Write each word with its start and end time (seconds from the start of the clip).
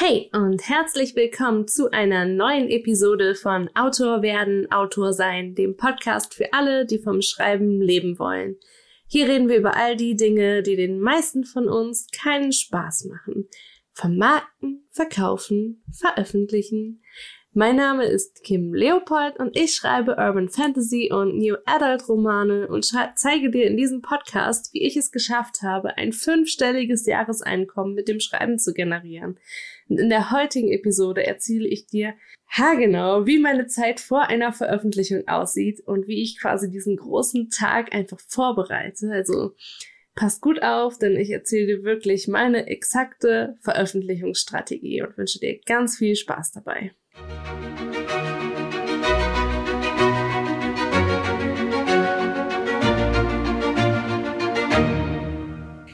Hey 0.00 0.30
und 0.32 0.68
herzlich 0.68 1.16
willkommen 1.16 1.66
zu 1.66 1.90
einer 1.90 2.24
neuen 2.24 2.68
Episode 2.68 3.34
von 3.34 3.68
Autor 3.74 4.22
werden, 4.22 4.70
Autor 4.70 5.12
sein, 5.12 5.56
dem 5.56 5.76
Podcast 5.76 6.34
für 6.34 6.52
alle, 6.52 6.86
die 6.86 7.00
vom 7.00 7.20
Schreiben 7.20 7.82
leben 7.82 8.16
wollen. 8.20 8.54
Hier 9.08 9.26
reden 9.26 9.48
wir 9.48 9.56
über 9.56 9.74
all 9.74 9.96
die 9.96 10.14
Dinge, 10.14 10.62
die 10.62 10.76
den 10.76 11.00
meisten 11.00 11.42
von 11.42 11.68
uns 11.68 12.06
keinen 12.12 12.52
Spaß 12.52 13.06
machen. 13.06 13.48
Vermarkten, 13.92 14.86
verkaufen, 14.92 15.82
veröffentlichen, 15.90 17.02
mein 17.54 17.74
Name 17.74 18.04
ist 18.04 18.44
Kim 18.44 18.72
Leopold 18.72 19.40
und 19.40 19.56
ich 19.58 19.74
schreibe 19.74 20.12
Urban 20.12 20.48
Fantasy 20.48 21.10
und 21.10 21.38
New 21.38 21.56
Adult 21.64 22.08
Romane 22.08 22.68
und 22.68 22.88
zeige 23.16 23.50
dir 23.50 23.66
in 23.66 23.76
diesem 23.76 24.00
Podcast, 24.00 24.72
wie 24.74 24.82
ich 24.82 24.96
es 24.96 25.10
geschafft 25.10 25.62
habe, 25.62 25.96
ein 25.96 26.12
fünfstelliges 26.12 27.04
Jahreseinkommen 27.06 27.94
mit 27.94 28.06
dem 28.06 28.20
Schreiben 28.20 28.60
zu 28.60 28.74
generieren. 28.74 29.40
Und 29.88 29.98
in 30.00 30.08
der 30.08 30.30
heutigen 30.30 30.70
Episode 30.70 31.26
erzähle 31.26 31.66
ich 31.66 31.86
dir 31.86 32.14
haargenau, 32.48 33.26
wie 33.26 33.38
meine 33.38 33.66
Zeit 33.66 34.00
vor 34.00 34.28
einer 34.28 34.52
Veröffentlichung 34.52 35.26
aussieht 35.28 35.80
und 35.80 36.08
wie 36.08 36.22
ich 36.22 36.40
quasi 36.40 36.70
diesen 36.70 36.96
großen 36.96 37.50
Tag 37.50 37.94
einfach 37.94 38.20
vorbereite. 38.26 39.10
Also 39.10 39.54
passt 40.14 40.40
gut 40.40 40.62
auf, 40.62 40.98
denn 40.98 41.16
ich 41.16 41.30
erzähle 41.30 41.66
dir 41.66 41.84
wirklich 41.84 42.28
meine 42.28 42.66
exakte 42.66 43.56
Veröffentlichungsstrategie 43.60 45.02
und 45.02 45.16
wünsche 45.16 45.38
dir 45.38 45.60
ganz 45.64 45.96
viel 45.96 46.16
Spaß 46.16 46.52
dabei. 46.52 46.92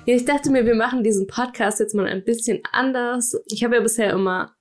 Ja, 0.07 0.15
ich 0.15 0.27
dachte 0.27 0.51
mir, 0.51 0.67
wir 0.67 0.75
machen 0.75 1.03
diesen 1.03 1.27
Podcast 1.27 1.81
jetzt 1.81 1.95
mal 1.95 2.07
ein 2.07 2.25
bisschen 2.25 2.61
anders. 2.73 3.41
Ich 3.47 3.65
habe 3.65 3.77
ja 3.77 3.81
bisher 3.81 4.13
immer 4.13 4.55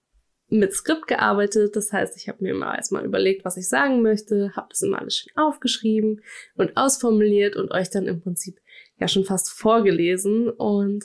mit 0.47 0.71
Skript 0.71 1.05
gearbeitet. 1.07 1.75
Das 1.75 1.91
heißt, 1.91 2.15
ich 2.15 2.29
habe 2.29 2.41
mir 2.41 2.53
mal 2.53 2.75
erstmal 2.75 3.03
überlegt, 3.03 3.43
was 3.43 3.57
ich 3.57 3.67
sagen 3.67 4.01
möchte, 4.01 4.55
habe 4.55 4.67
das 4.69 4.81
immer 4.83 4.99
alles 4.99 5.17
schön 5.17 5.33
aufgeschrieben 5.35 6.21
und 6.55 6.77
ausformuliert 6.77 7.57
und 7.57 7.71
euch 7.71 7.89
dann 7.89 8.07
im 8.07 8.21
Prinzip 8.21 8.57
ja 8.99 9.09
schon 9.09 9.25
fast 9.25 9.49
vorgelesen. 9.49 10.49
Und 10.49 11.03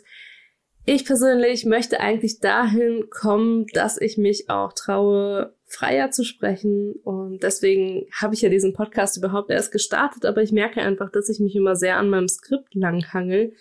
ich 0.84 1.04
persönlich 1.04 1.64
möchte 1.64 1.98
eigentlich 1.98 2.38
dahin 2.38 3.10
kommen, 3.10 3.66
dass 3.72 4.00
ich 4.00 4.18
mich 4.18 4.48
auch 4.48 4.72
traue, 4.72 5.52
freier 5.66 6.12
zu 6.12 6.22
sprechen. 6.22 6.92
Und 7.02 7.42
deswegen 7.42 8.06
habe 8.12 8.36
ich 8.36 8.42
ja 8.42 8.50
diesen 8.50 8.72
Podcast 8.72 9.16
überhaupt 9.16 9.50
erst 9.50 9.72
gestartet, 9.72 10.24
aber 10.24 10.42
ich 10.42 10.52
merke 10.52 10.80
einfach, 10.80 11.10
dass 11.10 11.28
ich 11.28 11.40
mich 11.40 11.56
immer 11.56 11.74
sehr 11.74 11.96
an 11.96 12.08
meinem 12.08 12.28
Skript 12.28 12.76
langhangel 12.76 13.54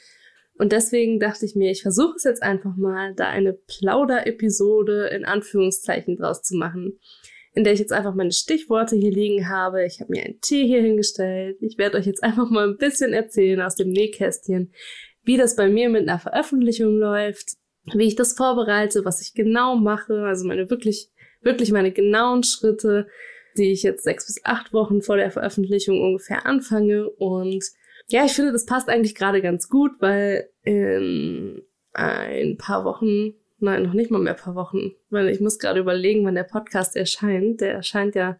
und 0.57 0.71
deswegen 0.71 1.19
dachte 1.19 1.45
ich 1.45 1.55
mir, 1.55 1.71
ich 1.71 1.83
versuche 1.83 2.15
es 2.15 2.23
jetzt 2.23 2.41
einfach 2.41 2.75
mal, 2.75 3.13
da 3.15 3.29
eine 3.29 3.53
Plauder-Episode 3.53 5.07
in 5.07 5.25
Anführungszeichen 5.25 6.17
draus 6.17 6.41
zu 6.41 6.55
machen, 6.55 6.99
in 7.53 7.63
der 7.63 7.73
ich 7.73 7.79
jetzt 7.79 7.93
einfach 7.93 8.15
meine 8.15 8.31
Stichworte 8.31 8.95
hier 8.95 9.11
liegen 9.11 9.49
habe. 9.49 9.85
Ich 9.85 9.99
habe 9.99 10.11
mir 10.11 10.23
einen 10.23 10.41
Tee 10.41 10.65
hier 10.65 10.81
hingestellt. 10.81 11.57
Ich 11.61 11.77
werde 11.77 11.97
euch 11.97 12.05
jetzt 12.05 12.23
einfach 12.23 12.49
mal 12.49 12.67
ein 12.67 12.77
bisschen 12.77 13.13
erzählen 13.13 13.61
aus 13.61 13.75
dem 13.75 13.89
Nähkästchen, 13.89 14.71
wie 15.23 15.37
das 15.37 15.55
bei 15.55 15.67
mir 15.67 15.89
mit 15.89 16.07
einer 16.07 16.19
Veröffentlichung 16.19 16.97
läuft, 16.97 17.57
wie 17.93 18.07
ich 18.07 18.15
das 18.15 18.33
vorbereite, 18.33 19.05
was 19.05 19.21
ich 19.21 19.33
genau 19.33 19.75
mache, 19.75 20.23
also 20.23 20.45
meine 20.47 20.69
wirklich, 20.69 21.09
wirklich 21.41 21.71
meine 21.71 21.91
genauen 21.91 22.43
Schritte, 22.43 23.07
die 23.57 23.71
ich 23.71 23.83
jetzt 23.83 24.03
sechs 24.03 24.25
bis 24.25 24.43
acht 24.43 24.73
Wochen 24.73 25.01
vor 25.01 25.17
der 25.17 25.31
Veröffentlichung 25.31 26.01
ungefähr 26.01 26.45
anfange 26.45 27.09
und 27.09 27.63
ja, 28.09 28.25
ich 28.25 28.33
finde, 28.33 28.51
das 28.51 28.65
passt 28.65 28.89
eigentlich 28.89 29.15
gerade 29.15 29.41
ganz 29.41 29.69
gut, 29.69 29.91
weil 29.99 30.49
in 30.63 31.61
ein 31.93 32.57
paar 32.57 32.85
Wochen, 32.85 33.33
nein, 33.59 33.83
noch 33.83 33.93
nicht 33.93 34.11
mal 34.11 34.21
mehr 34.21 34.35
ein 34.35 34.39
paar 34.39 34.55
Wochen, 34.55 34.91
weil 35.09 35.29
ich 35.29 35.39
muss 35.39 35.59
gerade 35.59 35.79
überlegen, 35.79 36.25
wann 36.25 36.35
der 36.35 36.43
Podcast 36.43 36.95
erscheint. 36.95 37.61
Der 37.61 37.73
erscheint 37.73 38.15
ja 38.15 38.37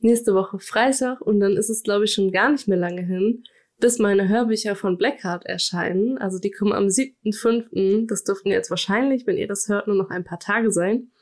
nächste 0.00 0.34
Woche 0.34 0.58
Freitag 0.58 1.20
und 1.20 1.40
dann 1.40 1.56
ist 1.56 1.70
es, 1.70 1.82
glaube 1.82 2.04
ich, 2.04 2.12
schon 2.12 2.32
gar 2.32 2.50
nicht 2.50 2.66
mehr 2.68 2.78
lange 2.78 3.02
hin, 3.02 3.44
bis 3.78 3.98
meine 3.98 4.28
Hörbücher 4.28 4.74
von 4.74 4.98
Blackheart 4.98 5.46
erscheinen. 5.46 6.18
Also 6.18 6.38
die 6.38 6.50
kommen 6.50 6.72
am 6.72 6.86
7.5. 6.86 8.08
Das 8.08 8.24
dürften 8.24 8.48
jetzt 8.48 8.70
wahrscheinlich, 8.70 9.26
wenn 9.26 9.36
ihr 9.36 9.46
das 9.46 9.68
hört, 9.68 9.86
nur 9.86 9.96
noch 9.96 10.10
ein 10.10 10.24
paar 10.24 10.40
Tage 10.40 10.72
sein. 10.72 11.12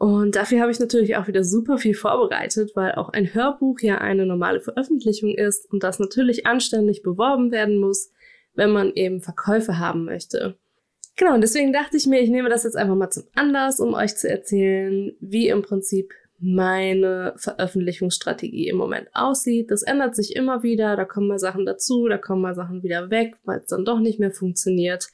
Und 0.00 0.34
dafür 0.34 0.62
habe 0.62 0.70
ich 0.70 0.80
natürlich 0.80 1.16
auch 1.16 1.28
wieder 1.28 1.44
super 1.44 1.76
viel 1.76 1.92
vorbereitet, 1.92 2.70
weil 2.74 2.92
auch 2.92 3.10
ein 3.10 3.34
Hörbuch 3.34 3.80
ja 3.80 3.98
eine 3.98 4.24
normale 4.24 4.62
Veröffentlichung 4.62 5.34
ist 5.34 5.70
und 5.70 5.82
das 5.82 5.98
natürlich 5.98 6.46
anständig 6.46 7.02
beworben 7.02 7.50
werden 7.50 7.76
muss, 7.76 8.10
wenn 8.54 8.70
man 8.70 8.94
eben 8.94 9.20
Verkäufe 9.20 9.78
haben 9.78 10.06
möchte. 10.06 10.56
Genau, 11.16 11.34
und 11.34 11.42
deswegen 11.42 11.74
dachte 11.74 11.98
ich 11.98 12.06
mir, 12.06 12.22
ich 12.22 12.30
nehme 12.30 12.48
das 12.48 12.64
jetzt 12.64 12.78
einfach 12.78 12.94
mal 12.94 13.10
zum 13.10 13.24
Anlass, 13.34 13.78
um 13.78 13.92
euch 13.92 14.16
zu 14.16 14.26
erzählen, 14.26 15.12
wie 15.20 15.48
im 15.48 15.60
Prinzip 15.60 16.14
meine 16.38 17.34
Veröffentlichungsstrategie 17.36 18.70
im 18.70 18.78
Moment 18.78 19.08
aussieht. 19.12 19.70
Das 19.70 19.82
ändert 19.82 20.16
sich 20.16 20.34
immer 20.34 20.62
wieder, 20.62 20.96
da 20.96 21.04
kommen 21.04 21.28
mal 21.28 21.38
Sachen 21.38 21.66
dazu, 21.66 22.08
da 22.08 22.16
kommen 22.16 22.40
mal 22.40 22.54
Sachen 22.54 22.82
wieder 22.82 23.10
weg, 23.10 23.34
weil 23.44 23.58
es 23.58 23.66
dann 23.66 23.84
doch 23.84 24.00
nicht 24.00 24.18
mehr 24.18 24.32
funktioniert. 24.32 25.08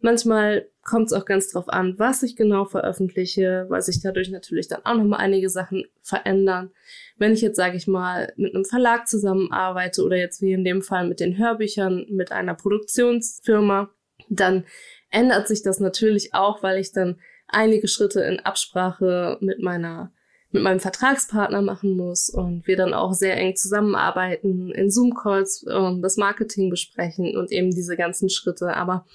Manchmal 0.00 0.66
kommt 0.82 1.08
es 1.08 1.12
auch 1.12 1.26
ganz 1.26 1.52
drauf 1.52 1.68
an, 1.68 1.98
was 1.98 2.22
ich 2.22 2.34
genau 2.34 2.64
veröffentliche, 2.64 3.66
weil 3.68 3.82
sich 3.82 4.00
dadurch 4.00 4.30
natürlich 4.30 4.66
dann 4.66 4.84
auch 4.84 4.94
nochmal 4.94 5.20
einige 5.20 5.50
Sachen 5.50 5.84
verändern. 6.02 6.70
Wenn 7.18 7.32
ich 7.32 7.42
jetzt, 7.42 7.56
sage 7.56 7.76
ich 7.76 7.86
mal, 7.86 8.32
mit 8.36 8.54
einem 8.54 8.64
Verlag 8.64 9.06
zusammenarbeite 9.06 10.02
oder 10.02 10.16
jetzt 10.16 10.40
wie 10.40 10.52
in 10.52 10.64
dem 10.64 10.80
Fall 10.80 11.06
mit 11.06 11.20
den 11.20 11.36
Hörbüchern 11.36 12.06
mit 12.10 12.32
einer 12.32 12.54
Produktionsfirma, 12.54 13.90
dann 14.30 14.64
ändert 15.10 15.48
sich 15.48 15.62
das 15.62 15.80
natürlich 15.80 16.34
auch, 16.34 16.62
weil 16.62 16.78
ich 16.78 16.92
dann 16.92 17.20
einige 17.46 17.88
Schritte 17.88 18.22
in 18.22 18.40
Absprache 18.40 19.36
mit 19.40 19.60
meiner 19.60 20.12
mit 20.52 20.64
meinem 20.64 20.80
Vertragspartner 20.80 21.62
machen 21.62 21.96
muss 21.96 22.28
und 22.28 22.66
wir 22.66 22.76
dann 22.76 22.92
auch 22.92 23.12
sehr 23.12 23.36
eng 23.36 23.54
zusammenarbeiten, 23.54 24.72
in 24.72 24.90
Zoom-Calls 24.90 25.64
ähm, 25.70 26.02
das 26.02 26.16
Marketing 26.16 26.70
besprechen 26.70 27.36
und 27.36 27.52
eben 27.52 27.70
diese 27.70 27.96
ganzen 27.96 28.28
Schritte. 28.28 28.74
Aber 28.74 29.06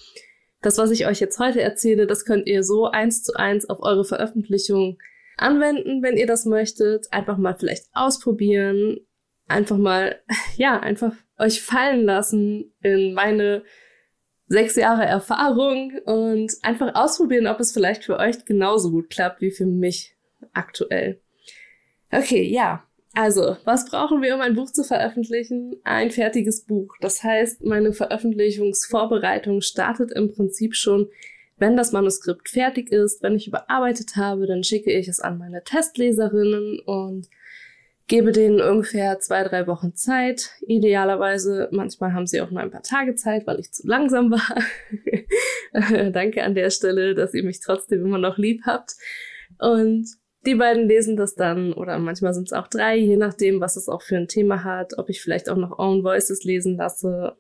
das, 0.66 0.78
was 0.78 0.92
ich 0.92 1.06
euch 1.06 1.20
jetzt 1.20 1.40
heute 1.40 1.62
erzähle, 1.62 2.08
das 2.08 2.26
könnt 2.26 2.48
ihr 2.48 2.64
so 2.64 2.86
eins 2.86 3.24
zu 3.24 3.34
eins 3.36 3.70
auf 3.70 3.80
eure 3.82 4.04
Veröffentlichung 4.04 4.98
anwenden, 5.38 6.02
wenn 6.02 6.18
ihr 6.18 6.28
das 6.28 6.46
möchtet. 6.46 7.08
Einfach 7.12 7.38
mal 7.38 7.56
vielleicht 7.56 7.86
ausprobieren. 7.94 8.98
Einfach 9.48 9.78
mal, 9.78 10.22
ja, 10.58 10.80
einfach 10.80 11.14
euch 11.38 11.62
fallen 11.62 12.04
lassen 12.06 12.74
in 12.82 13.14
meine 13.14 13.64
sechs 14.48 14.76
Jahre 14.76 15.06
Erfahrung 15.06 15.92
und 16.06 16.54
einfach 16.62 16.96
ausprobieren, 16.96 17.48
ob 17.48 17.60
es 17.60 17.72
vielleicht 17.72 18.04
für 18.04 18.18
euch 18.18 18.46
genauso 18.46 18.92
gut 18.92 19.10
klappt 19.10 19.42
wie 19.42 19.52
für 19.52 19.66
mich 19.66 20.16
aktuell. 20.54 21.22
Okay, 22.12 22.44
ja. 22.44 22.84
Also, 23.16 23.56
was 23.64 23.90
brauchen 23.90 24.22
wir, 24.22 24.36
um 24.36 24.42
ein 24.42 24.56
Buch 24.56 24.70
zu 24.72 24.84
veröffentlichen? 24.84 25.78
Ein 25.86 26.12
fertiges 26.12 26.66
Buch. 26.66 26.94
Das 27.00 27.24
heißt, 27.24 27.64
meine 27.64 27.94
Veröffentlichungsvorbereitung 27.94 29.62
startet 29.62 30.12
im 30.12 30.34
Prinzip 30.34 30.76
schon, 30.76 31.10
wenn 31.58 31.78
das 31.78 31.94
Manuskript 31.94 32.50
fertig 32.50 32.92
ist. 32.92 33.24
Wenn 33.24 33.36
ich 33.36 33.48
überarbeitet 33.48 34.18
habe, 34.18 34.48
dann 34.48 34.66
schicke 34.66 34.92
ich 34.92 35.08
es 35.08 35.22
an 35.22 35.38
meine 35.38 35.64
Testleserinnen 35.64 36.80
und 36.80 37.30
gebe 38.08 38.34
denen 38.34 38.60
ungefähr 38.60 39.18
zwei, 39.20 39.44
drei 39.44 39.66
Wochen 39.66 39.96
Zeit. 39.96 40.52
Idealerweise, 40.68 41.70
manchmal 41.72 42.12
haben 42.12 42.28
sie 42.28 42.42
auch 42.42 42.52
nur 42.52 42.62
ein 42.62 42.72
paar 42.72 42.84
Tage 42.84 43.16
Zeit, 43.16 43.48
weil 43.48 43.62
ich 43.62 43.72
zu 43.72 43.88
langsam 43.88 44.30
war. 44.30 44.62
Danke 46.12 46.44
an 46.44 46.54
der 46.54 46.70
Stelle, 46.70 47.16
dass 47.16 47.34
ihr 47.34 47.46
mich 47.46 47.62
trotzdem 47.62 48.06
immer 48.06 48.18
noch 48.18 48.38
lieb 48.38 48.64
habt. 48.66 48.96
Und 49.58 50.06
die 50.46 50.56
beiden 50.56 50.88
lesen 50.88 51.18
das 51.18 51.36
dann 51.36 51.74
oder 51.74 51.98
manchmal 52.00 52.34
sind 52.34 52.48
es 52.48 52.54
auch 52.54 52.68
drei, 52.68 52.98
je 52.98 53.18
nachdem, 53.18 53.62
was 53.62 53.76
es 53.76 53.90
auch 53.90 54.02
für 54.02 54.18
ein 54.18 54.28
Thema 54.28 54.64
hat, 54.64 54.98
ob 54.98 55.10
ich 55.10 55.22
vielleicht 55.22 55.50
auch 55.50 55.58
noch 55.58 55.80
Own 55.80 56.04
Voices 56.04 56.44
lesen 56.44 56.78
lasse. 56.78 57.36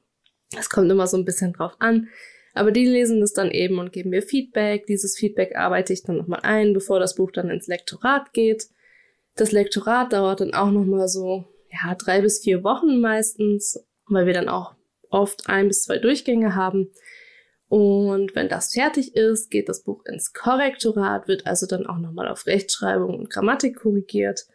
Es 0.57 0.69
kommt 0.69 0.91
immer 0.91 1.07
so 1.07 1.17
ein 1.17 1.25
bisschen 1.25 1.53
drauf 1.53 1.73
an. 1.79 2.07
Aber 2.53 2.71
die 2.71 2.85
lesen 2.85 3.19
das 3.19 3.33
dann 3.33 3.51
eben 3.51 3.79
und 3.79 3.91
geben 3.91 4.11
mir 4.11 4.21
Feedback. 4.21 4.85
Dieses 4.85 5.17
Feedback 5.17 5.57
arbeite 5.57 5.91
ich 5.91 6.03
dann 6.03 6.15
nochmal 6.15 6.39
ein, 6.43 6.73
bevor 6.73 6.99
das 6.99 7.15
Buch 7.15 7.31
dann 7.31 7.49
ins 7.49 7.67
Lektorat 7.67 8.31
geht. 8.31 8.69
Das 9.35 9.51
Lektorat 9.51 10.13
dauert 10.13 10.39
dann 10.39 10.53
auch 10.53 10.71
nochmal 10.71 11.09
so, 11.09 11.43
ja, 11.69 11.93
drei 11.95 12.21
bis 12.21 12.39
vier 12.39 12.63
Wochen 12.63 13.01
meistens, 13.01 13.85
weil 14.07 14.25
wir 14.25 14.33
dann 14.33 14.47
auch 14.47 14.73
oft 15.09 15.49
ein 15.49 15.67
bis 15.67 15.83
zwei 15.83 15.97
Durchgänge 15.97 16.55
haben. 16.55 16.91
Und 17.67 18.35
wenn 18.35 18.47
das 18.47 18.73
fertig 18.73 19.15
ist, 19.15 19.49
geht 19.49 19.69
das 19.69 19.83
Buch 19.83 20.05
ins 20.05 20.33
Korrektorat, 20.33 21.27
wird 21.27 21.47
also 21.47 21.65
dann 21.65 21.87
auch 21.87 21.97
nochmal 21.97 22.27
auf 22.27 22.45
Rechtschreibung 22.45 23.17
und 23.17 23.29
Grammatik 23.29 23.77
korrigiert. 23.77 24.45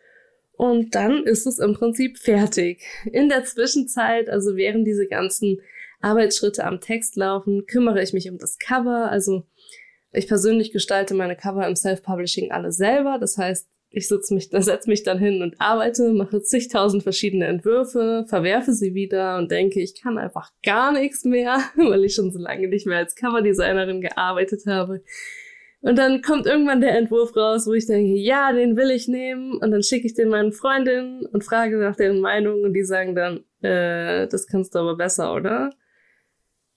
Und 0.52 0.94
dann 0.94 1.24
ist 1.24 1.46
es 1.46 1.58
im 1.58 1.74
Prinzip 1.74 2.18
fertig. 2.18 2.84
In 3.10 3.28
der 3.28 3.44
Zwischenzeit, 3.44 4.28
also 4.28 4.56
während 4.56 4.86
diese 4.86 5.06
ganzen 5.06 5.60
Arbeitsschritte 6.00 6.64
am 6.64 6.80
Text 6.80 7.16
laufen, 7.16 7.66
kümmere 7.66 8.02
ich 8.02 8.12
mich 8.12 8.30
um 8.30 8.38
das 8.38 8.58
Cover. 8.58 9.10
Also 9.10 9.44
ich 10.12 10.28
persönlich 10.28 10.72
gestalte 10.72 11.14
meine 11.14 11.36
Cover 11.36 11.66
im 11.66 11.76
Self-Publishing 11.76 12.52
alle 12.52 12.72
selber. 12.72 13.18
Das 13.18 13.38
heißt, 13.38 13.68
ich 13.90 14.06
sitze 14.06 14.34
mich, 14.34 14.48
setze 14.50 14.88
mich 14.88 15.02
dann 15.02 15.18
hin 15.18 15.42
und 15.42 15.60
arbeite, 15.60 16.12
mache 16.12 16.42
zigtausend 16.42 17.02
verschiedene 17.02 17.46
Entwürfe, 17.46 18.24
verwerfe 18.28 18.72
sie 18.72 18.94
wieder 18.94 19.36
und 19.36 19.50
denke, 19.50 19.80
ich 19.80 20.00
kann 20.00 20.16
einfach 20.16 20.50
gar 20.62 20.92
nichts 20.92 21.24
mehr, 21.24 21.58
weil 21.76 22.04
ich 22.04 22.14
schon 22.14 22.30
so 22.30 22.38
lange 22.38 22.68
nicht 22.68 22.86
mehr 22.86 22.98
als 22.98 23.16
Coverdesignerin 23.16 24.00
gearbeitet 24.00 24.62
habe. 24.66 25.02
Und 25.82 25.98
dann 25.98 26.20
kommt 26.20 26.46
irgendwann 26.46 26.82
der 26.82 26.96
Entwurf 26.96 27.34
raus, 27.34 27.66
wo 27.66 27.72
ich 27.72 27.86
denke, 27.86 28.12
ja, 28.12 28.52
den 28.52 28.76
will 28.76 28.90
ich 28.90 29.08
nehmen. 29.08 29.54
Und 29.54 29.70
dann 29.70 29.82
schicke 29.82 30.06
ich 30.06 30.14
den 30.14 30.28
meinen 30.28 30.52
Freundinnen 30.52 31.24
und 31.24 31.42
frage 31.42 31.78
nach 31.78 31.96
deren 31.96 32.20
Meinung 32.20 32.62
und 32.62 32.74
die 32.74 32.84
sagen 32.84 33.14
dann, 33.14 33.44
äh, 33.62 34.28
das 34.28 34.46
kannst 34.46 34.74
du 34.74 34.80
aber 34.80 34.96
besser, 34.96 35.34
oder? 35.34 35.70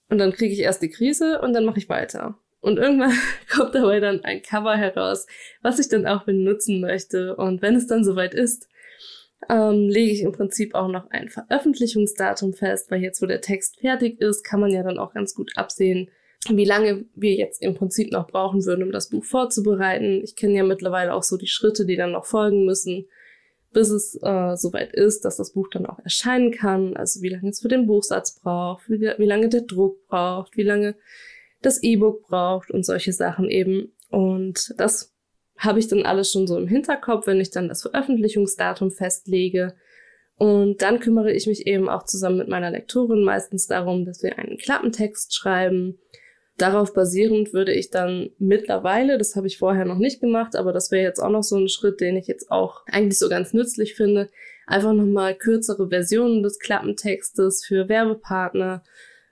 Und 0.09 0.19
dann 0.19 0.31
kriege 0.31 0.53
ich 0.53 0.59
erst 0.59 0.81
die 0.81 0.89
Krise 0.89 1.41
und 1.41 1.53
dann 1.53 1.65
mache 1.65 1.79
ich 1.79 1.89
weiter. 1.89 2.39
Und 2.63 2.77
irgendwann 2.77 3.11
kommt 3.53 3.75
dabei 3.75 3.99
dann 3.99 4.23
ein 4.23 4.41
Cover 4.41 4.77
heraus, 4.77 5.27
was 5.61 5.79
ich 5.79 5.89
dann 5.89 6.07
auch 6.07 6.23
benutzen 6.23 6.79
möchte. 6.79 7.35
Und 7.35 7.61
wenn 7.61 7.75
es 7.75 7.87
dann 7.87 8.05
soweit 8.05 8.33
ist, 8.33 8.69
ähm, 9.49 9.89
lege 9.89 10.13
ich 10.13 10.21
im 10.21 10.31
Prinzip 10.31 10.73
auch 10.73 10.87
noch 10.87 11.11
ein 11.11 11.27
Veröffentlichungsdatum 11.27 12.53
fest, 12.53 12.89
weil 12.89 13.01
jetzt, 13.01 13.21
wo 13.21 13.25
der 13.25 13.41
Text 13.41 13.81
fertig 13.81 14.21
ist, 14.21 14.43
kann 14.43 14.61
man 14.61 14.71
ja 14.71 14.81
dann 14.81 14.97
auch 14.97 15.13
ganz 15.13 15.35
gut 15.35 15.51
absehen, 15.57 16.09
wie 16.47 16.63
lange 16.63 17.03
wir 17.15 17.33
jetzt 17.33 17.61
im 17.61 17.75
Prinzip 17.75 18.13
noch 18.13 18.27
brauchen 18.27 18.65
würden, 18.65 18.83
um 18.83 18.93
das 18.93 19.09
Buch 19.09 19.25
vorzubereiten. 19.25 20.21
Ich 20.23 20.37
kenne 20.37 20.55
ja 20.55 20.63
mittlerweile 20.63 21.13
auch 21.13 21.23
so 21.23 21.35
die 21.35 21.47
Schritte, 21.47 21.85
die 21.85 21.97
dann 21.97 22.13
noch 22.13 22.25
folgen 22.25 22.63
müssen, 22.63 23.07
bis 23.73 23.89
es 23.89 24.17
äh, 24.23 24.55
soweit 24.55 24.93
ist, 24.93 25.25
dass 25.25 25.35
das 25.35 25.51
Buch 25.51 25.67
dann 25.69 25.85
auch 25.85 25.99
erscheinen 25.99 26.51
kann. 26.51 26.95
Also 26.95 27.21
wie 27.21 27.29
lange 27.29 27.49
es 27.49 27.59
für 27.59 27.67
den 27.67 27.87
Buchsatz 27.87 28.39
braucht, 28.39 28.89
wie, 28.89 29.01
wie 29.01 29.25
lange 29.25 29.49
der 29.49 29.61
Druck 29.63 30.07
braucht, 30.07 30.55
wie 30.55 30.63
lange 30.63 30.95
das 31.65 31.81
E-Book 31.81 32.27
braucht 32.27 32.71
und 32.71 32.85
solche 32.85 33.13
Sachen 33.13 33.49
eben. 33.49 33.93
Und 34.09 34.73
das 34.77 35.13
habe 35.57 35.79
ich 35.79 35.87
dann 35.87 36.03
alles 36.03 36.31
schon 36.31 36.47
so 36.47 36.57
im 36.57 36.67
Hinterkopf, 36.67 37.27
wenn 37.27 37.39
ich 37.39 37.51
dann 37.51 37.69
das 37.69 37.81
Veröffentlichungsdatum 37.81 38.91
festlege. 38.91 39.75
Und 40.35 40.81
dann 40.81 40.99
kümmere 40.99 41.31
ich 41.31 41.47
mich 41.47 41.67
eben 41.67 41.89
auch 41.89 42.03
zusammen 42.03 42.37
mit 42.37 42.47
meiner 42.47 42.71
Lektorin 42.71 43.23
meistens 43.23 43.67
darum, 43.67 44.05
dass 44.05 44.23
wir 44.23 44.37
einen 44.37 44.57
Klappentext 44.57 45.35
schreiben, 45.35 45.99
Darauf 46.57 46.93
basierend 46.93 47.51
würde 47.51 47.73
ich 47.73 47.89
dann 47.89 48.29
mittlerweile, 48.37 49.17
das 49.17 49.35
habe 49.35 49.47
ich 49.47 49.57
vorher 49.57 49.85
noch 49.85 49.97
nicht 49.97 50.21
gemacht, 50.21 50.55
aber 50.55 50.71
das 50.71 50.91
wäre 50.91 51.03
jetzt 51.03 51.19
auch 51.19 51.31
noch 51.31 51.41
so 51.41 51.57
ein 51.57 51.67
Schritt, 51.67 51.99
den 51.99 52.15
ich 52.15 52.27
jetzt 52.27 52.51
auch 52.51 52.83
eigentlich 52.85 53.17
so 53.17 53.27
ganz 53.27 53.53
nützlich 53.53 53.95
finde, 53.95 54.29
einfach 54.67 54.93
nochmal 54.93 55.33
kürzere 55.33 55.89
Versionen 55.89 56.43
des 56.43 56.59
Klappentextes 56.59 57.65
für 57.65 57.89
Werbepartner. 57.89 58.83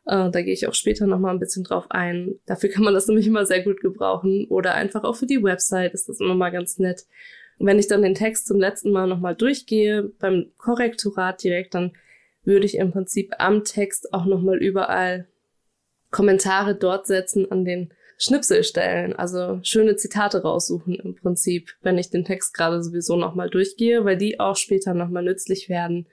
Äh, 0.06 0.30
da 0.32 0.42
gehe 0.42 0.54
ich 0.54 0.68
auch 0.68 0.74
später 0.74 1.08
nochmal 1.08 1.34
ein 1.34 1.40
bisschen 1.40 1.64
drauf 1.64 1.86
ein. 1.90 2.40
Dafür 2.46 2.70
kann 2.70 2.84
man 2.84 2.94
das 2.94 3.08
nämlich 3.10 3.28
immer 3.28 3.46
sehr 3.46 3.64
gut 3.64 3.82
gebrauchen. 3.82 4.48
Oder 4.50 4.76
einfach 4.76 5.04
auch 5.04 5.16
für 5.16 5.28
die 5.28 5.44
Website 5.44 5.94
ist 5.94 6.10
das 6.10 6.20
immer 6.20 6.36
mal 6.36 6.52
ganz 6.52 6.78
nett. 6.78 7.06
Und 7.58 7.68
wenn 7.68 7.80
ich 7.80 7.88
dann 7.88 8.02
den 8.02 8.16
Text 8.16 8.48
zum 8.48 8.60
letzten 8.60 8.92
Mal 8.92 9.08
nochmal 9.08 9.36
durchgehe, 9.36 10.12
beim 10.20 10.52
Korrektorat 10.58 11.44
direkt, 11.44 11.76
dann 11.76 11.92
würde 12.44 12.66
ich 12.66 12.76
im 12.76 12.92
Prinzip 12.92 13.34
am 13.38 13.64
Text 13.64 14.14
auch 14.14 14.26
nochmal 14.26 14.58
überall 14.58 15.28
Kommentare 16.10 16.76
dort 16.76 17.08
setzen 17.08 17.50
an 17.52 17.66
den 17.66 17.94
Schnipselstellen, 18.18 19.16
also 19.16 19.60
schöne 19.64 19.96
Zitate 19.96 20.44
raussuchen 20.44 20.96
im 20.96 21.16
Prinzip, 21.16 21.72
wenn 21.82 21.98
ich 21.98 22.12
den 22.12 22.24
Text 22.24 22.54
gerade 22.54 22.84
sowieso 22.84 23.16
nochmal 23.16 23.50
durchgehe, 23.50 24.06
weil 24.06 24.18
die 24.18 24.40
auch 24.40 24.56
später 24.56 24.94
nochmal 24.94 25.24
nützlich 25.24 25.70
werden, 25.70 26.08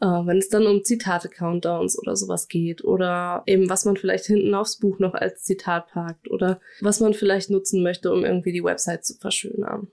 äh, 0.00 0.06
wenn 0.06 0.38
es 0.38 0.48
dann 0.48 0.66
um 0.66 0.84
Zitate-Countdowns 0.84 1.98
oder 1.98 2.16
sowas 2.16 2.48
geht 2.48 2.84
oder 2.84 3.42
eben 3.46 3.68
was 3.68 3.84
man 3.84 3.96
vielleicht 3.96 4.26
hinten 4.26 4.54
aufs 4.54 4.78
Buch 4.78 4.98
noch 4.98 5.14
als 5.14 5.42
Zitat 5.42 5.88
packt 5.88 6.30
oder 6.30 6.60
was 6.80 7.00
man 7.00 7.14
vielleicht 7.14 7.50
nutzen 7.50 7.82
möchte, 7.82 8.12
um 8.12 8.24
irgendwie 8.24 8.52
die 8.52 8.64
Website 8.64 9.04
zu 9.04 9.14
verschönern. 9.14 9.88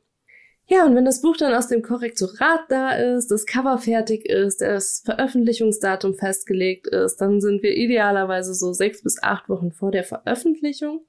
Ja, 0.67 0.85
und 0.85 0.95
wenn 0.95 1.05
das 1.05 1.21
Buch 1.21 1.35
dann 1.35 1.53
aus 1.53 1.67
dem 1.67 1.81
Korrektorat 1.81 2.61
da 2.69 2.91
ist, 2.93 3.29
das 3.31 3.45
Cover 3.45 3.77
fertig 3.77 4.25
ist, 4.25 4.61
das 4.61 5.01
Veröffentlichungsdatum 5.03 6.15
festgelegt 6.15 6.87
ist, 6.87 7.17
dann 7.17 7.41
sind 7.41 7.63
wir 7.63 7.75
idealerweise 7.75 8.53
so 8.53 8.71
sechs 8.71 9.03
bis 9.03 9.21
acht 9.21 9.49
Wochen 9.49 9.71
vor 9.71 9.91
der 9.91 10.05
Veröffentlichung. 10.05 11.05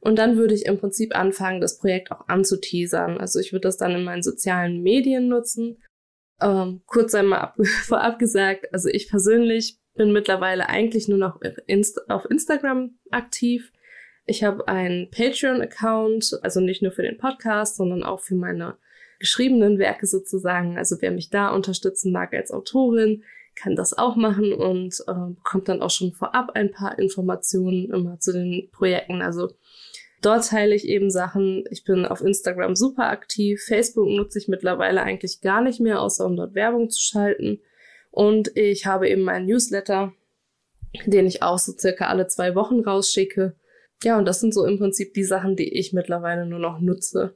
Und 0.00 0.18
dann 0.18 0.36
würde 0.36 0.54
ich 0.54 0.66
im 0.66 0.78
Prinzip 0.78 1.14
anfangen, 1.14 1.60
das 1.60 1.78
Projekt 1.78 2.10
auch 2.10 2.26
anzuteasern. 2.26 3.18
Also 3.18 3.38
ich 3.38 3.52
würde 3.52 3.68
das 3.68 3.76
dann 3.76 3.94
in 3.94 4.02
meinen 4.02 4.22
sozialen 4.22 4.82
Medien 4.82 5.28
nutzen. 5.28 5.76
Ähm, 6.42 6.82
kurz 6.86 7.14
einmal 7.14 7.40
ab, 7.40 7.56
vorab 7.84 8.18
gesagt, 8.18 8.72
also 8.72 8.88
ich 8.88 9.08
persönlich 9.08 9.78
bin 9.94 10.12
mittlerweile 10.12 10.68
eigentlich 10.68 11.08
nur 11.08 11.18
noch 11.18 11.40
auf 12.08 12.24
Instagram 12.30 12.98
aktiv. 13.10 13.72
Ich 14.24 14.44
habe 14.44 14.66
einen 14.68 15.10
Patreon-Account, 15.10 16.38
also 16.42 16.60
nicht 16.60 16.82
nur 16.82 16.92
für 16.92 17.02
den 17.02 17.18
Podcast, 17.18 17.76
sondern 17.76 18.02
auch 18.02 18.20
für 18.20 18.36
meine 18.36 18.76
geschriebenen 19.18 19.78
Werke 19.78 20.06
sozusagen. 20.06 20.78
Also 20.78 20.96
wer 21.00 21.10
mich 21.10 21.30
da 21.30 21.48
unterstützen 21.50 22.12
mag 22.12 22.32
als 22.32 22.50
Autorin, 22.50 23.24
kann 23.54 23.76
das 23.76 23.96
auch 23.96 24.16
machen 24.16 24.52
und 24.52 24.94
äh, 25.06 25.34
bekommt 25.34 25.68
dann 25.68 25.82
auch 25.82 25.90
schon 25.90 26.12
vorab 26.12 26.52
ein 26.54 26.70
paar 26.70 26.98
Informationen 26.98 27.90
immer 27.90 28.18
zu 28.18 28.32
den 28.32 28.70
Projekten. 28.70 29.20
Also 29.20 29.52
dort 30.20 30.48
teile 30.48 30.74
ich 30.74 30.86
eben 30.86 31.10
Sachen. 31.10 31.64
Ich 31.70 31.84
bin 31.84 32.06
auf 32.06 32.20
Instagram 32.20 32.76
super 32.76 33.08
aktiv. 33.08 33.62
Facebook 33.62 34.08
nutze 34.08 34.38
ich 34.38 34.48
mittlerweile 34.48 35.02
eigentlich 35.02 35.40
gar 35.40 35.62
nicht 35.62 35.80
mehr, 35.80 36.00
außer 36.00 36.26
um 36.26 36.36
dort 36.36 36.54
Werbung 36.54 36.90
zu 36.90 37.00
schalten. 37.00 37.60
Und 38.10 38.56
ich 38.56 38.86
habe 38.86 39.08
eben 39.08 39.22
meinen 39.22 39.46
Newsletter, 39.46 40.12
den 41.06 41.26
ich 41.26 41.42
auch 41.42 41.58
so 41.58 41.72
circa 41.72 42.06
alle 42.06 42.26
zwei 42.26 42.54
Wochen 42.54 42.80
rausschicke. 42.80 43.54
Ja, 44.02 44.18
und 44.18 44.26
das 44.26 44.40
sind 44.40 44.54
so 44.54 44.64
im 44.64 44.78
Prinzip 44.78 45.14
die 45.14 45.24
Sachen, 45.24 45.56
die 45.56 45.78
ich 45.78 45.92
mittlerweile 45.92 46.46
nur 46.46 46.58
noch 46.58 46.80
nutze. 46.80 47.34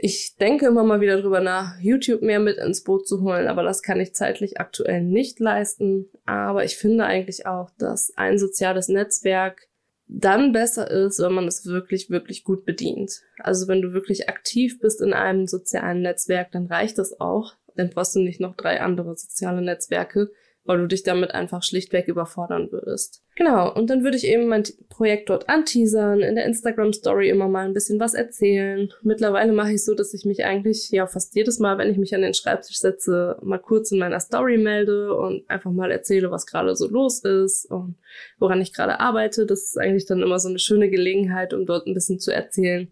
Ich 0.00 0.36
denke 0.36 0.66
immer 0.66 0.84
mal 0.84 1.00
wieder 1.00 1.20
drüber 1.20 1.40
nach, 1.40 1.80
YouTube 1.80 2.22
mehr 2.22 2.38
mit 2.38 2.58
ins 2.58 2.84
Boot 2.84 3.08
zu 3.08 3.22
holen, 3.22 3.48
aber 3.48 3.64
das 3.64 3.82
kann 3.82 3.98
ich 3.98 4.14
zeitlich 4.14 4.60
aktuell 4.60 5.02
nicht 5.02 5.40
leisten. 5.40 6.08
Aber 6.24 6.64
ich 6.64 6.76
finde 6.76 7.04
eigentlich 7.04 7.46
auch, 7.46 7.70
dass 7.78 8.12
ein 8.16 8.38
soziales 8.38 8.86
Netzwerk 8.86 9.67
dann 10.08 10.52
besser 10.52 10.90
ist, 10.90 11.20
wenn 11.20 11.32
man 11.32 11.46
es 11.46 11.66
wirklich, 11.66 12.10
wirklich 12.10 12.42
gut 12.42 12.64
bedient. 12.64 13.20
Also 13.38 13.68
wenn 13.68 13.82
du 13.82 13.92
wirklich 13.92 14.28
aktiv 14.28 14.80
bist 14.80 15.02
in 15.02 15.12
einem 15.12 15.46
sozialen 15.46 16.02
Netzwerk, 16.02 16.50
dann 16.52 16.66
reicht 16.66 16.98
das 16.98 17.20
auch. 17.20 17.54
Dann 17.76 17.90
brauchst 17.90 18.16
du 18.16 18.20
nicht 18.20 18.40
noch 18.40 18.56
drei 18.56 18.80
andere 18.80 19.16
soziale 19.16 19.62
Netzwerke, 19.62 20.30
weil 20.68 20.76
du 20.76 20.86
dich 20.86 21.02
damit 21.02 21.30
einfach 21.34 21.62
schlichtweg 21.62 22.08
überfordern 22.08 22.70
würdest. 22.70 23.22
Genau, 23.36 23.72
und 23.72 23.88
dann 23.88 24.04
würde 24.04 24.18
ich 24.18 24.26
eben 24.26 24.48
mein 24.48 24.64
Projekt 24.90 25.30
dort 25.30 25.48
anteasern, 25.48 26.20
in 26.20 26.34
der 26.34 26.44
Instagram 26.44 26.92
Story 26.92 27.30
immer 27.30 27.48
mal 27.48 27.64
ein 27.64 27.72
bisschen 27.72 27.98
was 27.98 28.12
erzählen. 28.12 28.92
Mittlerweile 29.00 29.52
mache 29.52 29.72
ich 29.72 29.82
so, 29.82 29.94
dass 29.94 30.12
ich 30.12 30.26
mich 30.26 30.44
eigentlich 30.44 30.90
ja 30.90 31.06
fast 31.06 31.34
jedes 31.34 31.58
Mal, 31.58 31.78
wenn 31.78 31.90
ich 31.90 31.96
mich 31.96 32.14
an 32.14 32.20
den 32.20 32.34
Schreibtisch 32.34 32.80
setze, 32.80 33.38
mal 33.40 33.56
kurz 33.56 33.92
in 33.92 33.98
meiner 33.98 34.20
Story 34.20 34.58
melde 34.58 35.14
und 35.14 35.48
einfach 35.48 35.70
mal 35.70 35.90
erzähle, 35.90 36.30
was 36.30 36.44
gerade 36.44 36.76
so 36.76 36.86
los 36.86 37.24
ist 37.24 37.64
und 37.70 37.94
woran 38.38 38.60
ich 38.60 38.74
gerade 38.74 39.00
arbeite. 39.00 39.46
Das 39.46 39.62
ist 39.62 39.78
eigentlich 39.78 40.04
dann 40.04 40.20
immer 40.20 40.38
so 40.38 40.50
eine 40.50 40.58
schöne 40.58 40.90
Gelegenheit, 40.90 41.54
um 41.54 41.64
dort 41.64 41.86
ein 41.86 41.94
bisschen 41.94 42.20
zu 42.20 42.30
erzählen, 42.30 42.88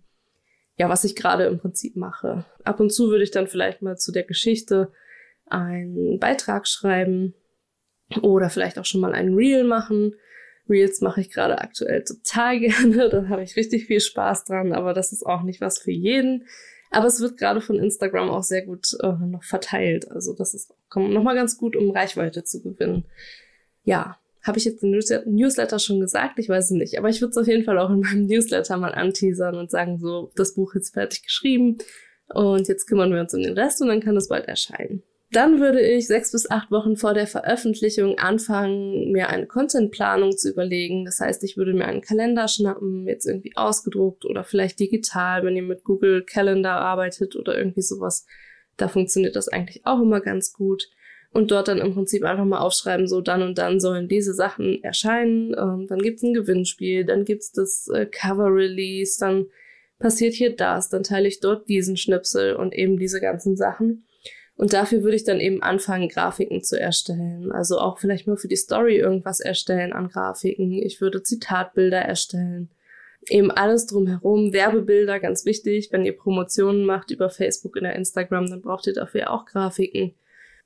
ja, 0.78 0.88
was 0.88 1.04
ich 1.04 1.14
gerade 1.14 1.44
im 1.44 1.58
Prinzip 1.58 1.94
mache. 1.94 2.46
Ab 2.64 2.80
und 2.80 2.90
zu 2.90 3.10
würde 3.10 3.24
ich 3.24 3.32
dann 3.32 3.48
vielleicht 3.48 3.82
mal 3.82 3.98
zu 3.98 4.12
der 4.12 4.24
Geschichte 4.24 4.92
einen 5.44 6.18
Beitrag 6.18 6.66
schreiben, 6.66 7.34
oder 8.22 8.50
vielleicht 8.50 8.78
auch 8.78 8.84
schon 8.84 9.00
mal 9.00 9.12
ein 9.12 9.34
Reel 9.34 9.64
machen. 9.64 10.14
Reels 10.68 11.00
mache 11.00 11.20
ich 11.20 11.30
gerade 11.30 11.58
aktuell 11.58 12.04
total 12.04 12.58
gerne. 12.60 13.08
Da 13.08 13.28
habe 13.28 13.42
ich 13.42 13.56
richtig 13.56 13.86
viel 13.86 14.00
Spaß 14.00 14.44
dran, 14.44 14.72
aber 14.72 14.92
das 14.92 15.12
ist 15.12 15.24
auch 15.24 15.42
nicht 15.42 15.60
was 15.60 15.78
für 15.78 15.92
jeden. 15.92 16.46
Aber 16.90 17.06
es 17.06 17.20
wird 17.20 17.36
gerade 17.36 17.60
von 17.60 17.76
Instagram 17.76 18.30
auch 18.30 18.44
sehr 18.44 18.62
gut 18.62 18.96
äh, 19.02 19.12
noch 19.26 19.42
verteilt. 19.42 20.10
Also 20.10 20.34
das 20.34 20.54
ist 20.54 20.72
nochmal 20.94 21.34
ganz 21.34 21.58
gut, 21.58 21.76
um 21.76 21.90
Reichweite 21.90 22.44
zu 22.44 22.62
gewinnen. 22.62 23.04
Ja, 23.82 24.18
habe 24.42 24.58
ich 24.58 24.64
jetzt 24.64 24.82
im 24.84 24.90
Newsletter 24.90 25.78
schon 25.80 25.98
gesagt? 25.98 26.38
Ich 26.38 26.48
weiß 26.48 26.66
es 26.66 26.70
nicht. 26.70 26.98
Aber 26.98 27.08
ich 27.08 27.20
würde 27.20 27.30
es 27.30 27.36
auf 27.36 27.48
jeden 27.48 27.64
Fall 27.64 27.78
auch 27.78 27.90
in 27.90 28.00
meinem 28.00 28.26
Newsletter 28.26 28.76
mal 28.76 28.94
anteasern 28.94 29.56
und 29.56 29.70
sagen, 29.70 29.98
so, 29.98 30.30
das 30.36 30.54
Buch 30.54 30.74
ist 30.74 30.94
fertig 30.94 31.24
geschrieben 31.24 31.78
und 32.28 32.68
jetzt 32.68 32.86
kümmern 32.86 33.12
wir 33.12 33.20
uns 33.20 33.34
um 33.34 33.42
den 33.42 33.58
Rest 33.58 33.82
und 33.82 33.88
dann 33.88 34.00
kann 34.00 34.16
es 34.16 34.28
bald 34.28 34.46
erscheinen. 34.46 35.02
Dann 35.36 35.60
würde 35.60 35.82
ich 35.82 36.06
sechs 36.06 36.32
bis 36.32 36.50
acht 36.50 36.70
Wochen 36.70 36.96
vor 36.96 37.12
der 37.12 37.26
Veröffentlichung 37.26 38.18
anfangen, 38.18 39.12
mir 39.12 39.28
eine 39.28 39.46
Contentplanung 39.46 40.34
zu 40.34 40.50
überlegen. 40.50 41.04
Das 41.04 41.20
heißt, 41.20 41.44
ich 41.44 41.58
würde 41.58 41.74
mir 41.74 41.84
einen 41.84 42.00
Kalender 42.00 42.48
schnappen, 42.48 43.06
jetzt 43.06 43.26
irgendwie 43.26 43.54
ausgedruckt 43.54 44.24
oder 44.24 44.44
vielleicht 44.44 44.80
digital, 44.80 45.44
wenn 45.44 45.54
ihr 45.54 45.62
mit 45.62 45.84
Google 45.84 46.24
Calendar 46.24 46.80
arbeitet 46.80 47.36
oder 47.36 47.54
irgendwie 47.54 47.82
sowas. 47.82 48.24
Da 48.78 48.88
funktioniert 48.88 49.36
das 49.36 49.48
eigentlich 49.48 49.84
auch 49.84 50.00
immer 50.00 50.22
ganz 50.22 50.54
gut. 50.54 50.88
Und 51.32 51.50
dort 51.50 51.68
dann 51.68 51.82
im 51.82 51.92
Prinzip 51.92 52.24
einfach 52.24 52.46
mal 52.46 52.60
aufschreiben, 52.60 53.06
so 53.06 53.20
dann 53.20 53.42
und 53.42 53.58
dann 53.58 53.78
sollen 53.78 54.08
diese 54.08 54.32
Sachen 54.32 54.82
erscheinen. 54.82 55.54
Ähm, 55.54 55.84
dann 55.86 55.98
gibt's 55.98 56.22
ein 56.22 56.32
Gewinnspiel, 56.32 57.04
dann 57.04 57.26
gibt's 57.26 57.52
das 57.52 57.88
äh, 57.88 58.06
Cover 58.06 58.54
Release, 58.54 59.18
dann 59.20 59.48
passiert 59.98 60.32
hier 60.32 60.56
das, 60.56 60.88
dann 60.88 61.02
teile 61.02 61.28
ich 61.28 61.40
dort 61.40 61.68
diesen 61.68 61.98
Schnipsel 61.98 62.56
und 62.56 62.72
eben 62.72 62.98
diese 62.98 63.20
ganzen 63.20 63.54
Sachen. 63.58 64.06
Und 64.56 64.72
dafür 64.72 65.02
würde 65.02 65.16
ich 65.16 65.24
dann 65.24 65.38
eben 65.38 65.62
anfangen, 65.62 66.08
Grafiken 66.08 66.62
zu 66.62 66.80
erstellen. 66.80 67.52
Also 67.52 67.78
auch 67.78 67.98
vielleicht 67.98 68.26
mal 68.26 68.38
für 68.38 68.48
die 68.48 68.56
Story 68.56 68.96
irgendwas 68.96 69.40
erstellen 69.40 69.92
an 69.92 70.08
Grafiken. 70.08 70.72
Ich 70.72 71.00
würde 71.00 71.22
Zitatbilder 71.22 71.98
erstellen. 71.98 72.70
Eben 73.28 73.50
alles 73.50 73.86
drumherum. 73.86 74.52
Werbebilder, 74.52 75.20
ganz 75.20 75.44
wichtig. 75.44 75.90
Wenn 75.92 76.06
ihr 76.06 76.16
Promotionen 76.16 76.86
macht 76.86 77.10
über 77.10 77.28
Facebook 77.28 77.76
oder 77.76 77.94
Instagram, 77.94 78.48
dann 78.48 78.62
braucht 78.62 78.86
ihr 78.86 78.94
dafür 78.94 79.30
auch 79.30 79.44
Grafiken. 79.44 80.14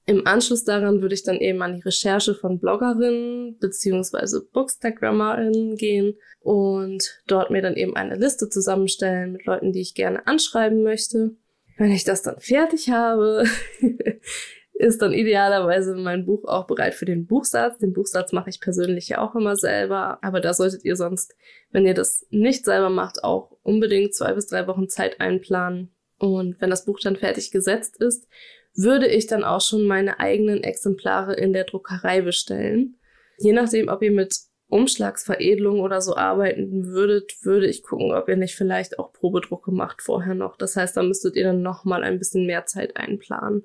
Im 0.06 0.26
Anschluss 0.26 0.64
daran 0.64 1.02
würde 1.02 1.14
ich 1.14 1.23
dann 1.23 1.37
eben 1.37 1.62
an 1.62 1.75
die 1.75 1.82
Recherche 1.82 2.35
von 2.35 2.59
Bloggerinnen 2.59 3.59
beziehungsweise 3.59 4.44
Bookstagrammerinnen 4.52 5.76
gehen 5.76 6.16
und 6.40 7.23
dort 7.26 7.50
mir 7.50 7.62
dann 7.62 7.76
eben 7.76 7.97
eine 7.97 8.16
Liste 8.16 8.49
zusammenstellen 8.49 9.32
mit 9.32 9.44
Leuten, 9.47 9.73
die 9.73 9.80
ich 9.80 9.94
gerne 9.94 10.26
anschreiben 10.26 10.82
möchte. 10.82 11.32
Wenn 11.80 11.92
ich 11.92 12.04
das 12.04 12.20
dann 12.20 12.38
fertig 12.40 12.90
habe, 12.90 13.44
ist 14.75 15.00
dann 15.00 15.14
idealerweise 15.14 15.96
mein 15.96 16.26
Buch 16.26 16.44
auch 16.44 16.66
bereit 16.66 16.94
für 16.94 17.06
den 17.06 17.25
Buchsatz. 17.25 17.78
Den 17.78 17.94
Buchsatz 17.94 18.32
mache 18.32 18.50
ich 18.50 18.60
persönlich 18.60 19.08
ja 19.08 19.22
auch 19.22 19.34
immer 19.34 19.56
selber, 19.56 20.18
aber 20.20 20.42
da 20.42 20.52
solltet 20.52 20.84
ihr 20.84 20.94
sonst, 20.94 21.34
wenn 21.70 21.87
ihr 21.87 21.94
das 21.94 22.26
nicht 22.28 22.66
selber 22.66 22.90
macht, 22.90 23.25
auch 23.25 23.56
unbedingt 23.62 24.14
zwei 24.14 24.34
bis 24.34 24.46
drei 24.46 24.66
Wochen 24.66 24.90
Zeit 24.90 25.22
einplanen. 25.22 25.88
Und 26.18 26.60
wenn 26.60 26.68
das 26.68 26.84
Buch 26.84 27.00
dann 27.00 27.16
fertig 27.16 27.50
gesetzt 27.50 27.96
ist, 27.96 28.28
würde 28.75 29.06
ich 29.06 29.26
dann 29.26 29.42
auch 29.42 29.62
schon 29.62 29.84
meine 29.84 30.20
eigenen 30.20 30.62
Exemplare 30.62 31.32
in 31.32 31.54
der 31.54 31.64
Druckerei 31.64 32.20
bestellen. 32.20 32.99
Je 33.38 33.54
nachdem, 33.54 33.88
ob 33.88 34.02
ihr 34.02 34.12
mit 34.12 34.37
Umschlagsveredelung 34.70 35.80
oder 35.80 36.00
so 36.00 36.16
arbeiten 36.16 36.86
würdet, 36.86 37.44
würde 37.44 37.66
ich 37.66 37.82
gucken, 37.82 38.12
ob 38.12 38.28
ihr 38.28 38.36
nicht 38.36 38.54
vielleicht 38.54 38.98
auch 38.98 39.12
Probedrucke 39.12 39.72
macht 39.72 40.00
vorher 40.00 40.34
noch. 40.34 40.56
Das 40.56 40.76
heißt, 40.76 40.96
da 40.96 41.02
müsstet 41.02 41.36
ihr 41.36 41.44
dann 41.44 41.62
noch 41.62 41.84
mal 41.84 42.02
ein 42.02 42.18
bisschen 42.18 42.46
mehr 42.46 42.66
Zeit 42.66 42.96
einplanen. 42.96 43.64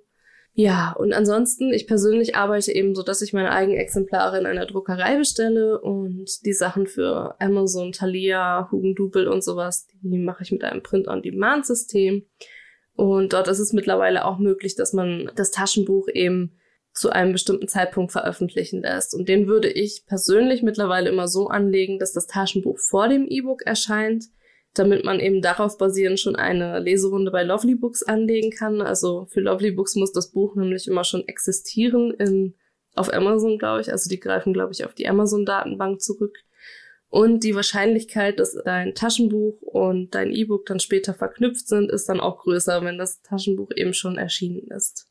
Ja, 0.58 0.96
und 0.98 1.14
ansonsten, 1.14 1.74
ich 1.74 1.86
persönlich 1.86 2.38
arbeite 2.38 2.72
eben 2.72 2.96
so, 2.96 3.04
dass 3.04 3.22
ich 3.22 3.34
meine 3.34 3.52
eigenen 3.52 3.78
Exemplare 3.78 4.40
in 4.40 4.46
einer 4.46 4.66
Druckerei 4.66 5.18
bestelle 5.18 5.82
und 5.82 6.46
die 6.46 6.54
Sachen 6.54 6.88
für 6.88 7.36
Amazon, 7.42 7.92
Thalia, 7.92 8.70
Hugendubel 8.72 9.28
und 9.28 9.44
sowas, 9.44 9.86
die 10.02 10.18
mache 10.18 10.44
ich 10.44 10.54
mit 10.54 10.64
einem 10.64 10.82
Print-on-Demand-System. 10.82 12.26
Und 12.96 13.34
dort 13.34 13.50
ist 13.50 13.60
es 13.60 13.74
mittlerweile 13.74 14.24
auch 14.24 14.40
möglich, 14.40 14.76
dass 14.76 14.94
man 14.94 15.30
das 15.36 15.52
Taschenbuch 15.52 16.08
eben 16.14 16.54
zu 16.96 17.12
einem 17.12 17.34
bestimmten 17.34 17.68
Zeitpunkt 17.68 18.12
veröffentlichen 18.12 18.82
lässt. 18.82 19.14
Und 19.14 19.30
den 19.30 19.48
würde 19.48 19.70
ich 19.70 20.06
persönlich 20.08 20.64
mittlerweile 20.64 21.10
immer 21.10 21.28
so 21.28 21.48
anlegen, 21.48 22.00
dass 22.00 22.14
das 22.14 22.26
Taschenbuch 22.26 22.80
vor 22.80 23.08
dem 23.10 23.28
E-Book 23.28 23.62
erscheint 23.64 24.26
damit 24.78 25.06
man 25.06 25.20
eben 25.20 25.42
darauf 25.42 25.78
basierend 25.78 26.20
schon 26.20 26.36
eine 26.36 26.80
Leserunde 26.80 27.32
bei 27.32 27.44
Lovely 27.44 27.76
Books 27.76 28.04
anlegen 28.04 28.52
kann. 28.52 28.82
Also 28.82 29.26
für 29.26 29.40
Lovely 29.40 29.72
Books 29.72 29.96
muss 29.96 30.12
das 30.12 30.32
Buch 30.32 30.56
nämlich 30.56 30.88
immer 30.88 31.04
schon 31.04 31.28
existieren 31.28 32.12
in, 32.12 32.56
auf 32.94 33.12
Amazon, 33.14 33.58
glaube 33.58 33.82
ich. 33.82 33.92
Also 33.92 34.10
die 34.10 34.20
greifen, 34.20 34.54
glaube 34.54 34.74
ich, 34.74 34.86
auf 34.86 34.94
die 34.94 35.08
Amazon-Datenbank 35.08 36.02
zurück. 36.02 36.38
Und 37.10 37.44
die 37.44 37.56
Wahrscheinlichkeit, 37.56 38.40
dass 38.40 38.58
dein 38.66 38.94
Taschenbuch 38.94 39.62
und 39.62 40.14
dein 40.14 40.34
E-Book 40.34 40.66
dann 40.66 40.82
später 40.82 41.14
verknüpft 41.14 41.68
sind, 41.68 41.90
ist 41.90 42.10
dann 42.10 42.20
auch 42.20 42.40
größer, 42.40 42.84
wenn 42.84 42.98
das 42.98 43.22
Taschenbuch 43.22 43.72
eben 43.76 43.94
schon 43.94 44.18
erschienen 44.18 44.68
ist. 44.68 45.08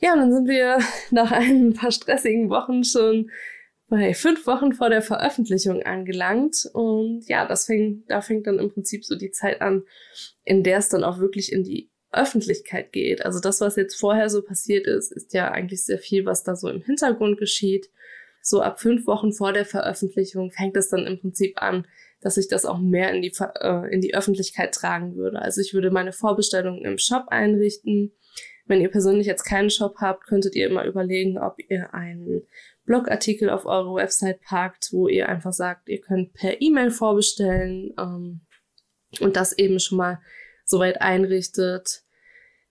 Ja, 0.00 0.14
und 0.14 0.20
dann 0.20 0.32
sind 0.32 0.48
wir 0.48 0.78
nach 1.10 1.32
ein 1.32 1.74
paar 1.74 1.92
stressigen 1.92 2.50
Wochen 2.50 2.84
schon 2.84 3.30
bei 3.88 4.14
fünf 4.14 4.46
Wochen 4.46 4.72
vor 4.72 4.88
der 4.88 5.02
Veröffentlichung 5.02 5.82
angelangt. 5.82 6.68
Und 6.72 7.24
ja, 7.26 7.46
das 7.46 7.66
fängt, 7.66 8.08
da 8.08 8.20
fängt 8.20 8.46
dann 8.46 8.58
im 8.58 8.70
Prinzip 8.70 9.04
so 9.04 9.16
die 9.16 9.32
Zeit 9.32 9.60
an, 9.60 9.82
in 10.44 10.62
der 10.62 10.78
es 10.78 10.88
dann 10.88 11.04
auch 11.04 11.18
wirklich 11.18 11.52
in 11.52 11.64
die 11.64 11.90
Öffentlichkeit 12.12 12.92
geht. 12.92 13.24
Also 13.24 13.40
das, 13.40 13.60
was 13.60 13.76
jetzt 13.76 13.98
vorher 13.98 14.30
so 14.30 14.42
passiert 14.42 14.86
ist, 14.86 15.12
ist 15.12 15.34
ja 15.34 15.50
eigentlich 15.50 15.84
sehr 15.84 15.98
viel, 15.98 16.24
was 16.24 16.44
da 16.44 16.56
so 16.56 16.68
im 16.68 16.82
Hintergrund 16.82 17.38
geschieht. 17.38 17.90
So 18.42 18.62
ab 18.62 18.80
fünf 18.80 19.06
Wochen 19.06 19.32
vor 19.32 19.52
der 19.52 19.66
Veröffentlichung 19.66 20.50
fängt 20.50 20.76
es 20.76 20.88
dann 20.88 21.06
im 21.06 21.20
Prinzip 21.20 21.60
an, 21.60 21.86
dass 22.20 22.36
ich 22.36 22.48
das 22.48 22.64
auch 22.64 22.78
mehr 22.78 23.12
in 23.12 23.22
die, 23.22 23.32
äh, 23.60 23.92
in 23.92 24.00
die 24.00 24.14
Öffentlichkeit 24.14 24.74
tragen 24.74 25.16
würde. 25.16 25.40
Also 25.40 25.60
ich 25.60 25.74
würde 25.74 25.90
meine 25.90 26.12
Vorbestellungen 26.12 26.84
im 26.84 26.98
Shop 26.98 27.26
einrichten. 27.28 28.12
Wenn 28.70 28.80
ihr 28.80 28.88
persönlich 28.88 29.26
jetzt 29.26 29.42
keinen 29.42 29.68
Shop 29.68 29.96
habt, 29.98 30.28
könntet 30.28 30.54
ihr 30.54 30.68
immer 30.68 30.84
überlegen, 30.84 31.38
ob 31.38 31.56
ihr 31.58 31.92
einen 31.92 32.46
Blogartikel 32.84 33.50
auf 33.50 33.66
eure 33.66 33.96
Website 33.96 34.42
packt, 34.42 34.92
wo 34.92 35.08
ihr 35.08 35.28
einfach 35.28 35.52
sagt, 35.52 35.88
ihr 35.88 36.00
könnt 36.00 36.34
per 36.34 36.62
E-Mail 36.62 36.92
vorbestellen 36.92 37.92
ähm, 37.98 38.42
und 39.18 39.34
das 39.34 39.58
eben 39.58 39.80
schon 39.80 39.98
mal 39.98 40.20
soweit 40.64 41.00
einrichtet, 41.00 42.04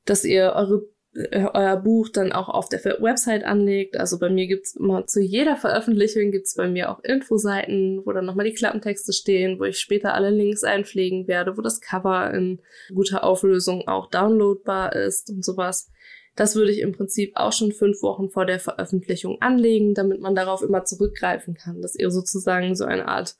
dass 0.05 0.23
ihr 0.23 0.53
eure 0.55 0.83
euer 1.15 1.77
Buch 1.77 2.09
dann 2.09 2.31
auch 2.31 2.49
auf 2.49 2.69
der 2.69 2.81
Website 3.01 3.43
anlegt. 3.43 3.97
Also 3.97 4.19
bei 4.19 4.29
mir 4.29 4.47
gibt's 4.47 4.75
immer 4.75 5.07
zu 5.07 5.21
jeder 5.21 5.55
Veröffentlichung 5.55 6.31
gibt's 6.31 6.55
bei 6.55 6.67
mir 6.67 6.91
auch 6.91 7.03
Infoseiten, 7.03 8.01
wo 8.05 8.11
dann 8.11 8.25
nochmal 8.25 8.45
die 8.45 8.53
Klappentexte 8.53 9.11
stehen, 9.13 9.59
wo 9.59 9.63
ich 9.63 9.79
später 9.79 10.13
alle 10.13 10.29
Links 10.29 10.63
einpflegen 10.63 11.27
werde, 11.27 11.57
wo 11.57 11.61
das 11.61 11.81
Cover 11.81 12.31
in 12.33 12.61
guter 12.93 13.23
Auflösung 13.23 13.87
auch 13.87 14.09
downloadbar 14.09 14.95
ist 14.95 15.29
und 15.29 15.43
sowas. 15.43 15.89
Das 16.35 16.55
würde 16.55 16.71
ich 16.71 16.79
im 16.79 16.93
Prinzip 16.93 17.33
auch 17.35 17.51
schon 17.51 17.71
fünf 17.71 18.01
Wochen 18.01 18.29
vor 18.29 18.45
der 18.45 18.59
Veröffentlichung 18.59 19.41
anlegen, 19.41 19.93
damit 19.93 20.21
man 20.21 20.35
darauf 20.35 20.61
immer 20.61 20.85
zurückgreifen 20.85 21.55
kann, 21.55 21.81
dass 21.81 21.95
ihr 21.95 22.11
sozusagen 22.11 22.75
so 22.75 22.85
eine 22.85 23.07
Art 23.07 23.35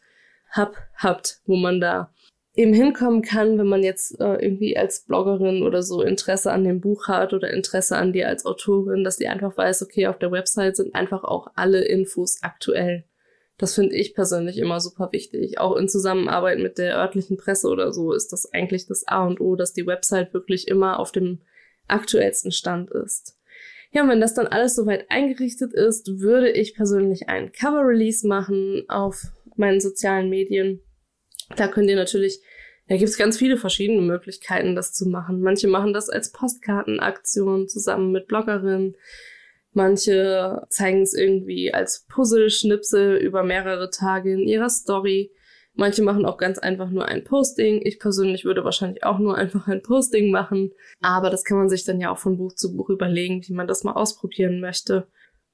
Hub 0.58 0.76
habt, 0.96 1.40
wo 1.46 1.56
man 1.56 1.80
da 1.80 2.12
eben 2.60 2.74
hinkommen 2.74 3.22
kann, 3.22 3.58
wenn 3.58 3.68
man 3.68 3.84
jetzt 3.84 4.20
äh, 4.20 4.36
irgendwie 4.36 4.76
als 4.76 5.06
Bloggerin 5.06 5.64
oder 5.64 5.82
so 5.82 6.02
Interesse 6.02 6.52
an 6.52 6.66
dem 6.66 6.82
Buch 6.82 7.08
hat 7.08 7.32
oder 7.32 7.50
Interesse 7.52 7.96
an 7.96 8.12
dir 8.12 8.28
als 8.28 8.46
Autorin, 8.46 9.06
dass 9.06 9.16
die 9.16 9.30
einfach 9.30 9.56
weiß, 9.56 9.82
okay, 9.82 10.08
auf 10.08 10.20
der 10.20 10.34
Website 10.34 10.76
sind 10.76 10.94
einfach 10.94 11.24
auch 11.24 11.48
alle 11.56 11.86
Infos 11.86 12.40
aktuell. 12.42 13.06
Das 13.58 13.76
finde 13.76 13.96
ich 13.96 14.14
persönlich 14.14 14.58
immer 14.58 14.82
super 14.82 15.10
wichtig. 15.14 15.58
Auch 15.58 15.78
in 15.78 15.88
Zusammenarbeit 15.88 16.60
mit 16.60 16.78
der 16.78 16.98
örtlichen 16.98 17.38
Presse 17.38 17.70
oder 17.70 17.94
so 17.94 18.12
ist 18.12 18.34
das 18.34 18.52
eigentlich 18.52 18.88
das 18.88 19.08
A 19.08 19.26
und 19.26 19.40
O, 19.40 19.56
dass 19.56 19.72
die 19.72 19.88
Website 19.88 20.34
wirklich 20.34 20.68
immer 20.68 21.00
auf 21.00 21.14
dem 21.14 21.40
aktuellsten 21.88 22.52
Stand 22.52 22.92
ist. 22.92 23.38
Ja, 23.92 24.04
und 24.04 24.10
wenn 24.10 24.22
das 24.22 24.34
dann 24.34 24.48
alles 24.48 24.76
soweit 24.76 25.10
eingerichtet 25.10 25.74
ist, 25.74 26.20
würde 26.20 26.52
ich 26.52 26.76
persönlich 26.76 27.30
einen 27.30 27.54
Cover-Release 27.54 28.28
machen 28.28 28.84
auf 28.90 29.24
meinen 29.56 29.80
sozialen 29.80 30.30
Medien. 30.30 30.82
Da 31.56 31.68
könnt 31.68 31.90
ihr 31.90 31.96
natürlich, 31.96 32.42
da 32.90 32.98
gibt 32.98 33.10
es 33.10 33.18
ganz 33.18 33.38
viele 33.38 33.56
verschiedene 33.56 34.02
Möglichkeiten, 34.02 34.76
das 34.76 34.94
zu 34.94 35.08
machen. 35.08 35.42
Manche 35.42 35.68
machen 35.68 35.94
das 35.94 36.10
als 36.10 36.32
Postkartenaktion 36.32 37.68
zusammen 37.68 38.12
mit 38.12 38.28
Bloggerinnen. 38.28 38.96
Manche 39.74 40.64
zeigen 40.70 41.04
es 41.04 41.14
irgendwie 41.14 41.72
als 41.72 42.08
Puzzle-Schnipsel 42.10 43.18
über 43.18 43.44
mehrere 43.44 43.92
Tage 43.92 44.34
in 44.34 44.48
ihrer 44.48 44.70
Story. 44.70 45.32
Manche 45.76 46.02
machen 46.02 46.26
auch 46.26 46.38
ganz 46.38 46.58
einfach 46.58 46.90
nur 46.90 47.06
ein 47.06 47.24
Posting. 47.24 47.80
Ich 47.86 48.00
persönlich 48.00 48.44
würde 48.44 48.64
wahrscheinlich 48.64 49.04
auch 49.04 49.20
nur 49.20 49.38
einfach 49.38 49.68
ein 49.68 49.84
Posting 49.84 50.32
machen. 50.32 50.72
Aber 51.00 51.30
das 51.30 51.44
kann 51.44 51.60
man 51.60 51.70
sich 51.70 51.86
dann 51.86 52.02
ja 52.02 52.12
auch 52.12 52.18
von 52.18 52.38
Buch 52.38 52.54
zu 52.56 52.76
Buch 52.76 52.90
überlegen, 52.90 53.44
wie 53.48 53.54
man 53.54 53.68
das 53.68 53.84
mal 53.84 53.94
ausprobieren 53.94 54.60
möchte. 54.60 55.08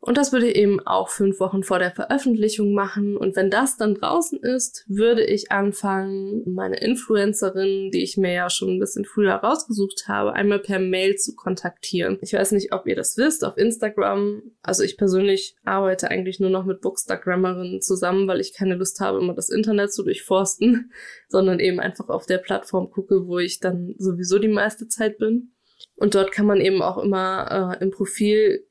Und 0.05 0.19
das 0.19 0.31
würde 0.31 0.47
ich 0.47 0.55
eben 0.55 0.85
auch 0.85 1.09
fünf 1.09 1.39
Wochen 1.39 1.63
vor 1.63 1.79
der 1.79 1.89
Veröffentlichung 1.89 2.73
machen. 2.73 3.17
Und 3.17 3.35
wenn 3.35 3.49
das 3.49 3.75
dann 3.75 3.95
draußen 3.95 4.37
ist, 4.39 4.85
würde 4.87 5.25
ich 5.25 5.51
anfangen, 5.51 6.43
meine 6.45 6.79
Influencerin, 6.79 7.89
die 7.89 8.03
ich 8.03 8.15
mir 8.15 8.31
ja 8.31 8.51
schon 8.51 8.69
ein 8.69 8.79
bisschen 8.79 9.05
früher 9.05 9.33
rausgesucht 9.33 10.03
habe, 10.07 10.33
einmal 10.33 10.59
per 10.59 10.77
Mail 10.77 11.15
zu 11.15 11.35
kontaktieren. 11.35 12.19
Ich 12.21 12.33
weiß 12.33 12.51
nicht, 12.51 12.71
ob 12.71 12.85
ihr 12.85 12.95
das 12.95 13.17
wisst, 13.17 13.43
auf 13.43 13.57
Instagram. 13.57 14.43
Also 14.61 14.83
ich 14.83 14.95
persönlich 14.95 15.55
arbeite 15.63 16.11
eigentlich 16.11 16.39
nur 16.39 16.51
noch 16.51 16.65
mit 16.65 16.81
Bookstagrammerinnen 16.81 17.81
zusammen, 17.81 18.27
weil 18.27 18.41
ich 18.41 18.53
keine 18.53 18.75
Lust 18.75 18.99
habe, 18.99 19.17
immer 19.17 19.33
das 19.33 19.49
Internet 19.49 19.91
zu 19.91 20.03
durchforsten, 20.03 20.91
sondern 21.29 21.59
eben 21.59 21.79
einfach 21.79 22.09
auf 22.09 22.27
der 22.27 22.37
Plattform 22.37 22.91
gucke, 22.91 23.25
wo 23.25 23.39
ich 23.39 23.59
dann 23.59 23.95
sowieso 23.97 24.37
die 24.37 24.49
meiste 24.49 24.87
Zeit 24.87 25.17
bin. 25.17 25.55
Und 25.95 26.13
dort 26.13 26.31
kann 26.31 26.45
man 26.45 26.61
eben 26.61 26.83
auch 26.83 26.99
immer 26.99 27.77
äh, 27.79 27.83
im 27.83 27.89
Profil 27.89 28.67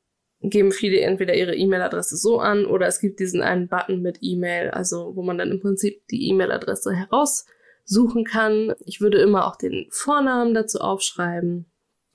geben 0.50 0.72
viele 0.72 1.00
entweder 1.00 1.34
ihre 1.34 1.54
E-Mail-Adresse 1.54 2.16
so 2.16 2.38
an 2.38 2.66
oder 2.66 2.86
es 2.86 3.00
gibt 3.00 3.20
diesen 3.20 3.42
einen 3.42 3.68
Button 3.68 4.02
mit 4.02 4.18
E-Mail, 4.20 4.70
also 4.70 5.14
wo 5.14 5.22
man 5.22 5.38
dann 5.38 5.50
im 5.50 5.60
Prinzip 5.60 6.06
die 6.08 6.28
E-Mail-Adresse 6.28 6.92
heraussuchen 6.92 8.24
kann. 8.24 8.74
Ich 8.84 9.00
würde 9.00 9.18
immer 9.18 9.46
auch 9.46 9.56
den 9.56 9.86
Vornamen 9.90 10.54
dazu 10.54 10.80
aufschreiben 10.80 11.66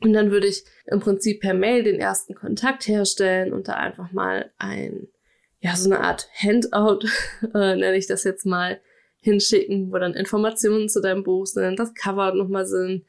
und 0.01 0.13
dann 0.13 0.31
würde 0.31 0.47
ich 0.47 0.63
im 0.85 0.99
Prinzip 0.99 1.41
per 1.41 1.53
Mail 1.53 1.83
den 1.83 1.99
ersten 1.99 2.35
Kontakt 2.35 2.87
herstellen 2.87 3.53
und 3.53 3.67
da 3.67 3.73
einfach 3.73 4.11
mal 4.11 4.51
ein, 4.57 5.07
ja, 5.59 5.75
so 5.75 5.89
eine 5.89 6.01
Art 6.01 6.29
Handout, 6.33 7.07
äh, 7.53 7.75
nenne 7.75 7.97
ich 7.97 8.07
das 8.07 8.23
jetzt 8.23 8.45
mal, 8.45 8.79
hinschicken, 9.21 9.91
wo 9.91 9.97
dann 9.97 10.13
Informationen 10.13 10.87
zu 10.87 11.01
deinem 11.01 11.23
Buch 11.23 11.45
sind, 11.45 11.77
das 11.77 11.93
Cover 11.93 12.33
nochmal 12.33 12.65
sind, 12.65 13.05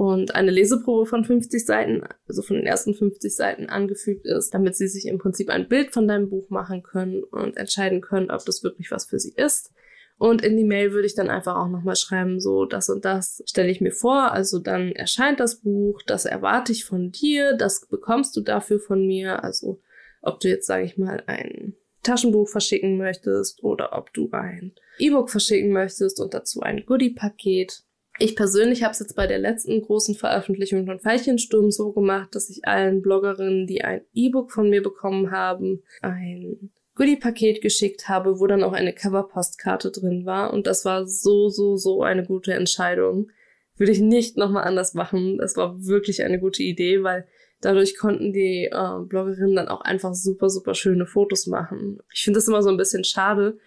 und 0.00 0.34
eine 0.34 0.50
Leseprobe 0.50 1.04
von 1.04 1.26
50 1.26 1.66
Seiten, 1.66 2.02
also 2.26 2.40
von 2.40 2.56
den 2.56 2.64
ersten 2.64 2.94
50 2.94 3.36
Seiten 3.36 3.66
angefügt 3.66 4.24
ist, 4.24 4.54
damit 4.54 4.74
sie 4.74 4.88
sich 4.88 5.04
im 5.04 5.18
Prinzip 5.18 5.50
ein 5.50 5.68
Bild 5.68 5.92
von 5.92 6.08
deinem 6.08 6.30
Buch 6.30 6.48
machen 6.48 6.82
können 6.82 7.22
und 7.22 7.58
entscheiden 7.58 8.00
können, 8.00 8.30
ob 8.30 8.42
das 8.46 8.64
wirklich 8.64 8.90
was 8.90 9.04
für 9.04 9.18
sie 9.18 9.34
ist. 9.36 9.74
Und 10.16 10.40
in 10.40 10.56
die 10.56 10.64
Mail 10.64 10.92
würde 10.92 11.06
ich 11.06 11.14
dann 11.14 11.28
einfach 11.28 11.54
auch 11.54 11.68
nochmal 11.68 11.96
schreiben, 11.96 12.40
so 12.40 12.64
das 12.64 12.88
und 12.88 13.04
das 13.04 13.42
stelle 13.44 13.70
ich 13.70 13.82
mir 13.82 13.92
vor. 13.92 14.32
Also 14.32 14.58
dann 14.58 14.92
erscheint 14.92 15.38
das 15.38 15.60
Buch, 15.60 16.00
das 16.06 16.24
erwarte 16.24 16.72
ich 16.72 16.86
von 16.86 17.12
dir, 17.12 17.54
das 17.58 17.86
bekommst 17.86 18.34
du 18.38 18.40
dafür 18.40 18.80
von 18.80 19.06
mir. 19.06 19.44
Also 19.44 19.82
ob 20.22 20.40
du 20.40 20.48
jetzt, 20.48 20.66
sage 20.66 20.84
ich 20.84 20.96
mal, 20.96 21.22
ein 21.26 21.74
Taschenbuch 22.02 22.48
verschicken 22.48 22.96
möchtest 22.96 23.62
oder 23.62 23.92
ob 23.92 24.14
du 24.14 24.30
ein 24.32 24.72
E-Book 24.98 25.28
verschicken 25.28 25.72
möchtest 25.72 26.22
und 26.22 26.32
dazu 26.32 26.62
ein 26.62 26.86
Goodie-Paket 26.86 27.84
Ich 28.18 28.36
persönlich 28.36 28.82
habe 28.82 28.92
es 28.92 28.98
jetzt 28.98 29.16
bei 29.16 29.26
der 29.26 29.38
letzten 29.38 29.80
großen 29.80 30.14
Veröffentlichung 30.14 30.86
von 30.86 31.02
Veilchensturm 31.02 31.70
so 31.70 31.92
gemacht, 31.92 32.34
dass 32.34 32.50
ich 32.50 32.66
allen 32.66 33.02
Bloggerinnen, 33.02 33.66
die 33.66 33.82
ein 33.82 34.02
E-Book 34.12 34.52
von 34.52 34.68
mir 34.68 34.82
bekommen 34.82 35.30
haben, 35.30 35.82
ein 36.02 36.70
Goodie-Paket 36.96 37.62
geschickt 37.62 38.08
habe, 38.08 38.40
wo 38.40 38.46
dann 38.46 38.62
auch 38.62 38.74
eine 38.74 38.92
Cover-Postkarte 38.92 39.90
drin 39.90 40.26
war. 40.26 40.52
Und 40.52 40.66
das 40.66 40.84
war 40.84 41.06
so, 41.06 41.48
so, 41.48 41.76
so 41.76 42.02
eine 42.02 42.24
gute 42.26 42.52
Entscheidung. 42.52 43.30
Würde 43.76 43.92
ich 43.92 44.00
nicht 44.00 44.36
nochmal 44.36 44.64
anders 44.64 44.92
machen. 44.92 45.38
Das 45.38 45.56
war 45.56 45.82
wirklich 45.86 46.22
eine 46.22 46.38
gute 46.38 46.62
Idee, 46.62 47.02
weil 47.02 47.26
dadurch 47.62 47.96
konnten 47.96 48.34
die 48.34 48.68
äh, 48.70 49.04
Bloggerinnen 49.06 49.56
dann 49.56 49.68
auch 49.68 49.80
einfach 49.80 50.12
super, 50.14 50.50
super 50.50 50.74
schöne 50.74 51.06
Fotos 51.06 51.46
machen. 51.46 52.00
Ich 52.12 52.22
finde 52.22 52.38
das 52.38 52.48
immer 52.48 52.62
so 52.62 52.68
ein 52.68 52.76
bisschen 52.76 53.04
schade, 53.04 53.58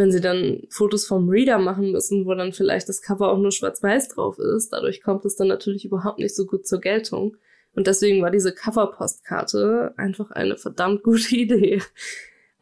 wenn 0.00 0.10
sie 0.10 0.22
dann 0.22 0.62
Fotos 0.70 1.06
vom 1.06 1.28
Reader 1.28 1.58
machen 1.58 1.92
müssen, 1.92 2.24
wo 2.24 2.32
dann 2.32 2.54
vielleicht 2.54 2.88
das 2.88 3.02
Cover 3.02 3.30
auch 3.30 3.36
nur 3.36 3.52
schwarz-weiß 3.52 4.08
drauf 4.08 4.38
ist. 4.38 4.70
Dadurch 4.72 5.02
kommt 5.02 5.26
es 5.26 5.36
dann 5.36 5.48
natürlich 5.48 5.84
überhaupt 5.84 6.18
nicht 6.18 6.34
so 6.34 6.46
gut 6.46 6.66
zur 6.66 6.80
Geltung. 6.80 7.36
Und 7.74 7.86
deswegen 7.86 8.22
war 8.22 8.30
diese 8.30 8.54
Cover-Postkarte 8.54 9.92
einfach 9.98 10.30
eine 10.30 10.56
verdammt 10.56 11.02
gute 11.02 11.36
Idee. 11.36 11.82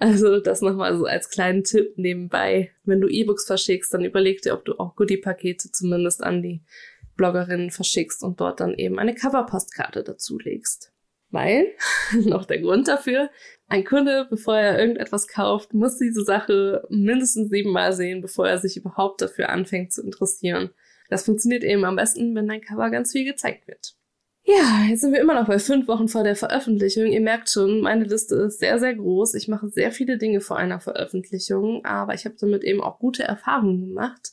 Also 0.00 0.40
das 0.40 0.62
nochmal 0.62 0.98
so 0.98 1.04
als 1.04 1.30
kleinen 1.30 1.62
Tipp 1.62 1.92
nebenbei. 1.96 2.72
Wenn 2.84 3.00
du 3.00 3.06
E-Books 3.06 3.46
verschickst, 3.46 3.94
dann 3.94 4.04
überleg 4.04 4.42
dir, 4.42 4.54
ob 4.54 4.64
du 4.64 4.74
auch 4.80 4.96
Goodie-Pakete 4.96 5.70
zumindest 5.70 6.24
an 6.24 6.42
die 6.42 6.62
Bloggerinnen 7.16 7.70
verschickst 7.70 8.24
und 8.24 8.40
dort 8.40 8.58
dann 8.58 8.74
eben 8.74 8.98
eine 8.98 9.14
Cover-Postkarte 9.14 10.02
dazulegst. 10.02 10.92
Weil, 11.30 11.66
noch 12.24 12.46
der 12.46 12.60
Grund 12.60 12.88
dafür, 12.88 13.30
ein 13.68 13.84
Kunde, 13.84 14.26
bevor 14.30 14.56
er 14.56 14.78
irgendetwas 14.78 15.28
kauft, 15.28 15.74
muss 15.74 15.98
diese 15.98 16.24
Sache 16.24 16.86
mindestens 16.88 17.50
siebenmal 17.50 17.92
sehen, 17.92 18.22
bevor 18.22 18.48
er 18.48 18.58
sich 18.58 18.76
überhaupt 18.76 19.20
dafür 19.20 19.50
anfängt 19.50 19.92
zu 19.92 20.02
interessieren. 20.02 20.70
Das 21.10 21.24
funktioniert 21.24 21.64
eben 21.64 21.84
am 21.84 21.96
besten, 21.96 22.34
wenn 22.34 22.48
dein 22.48 22.62
Cover 22.62 22.90
ganz 22.90 23.12
viel 23.12 23.24
gezeigt 23.24 23.68
wird. 23.68 23.94
Ja, 24.44 24.86
jetzt 24.88 25.02
sind 25.02 25.12
wir 25.12 25.20
immer 25.20 25.34
noch 25.34 25.46
bei 25.46 25.58
fünf 25.58 25.88
Wochen 25.88 26.08
vor 26.08 26.24
der 26.24 26.34
Veröffentlichung. 26.34 27.04
Ihr 27.04 27.20
merkt 27.20 27.50
schon, 27.50 27.82
meine 27.82 28.04
Liste 28.04 28.34
ist 28.36 28.58
sehr, 28.58 28.78
sehr 28.78 28.94
groß. 28.94 29.34
Ich 29.34 29.46
mache 29.46 29.68
sehr 29.68 29.92
viele 29.92 30.16
Dinge 30.16 30.40
vor 30.40 30.56
einer 30.56 30.80
Veröffentlichung, 30.80 31.84
aber 31.84 32.14
ich 32.14 32.24
habe 32.24 32.36
damit 32.40 32.64
eben 32.64 32.80
auch 32.80 32.98
gute 32.98 33.24
Erfahrungen 33.24 33.88
gemacht. 33.88 34.30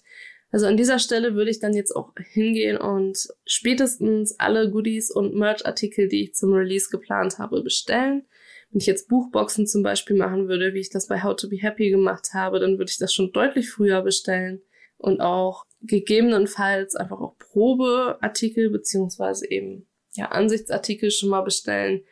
Also 0.52 0.68
an 0.68 0.78
dieser 0.78 1.00
Stelle 1.00 1.36
würde 1.36 1.52
ich 1.52 1.60
dann 1.60 1.74
jetzt 1.74 1.96
auch 1.96 2.14
hingehen 2.32 2.78
und 2.78 3.28
spätestens 3.46 4.40
alle 4.40 4.72
Goodies 4.72 5.12
und 5.12 5.36
Merch-Artikel, 5.36 6.08
die 6.08 6.24
ich 6.24 6.34
zum 6.34 6.54
Release 6.54 6.90
geplant 6.90 7.40
habe, 7.40 7.62
bestellen. 7.62 8.26
Wenn 8.72 8.80
ich 8.80 8.86
jetzt 8.86 9.10
Buchboxen 9.10 9.68
zum 9.68 9.84
Beispiel 9.84 10.16
machen 10.16 10.48
würde, 10.48 10.74
wie 10.74 10.80
ich 10.80 10.90
das 10.90 11.08
bei 11.08 11.24
How 11.24 11.36
to 11.36 11.50
Be 11.50 11.58
Happy 11.58 11.90
gemacht 11.90 12.30
habe, 12.34 12.60
dann 12.60 12.78
würde 12.78 12.90
ich 12.90 12.98
das 12.98 13.14
schon 13.14 13.32
deutlich 13.32 13.70
früher 13.70 14.02
bestellen 14.02 14.62
und 14.98 15.22
auch 15.22 15.66
gegebenenfalls 15.82 16.96
einfach 16.96 17.20
auch 17.20 17.38
Probeartikel 17.38 18.70
beziehungsweise 18.70 19.50
eben 19.50 19.88
ja 20.14 20.30
Ansichtsartikel 20.30 21.12
schon 21.12 21.30
mal 21.30 21.42
bestellen, 21.42 22.04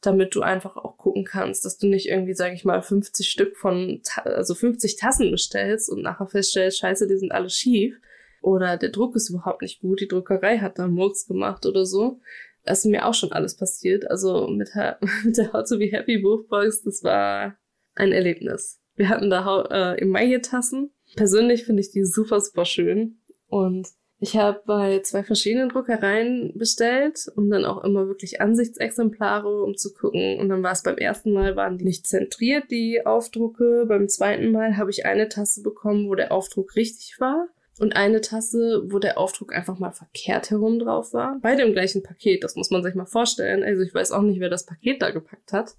damit 0.00 0.34
du 0.34 0.42
einfach 0.42 0.76
auch 0.76 0.96
gucken 0.96 1.24
kannst, 1.24 1.64
dass 1.64 1.78
du 1.78 1.88
nicht 1.88 2.08
irgendwie, 2.08 2.34
sage 2.34 2.54
ich 2.54 2.64
mal, 2.64 2.82
50 2.82 3.28
Stück 3.28 3.56
von, 3.56 4.00
also 4.24 4.54
50 4.54 4.96
Tassen 4.96 5.30
bestellst 5.30 5.90
und 5.90 6.02
nachher 6.02 6.28
feststellst, 6.28 6.78
scheiße, 6.78 7.08
die 7.08 7.18
sind 7.18 7.32
alle 7.32 7.50
schief 7.50 7.98
oder 8.40 8.76
der 8.76 8.90
Druck 8.90 9.16
ist 9.16 9.30
überhaupt 9.30 9.62
nicht 9.62 9.80
gut, 9.80 10.00
die 10.00 10.08
Druckerei 10.08 10.58
hat 10.58 10.78
da 10.78 10.86
Murks 10.86 11.26
gemacht 11.26 11.66
oder 11.66 11.84
so. 11.84 12.20
Das 12.64 12.80
ist 12.80 12.90
mir 12.90 13.06
auch 13.06 13.14
schon 13.14 13.32
alles 13.32 13.56
passiert. 13.56 14.08
Also 14.10 14.46
mit 14.48 14.70
der, 14.74 14.98
mit 15.24 15.36
der 15.36 15.52
How 15.52 15.68
to 15.68 15.78
Be 15.78 15.86
Happy 15.86 16.18
Buchbox, 16.18 16.82
das 16.82 17.02
war 17.02 17.56
ein 17.94 18.12
Erlebnis. 18.12 18.80
Wir 18.94 19.08
hatten 19.08 19.30
da 19.30 19.62
äh, 19.70 20.00
Emaille-Tassen. 20.00 20.90
Persönlich 21.16 21.64
finde 21.64 21.80
ich 21.80 21.90
die 21.90 22.04
super, 22.04 22.40
super 22.40 22.64
schön. 22.64 23.18
Und 23.48 23.88
ich 24.20 24.36
habe 24.36 24.60
bei 24.66 25.00
zwei 25.00 25.22
verschiedenen 25.22 25.68
Druckereien 25.68 26.52
bestellt 26.56 27.30
und 27.36 27.50
dann 27.50 27.64
auch 27.64 27.84
immer 27.84 28.08
wirklich 28.08 28.40
Ansichtsexemplare, 28.40 29.62
um 29.62 29.76
zu 29.76 29.92
gucken. 29.92 30.40
Und 30.40 30.48
dann 30.48 30.62
war 30.64 30.72
es 30.72 30.82
beim 30.82 30.96
ersten 30.96 31.32
Mal, 31.32 31.54
waren 31.54 31.78
die 31.78 31.84
nicht 31.84 32.04
zentriert, 32.06 32.64
die 32.70 33.06
Aufdrucke. 33.06 33.86
Beim 33.86 34.08
zweiten 34.08 34.50
Mal 34.50 34.76
habe 34.76 34.90
ich 34.90 35.06
eine 35.06 35.28
Tasse 35.28 35.62
bekommen, 35.62 36.08
wo 36.08 36.16
der 36.16 36.32
Aufdruck 36.32 36.74
richtig 36.74 37.20
war. 37.20 37.46
Und 37.78 37.94
eine 37.94 38.20
Tasse, 38.20 38.82
wo 38.86 38.98
der 38.98 39.18
Aufdruck 39.18 39.54
einfach 39.54 39.78
mal 39.78 39.92
verkehrt 39.92 40.50
herum 40.50 40.80
drauf 40.80 41.12
war. 41.12 41.38
Beide 41.40 41.62
im 41.62 41.72
gleichen 41.72 42.02
Paket, 42.02 42.42
das 42.42 42.56
muss 42.56 42.70
man 42.72 42.82
sich 42.82 42.96
mal 42.96 43.06
vorstellen. 43.06 43.62
Also 43.62 43.84
ich 43.84 43.94
weiß 43.94 44.10
auch 44.10 44.22
nicht, 44.22 44.40
wer 44.40 44.50
das 44.50 44.66
Paket 44.66 45.00
da 45.00 45.10
gepackt 45.10 45.52
hat. 45.52 45.76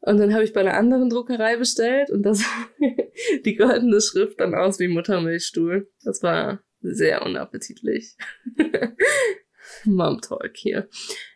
Und 0.00 0.18
dann 0.18 0.32
habe 0.32 0.44
ich 0.44 0.52
bei 0.52 0.60
einer 0.60 0.74
anderen 0.74 1.10
Druckerei 1.10 1.56
bestellt 1.56 2.10
und 2.10 2.22
das 2.22 2.44
die 3.44 3.56
goldene 3.56 4.00
Schrift 4.00 4.38
dann 4.38 4.54
aus 4.54 4.78
wie 4.78 4.86
Muttermilchstuhl. 4.86 5.90
Das 6.04 6.22
war 6.22 6.60
sehr 6.92 7.24
unappetitlich. 7.24 8.16
Mom 9.84 10.20
Talk 10.20 10.52
hier. 10.54 10.88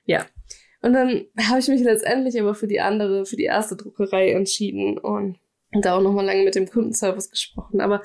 Ja. 0.05 0.27
Und 0.81 0.93
dann 0.93 1.27
habe 1.41 1.59
ich 1.59 1.69
mich 1.69 1.83
letztendlich 1.83 2.41
aber 2.41 2.55
für 2.55 2.69
die 2.69 2.81
andere, 2.81 3.27
für 3.27 3.37
die 3.37 3.45
erste 3.45 3.77
Druckerei 3.77 4.31
entschieden 4.31 4.99
und 4.99 5.39
da 5.73 5.97
auch 5.97 6.03
nochmal 6.03 6.25
lange 6.25 6.45
mit 6.45 6.55
dem 6.55 6.69
Kundenservice 6.69 7.31
gesprochen. 7.31 7.81
Aber 7.81 8.03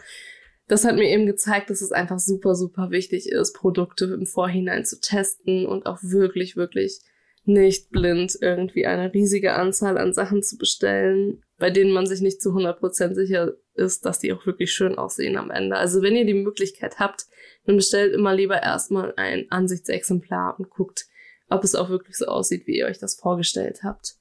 das 0.67 0.85
hat 0.85 0.95
mir 0.95 1.09
eben 1.09 1.25
gezeigt, 1.25 1.69
dass 1.69 1.81
es 1.81 1.91
einfach 1.91 2.19
super, 2.19 2.55
super 2.55 2.89
wichtig 2.89 3.29
ist, 3.29 3.53
Produkte 3.53 4.05
im 4.05 4.25
Vorhinein 4.25 4.85
zu 4.85 4.99
testen 4.99 5.65
und 5.65 5.85
auch 5.85 5.99
wirklich, 6.01 6.55
wirklich 6.55 7.01
nicht 7.45 7.89
blind 7.89 8.37
irgendwie 8.39 8.85
eine 8.85 9.13
riesige 9.13 9.53
Anzahl 9.53 9.97
an 9.97 10.13
Sachen 10.13 10.43
zu 10.43 10.57
bestellen, 10.57 11.43
bei 11.57 11.69
denen 11.69 11.91
man 11.91 12.05
sich 12.05 12.21
nicht 12.21 12.41
zu 12.41 12.49
100% 12.49 13.13
sicher 13.13 13.53
ist, 13.75 14.05
dass 14.05 14.19
die 14.19 14.31
auch 14.33 14.45
wirklich 14.45 14.71
schön 14.71 14.97
aussehen 14.97 15.37
am 15.37 15.51
Ende. 15.51 15.75
Also 15.75 16.01
wenn 16.01 16.15
ihr 16.15 16.25
die 16.25 16.33
Möglichkeit 16.33 16.99
habt, 16.99 17.25
dann 17.65 17.75
bestellt 17.75 18.13
immer 18.13 18.35
lieber 18.35 18.61
erstmal 18.61 19.13
ein 19.17 19.45
Ansichtsexemplar 19.49 20.57
und 20.57 20.69
guckt, 20.69 21.05
ob 21.49 21.63
es 21.63 21.75
auch 21.75 21.89
wirklich 21.89 22.17
so 22.17 22.25
aussieht, 22.25 22.65
wie 22.65 22.77
ihr 22.77 22.85
euch 22.85 22.99
das 22.99 23.15
vorgestellt 23.15 23.79
habt. 23.83 24.15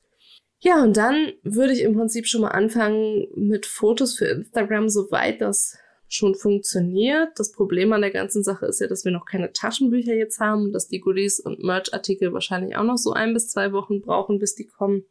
Ja, 0.61 0.83
und 0.83 0.97
dann 0.97 1.33
würde 1.43 1.73
ich 1.73 1.83
im 1.83 1.95
Prinzip 1.95 2.27
schon 2.27 2.43
mal 2.43 2.51
anfangen 2.51 3.27
mit 3.35 3.67
Fotos 3.67 4.17
für 4.17 4.27
Instagram, 4.27 4.89
soweit 4.89 5.41
das 5.41 5.77
schon 6.15 6.35
funktioniert. 6.35 7.31
Das 7.37 7.53
Problem 7.53 7.93
an 7.93 8.03
der 8.03 8.11
ganzen 8.11 8.43
Sache 8.43 8.67
ist 8.67 8.81
ja, 8.81 8.87
dass 8.87 9.05
wir 9.05 9.13
noch 9.13 9.25
keine 9.25 9.53
Taschenbücher 9.53 10.15
jetzt 10.15 10.41
haben 10.41 10.73
dass 10.73 10.89
die 10.89 11.01
Goodies 11.01 11.41
und 11.41 11.63
Merch-Artikel 11.63 12.33
wahrscheinlich 12.33 12.77
auch 12.77 12.85
noch 12.85 12.99
so 12.99 13.13
ein 13.13 13.35
bis 13.35 13.49
zwei 13.49 13.73
Wochen 13.73 14.01
brauchen, 14.01 14.39
bis 14.39 14.55
die 14.55 14.67
kommen. 14.67 15.05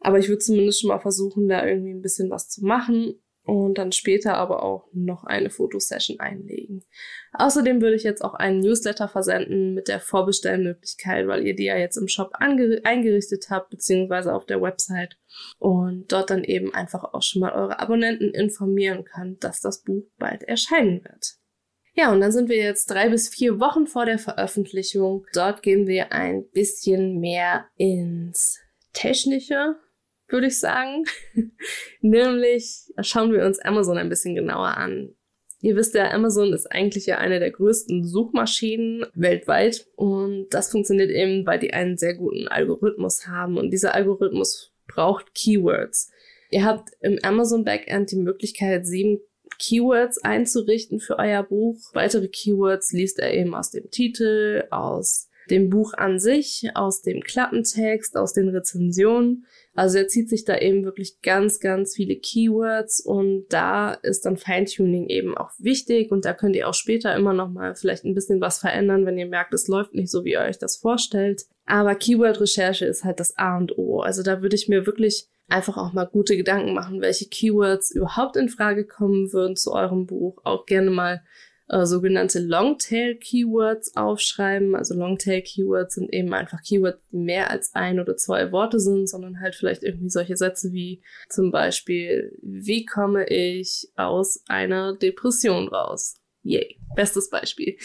Aber 0.00 0.18
ich 0.18 0.28
würde 0.28 0.40
zumindest 0.40 0.80
schon 0.80 0.88
mal 0.88 1.00
versuchen, 1.00 1.48
da 1.48 1.66
irgendwie 1.66 1.92
ein 1.92 2.02
bisschen 2.02 2.30
was 2.30 2.48
zu 2.48 2.64
machen 2.64 3.14
und 3.46 3.78
dann 3.78 3.92
später 3.92 4.34
aber 4.34 4.62
auch 4.62 4.88
noch 4.92 5.24
eine 5.24 5.50
Fotosession 5.50 6.18
einlegen. 6.18 6.84
Außerdem 7.32 7.80
würde 7.80 7.94
ich 7.94 8.02
jetzt 8.02 8.24
auch 8.24 8.34
einen 8.34 8.60
Newsletter 8.60 9.08
versenden 9.08 9.74
mit 9.74 9.88
der 9.88 10.00
Vorbestellmöglichkeit, 10.00 11.28
weil 11.28 11.46
ihr 11.46 11.54
die 11.54 11.66
ja 11.66 11.76
jetzt 11.76 11.96
im 11.96 12.08
Shop 12.08 12.32
eingerichtet 12.34 13.46
habt, 13.48 13.70
beziehungsweise 13.70 14.34
auf 14.34 14.46
der 14.46 14.60
Website 14.60 15.16
und 15.58 16.12
dort 16.12 16.30
dann 16.30 16.44
eben 16.44 16.74
einfach 16.74 17.04
auch 17.04 17.22
schon 17.22 17.40
mal 17.40 17.52
eure 17.52 17.78
Abonnenten 17.78 18.30
informieren 18.30 19.04
könnt, 19.04 19.44
dass 19.44 19.60
das 19.60 19.82
Buch 19.82 20.04
bald 20.18 20.42
erscheinen 20.42 21.04
wird. 21.04 21.36
Ja, 21.94 22.12
und 22.12 22.20
dann 22.20 22.30
sind 22.30 22.50
wir 22.50 22.58
jetzt 22.58 22.90
drei 22.90 23.08
bis 23.08 23.30
vier 23.30 23.58
Wochen 23.58 23.86
vor 23.86 24.04
der 24.04 24.18
Veröffentlichung. 24.18 25.24
Dort 25.32 25.62
gehen 25.62 25.86
wir 25.86 26.12
ein 26.12 26.46
bisschen 26.50 27.20
mehr 27.20 27.68
ins 27.76 28.60
Technische, 28.92 29.76
würde 30.28 30.48
ich 30.48 30.60
sagen. 30.60 31.04
Nämlich 32.02 32.92
schauen 33.00 33.32
wir 33.32 33.46
uns 33.46 33.58
Amazon 33.60 33.96
ein 33.96 34.10
bisschen 34.10 34.34
genauer 34.34 34.76
an. 34.76 35.14
Ihr 35.60 35.74
wisst 35.74 35.94
ja, 35.94 36.10
Amazon 36.10 36.52
ist 36.52 36.70
eigentlich 36.70 37.06
ja 37.06 37.16
eine 37.16 37.40
der 37.40 37.50
größten 37.50 38.04
Suchmaschinen 38.04 39.06
weltweit 39.14 39.86
und 39.96 40.48
das 40.50 40.70
funktioniert 40.70 41.10
eben, 41.10 41.46
weil 41.46 41.58
die 41.58 41.72
einen 41.72 41.96
sehr 41.96 42.14
guten 42.14 42.46
Algorithmus 42.46 43.26
haben 43.26 43.56
und 43.56 43.70
dieser 43.70 43.94
Algorithmus 43.94 44.75
braucht 44.86 45.34
Keywords. 45.34 46.10
Ihr 46.50 46.64
habt 46.64 46.90
im 47.00 47.18
Amazon 47.22 47.64
Backend 47.64 48.10
die 48.10 48.16
Möglichkeit, 48.16 48.86
sieben 48.86 49.20
Keywords 49.58 50.18
einzurichten 50.18 51.00
für 51.00 51.18
euer 51.18 51.42
Buch. 51.42 51.78
Weitere 51.92 52.28
Keywords 52.28 52.92
liest 52.92 53.18
er 53.18 53.32
eben 53.34 53.54
aus 53.54 53.70
dem 53.70 53.90
Titel, 53.90 54.64
aus 54.70 55.28
dem 55.50 55.70
Buch 55.70 55.94
an 55.94 56.18
sich, 56.18 56.70
aus 56.74 57.02
dem 57.02 57.22
Klappentext, 57.22 58.16
aus 58.16 58.32
den 58.32 58.48
Rezensionen. 58.48 59.46
Also 59.74 59.98
er 59.98 60.08
zieht 60.08 60.28
sich 60.28 60.44
da 60.44 60.56
eben 60.58 60.84
wirklich 60.84 61.20
ganz, 61.22 61.60
ganz 61.60 61.94
viele 61.94 62.16
Keywords 62.16 63.00
und 63.00 63.46
da 63.50 63.92
ist 63.92 64.24
dann 64.24 64.36
Feintuning 64.36 65.08
eben 65.08 65.36
auch 65.36 65.50
wichtig 65.58 66.10
und 66.10 66.24
da 66.24 66.32
könnt 66.32 66.56
ihr 66.56 66.68
auch 66.68 66.74
später 66.74 67.14
immer 67.14 67.32
noch 67.32 67.50
mal 67.50 67.74
vielleicht 67.74 68.04
ein 68.04 68.14
bisschen 68.14 68.40
was 68.40 68.58
verändern, 68.58 69.04
wenn 69.04 69.18
ihr 69.18 69.26
merkt, 69.26 69.52
es 69.52 69.68
läuft 69.68 69.94
nicht 69.94 70.10
so, 70.10 70.24
wie 70.24 70.32
ihr 70.32 70.40
euch 70.40 70.58
das 70.58 70.76
vorstellt. 70.76 71.44
Aber 71.66 71.94
Keyword-Recherche 71.94 72.86
ist 72.86 73.04
halt 73.04 73.20
das 73.20 73.36
A 73.36 73.58
und 73.58 73.76
O. 73.76 74.00
Also 74.00 74.22
da 74.22 74.40
würde 74.40 74.56
ich 74.56 74.68
mir 74.68 74.86
wirklich 74.86 75.28
einfach 75.48 75.76
auch 75.76 75.92
mal 75.92 76.06
gute 76.06 76.36
Gedanken 76.36 76.74
machen, 76.74 77.00
welche 77.00 77.28
Keywords 77.28 77.90
überhaupt 77.90 78.36
in 78.36 78.48
Frage 78.48 78.86
kommen 78.86 79.32
würden 79.32 79.56
zu 79.56 79.72
eurem 79.72 80.06
Buch. 80.06 80.40
Auch 80.44 80.66
gerne 80.66 80.90
mal 80.90 81.22
äh, 81.68 81.84
sogenannte 81.84 82.40
Longtail-Keywords 82.40 83.96
aufschreiben. 83.96 84.74
Also 84.74 84.94
Longtail-Keywords 84.94 85.96
sind 85.96 86.12
eben 86.12 86.32
einfach 86.32 86.62
Keywords, 86.62 87.00
die 87.10 87.18
mehr 87.18 87.50
als 87.50 87.74
ein 87.74 87.98
oder 87.98 88.16
zwei 88.16 88.52
Worte 88.52 88.78
sind, 88.78 89.08
sondern 89.08 89.40
halt 89.40 89.54
vielleicht 89.54 89.82
irgendwie 89.82 90.10
solche 90.10 90.36
Sätze 90.36 90.72
wie 90.72 91.02
zum 91.28 91.50
Beispiel, 91.50 92.36
wie 92.42 92.84
komme 92.84 93.26
ich 93.28 93.88
aus 93.96 94.42
einer 94.48 94.96
Depression 94.96 95.68
raus? 95.68 96.16
Yay, 96.42 96.78
bestes 96.94 97.28
Beispiel. 97.30 97.76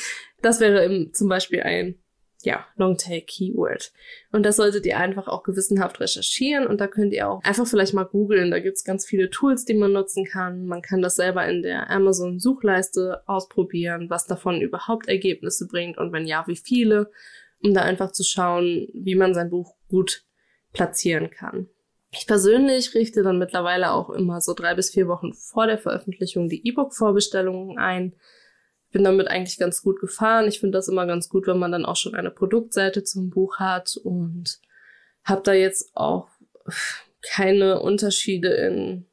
Das 0.42 0.60
wäre 0.60 0.84
im, 0.86 1.14
zum 1.14 1.28
Beispiel 1.28 1.62
ein 1.62 1.96
ja, 2.46 2.66
Longtail-Keyword. 2.76 3.92
Und 4.32 4.46
das 4.46 4.58
solltet 4.58 4.86
ihr 4.86 4.98
einfach 4.98 5.28
auch 5.28 5.44
gewissenhaft 5.44 6.00
recherchieren 6.00 6.68
und 6.68 6.82
da 6.82 6.88
könnt 6.88 7.14
ihr 7.14 7.30
auch 7.30 7.44
einfach 7.44 7.68
vielleicht 7.68 7.94
mal 7.94 8.06
googeln. 8.06 8.52
Da 8.52 8.60
gibt's 8.60 8.84
ganz 8.84 9.06
viele 9.06 9.30
Tools, 9.30 9.66
die 9.66 9.74
man 9.74 9.94
nutzen 9.94 10.26
kann. 10.26 10.66
Man 10.66 10.82
kann 10.82 11.02
das 11.02 11.16
selber 11.16 11.48
in 11.48 11.62
der 11.62 11.90
Amazon-Suchleiste 11.90 13.24
ausprobieren, 13.28 14.10
was 14.10 14.28
davon 14.28 14.62
überhaupt 14.62 15.08
Ergebnisse 15.08 15.68
bringt 15.68 15.98
und 15.98 16.12
wenn 16.12 16.26
ja, 16.26 16.44
wie 16.48 16.58
viele, 16.58 17.12
um 17.64 17.74
da 17.74 17.82
einfach 17.82 18.12
zu 18.12 18.24
schauen, 18.24 18.88
wie 18.94 19.16
man 19.16 19.34
sein 19.34 19.50
Buch 19.50 19.76
gut 19.88 20.24
platzieren 20.74 21.30
kann. 21.30 21.68
Ich 22.14 22.28
persönlich 22.28 22.94
richte 22.94 23.24
dann 23.24 23.38
mittlerweile 23.38 23.92
auch 23.92 24.10
immer 24.10 24.42
so 24.42 24.54
drei 24.54 24.76
bis 24.76 24.92
vier 24.92 25.08
Wochen 25.08 25.34
vor 25.34 25.68
der 25.68 25.78
Veröffentlichung 25.78 26.50
die 26.50 26.68
E-Book-Vorbestellungen 26.68 27.78
ein 27.78 28.14
bin 28.92 29.04
damit 29.04 29.28
eigentlich 29.28 29.58
ganz 29.58 29.82
gut 29.82 30.00
gefahren. 30.00 30.48
Ich 30.48 30.60
finde 30.60 30.78
das 30.78 30.88
immer 30.88 31.06
ganz 31.06 31.30
gut, 31.30 31.48
wenn 31.48 31.58
man 31.58 31.72
dann 31.72 31.86
auch 31.86 31.96
schon 31.96 32.16
eine 32.16 32.32
Produktseite 32.32 33.04
zum 33.04 33.30
Buch 33.30 33.60
hat 33.60 33.98
und 34.04 34.60
habe 35.24 35.42
da 35.44 35.54
jetzt 35.54 35.92
auch 35.96 36.28
keine 37.22 37.80
Unterschiede 37.82 38.50
in 38.50 39.06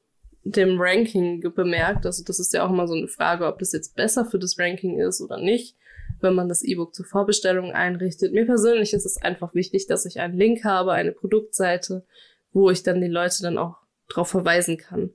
dem 0.43 0.81
Ranking 0.81 1.41
bemerkt. 1.55 2.07
Also 2.07 2.25
das 2.25 2.39
ist 2.39 2.53
ja 2.53 2.67
auch 2.67 2.71
immer 2.71 2.89
so 2.89 2.95
eine 2.95 3.09
Frage, 3.09 3.47
ob 3.47 3.59
das 3.59 3.73
jetzt 3.73 3.95
besser 3.95 4.25
für 4.25 4.39
das 4.39 4.59
Ranking 4.59 4.99
ist 4.99 5.21
oder 5.21 5.39
nicht, 5.39 5.77
wenn 6.21 6.35
man 6.35 6.49
das 6.49 6.63
E-Book 6.63 6.95
zur 6.95 7.05
Vorbestellung 7.05 7.73
einrichtet. 7.73 8.33
Mir 8.33 8.47
persönlich 8.47 8.95
ist 8.95 9.05
es 9.05 9.19
einfach 9.19 9.55
wichtig, 9.55 9.87
dass 9.87 10.07
ich 10.07 10.21
einen 10.21 10.39
Link 10.39 10.65
habe, 10.65 10.93
eine 10.93 11.13
Produktseite, 11.13 12.05
wo 12.53 12.71
ich 12.71 12.83
dann 12.83 13.01
die 13.01 13.09
Leute 13.09 13.43
dann 13.43 13.59
auch 13.59 13.77
drauf 14.09 14.29
verweisen 14.29 14.79
kann 14.79 15.13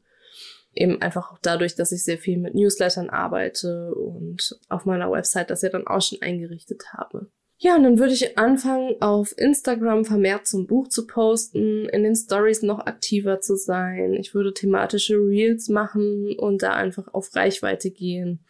eben 0.73 1.01
einfach 1.01 1.31
auch 1.31 1.39
dadurch, 1.41 1.75
dass 1.75 1.91
ich 1.91 2.03
sehr 2.03 2.17
viel 2.17 2.37
mit 2.37 2.55
Newslettern 2.55 3.09
arbeite 3.09 3.93
und 3.93 4.57
auf 4.69 4.85
meiner 4.85 5.11
Website 5.11 5.49
das 5.49 5.61
ja 5.61 5.69
dann 5.69 5.87
auch 5.87 6.01
schon 6.01 6.21
eingerichtet 6.21 6.93
habe. 6.93 7.27
Ja, 7.63 7.77
und 7.77 7.83
dann 7.83 7.97
würde 7.97 8.13
ich 8.13 8.37
anfangen, 8.37 9.01
auf 9.01 9.33
Instagram 9.37 10.03
vermehrt 10.03 10.47
zum 10.47 10.67
Buch 10.67 10.89
zu 10.89 11.07
posten, 11.07 11.87
in 11.87 12.03
den 12.03 12.15
Stories 12.15 12.61
noch 12.61 12.79
aktiver 12.79 13.39
zu 13.39 13.55
sein. 13.55 14.15
Ich 14.15 14.35
würde 14.35 14.53
thematische 14.53 15.15
Reels 15.15 15.69
machen 15.69 16.35
und 16.37 16.61
da 16.61 16.73
einfach 16.73 17.13
auf 17.13 17.33
Reichweite 17.33 17.91
gehen. 17.91 18.43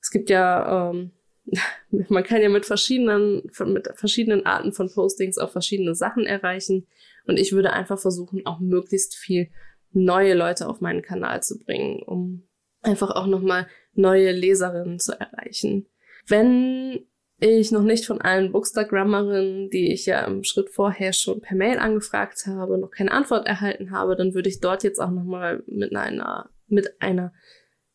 Es 0.00 0.10
gibt 0.10 0.28
ja, 0.28 0.90
ähm, 0.90 1.12
man 2.08 2.24
kann 2.24 2.42
ja 2.42 2.48
mit 2.48 2.66
verschiedenen, 2.66 3.48
mit 3.64 3.90
verschiedenen 3.94 4.44
Arten 4.44 4.72
von 4.72 4.90
Postings 4.92 5.38
auch 5.38 5.50
verschiedene 5.50 5.94
Sachen 5.94 6.26
erreichen. 6.26 6.88
Und 7.26 7.38
ich 7.38 7.52
würde 7.52 7.72
einfach 7.72 7.98
versuchen, 7.98 8.44
auch 8.44 8.58
möglichst 8.58 9.14
viel 9.14 9.50
neue 9.92 10.34
Leute 10.34 10.68
auf 10.68 10.80
meinen 10.80 11.02
Kanal 11.02 11.42
zu 11.42 11.58
bringen, 11.58 12.02
um 12.02 12.48
einfach 12.82 13.10
auch 13.10 13.26
nochmal 13.26 13.66
neue 13.94 14.32
Leserinnen 14.32 14.98
zu 14.98 15.18
erreichen. 15.18 15.86
Wenn 16.26 17.06
ich 17.40 17.70
noch 17.70 17.82
nicht 17.82 18.06
von 18.06 18.20
allen 18.20 18.52
Bookstagrammerinnen, 18.52 19.70
die 19.70 19.92
ich 19.92 20.06
ja 20.06 20.24
im 20.24 20.42
Schritt 20.42 20.70
vorher 20.70 21.12
schon 21.12 21.40
per 21.40 21.56
Mail 21.56 21.78
angefragt 21.78 22.46
habe, 22.46 22.78
noch 22.78 22.90
keine 22.90 23.12
Antwort 23.12 23.46
erhalten 23.46 23.92
habe, 23.92 24.16
dann 24.16 24.34
würde 24.34 24.48
ich 24.48 24.60
dort 24.60 24.82
jetzt 24.82 25.00
auch 25.00 25.10
nochmal 25.10 25.62
mit 25.66 25.94
einer, 25.94 26.50
mit 26.66 27.00
einer 27.00 27.32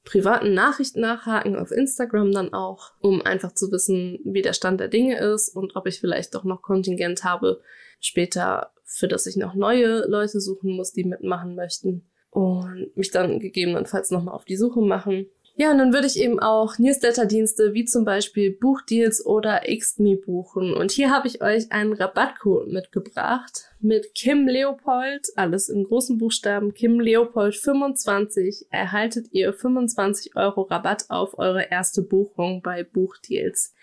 privaten 0.06 0.54
Nachricht 0.54 0.98
nachhaken 0.98 1.56
auf 1.56 1.72
Instagram 1.72 2.32
dann 2.32 2.54
auch, 2.54 2.92
um 3.00 3.22
einfach 3.22 3.54
zu 3.54 3.72
wissen, 3.72 4.20
wie 4.24 4.42
der 4.42 4.54
Stand 4.54 4.80
der 4.80 4.90
Dinge 4.90 5.20
ist 5.20 5.50
und 5.50 5.76
ob 5.76 5.88
ich 5.88 6.00
vielleicht 6.00 6.36
doch 6.36 6.44
noch 6.44 6.62
Kontingent 6.62 7.24
habe, 7.24 7.62
später 8.00 8.74
für 8.84 9.08
das 9.08 9.26
ich 9.28 9.38
noch 9.38 9.56
neue 9.56 10.06
Leute 10.08 10.40
suchen 10.40 10.76
muss, 10.76 10.92
die 10.94 11.04
mitmachen 11.04 11.56
möchten 11.56 12.06
und 12.30 12.96
mich 12.96 13.12
dann 13.12 13.40
gegebenenfalls 13.40 14.12
nochmal 14.12 14.36
auf 14.36 14.46
die 14.46 14.58
Suche 14.58 14.82
machen. 14.82 15.28
Ja, 15.56 15.72
und 15.72 15.78
dann 15.78 15.94
würde 15.94 16.08
ich 16.08 16.20
eben 16.20 16.40
auch 16.40 16.80
Newsletter-Dienste 16.80 17.76
wie 17.76 17.86
zum 17.86 18.06
Beispiel 18.06 18.58
Buchdeals 18.58 19.24
oder 19.24 19.62
Xme 19.62 20.16
buchen. 20.16 20.74
Und 20.74 20.92
hier 20.92 21.12
habe 21.12 21.28
ich 21.28 21.44
euch 21.44 21.72
einen 21.72 21.94
Rabattcode 21.94 22.70
mitgebracht 22.70 23.70
mit 23.80 24.16
Kim 24.16 24.48
Leopold, 24.48 25.28
alles 25.36 25.70
in 25.70 25.84
großen 25.84 26.18
Buchstaben, 26.18 26.74
Kim 26.74 27.00
Leopold 27.00 27.56
25, 27.56 28.66
erhaltet 28.72 29.28
ihr 29.32 29.54
25 29.54 30.36
Euro 30.36 30.64
Rabatt 30.64 31.06
auf 31.10 31.38
eure 31.38 31.70
erste 31.70 32.02
Buchung 32.02 32.64
bei 32.64 32.84
Buchdeals. 32.84 33.76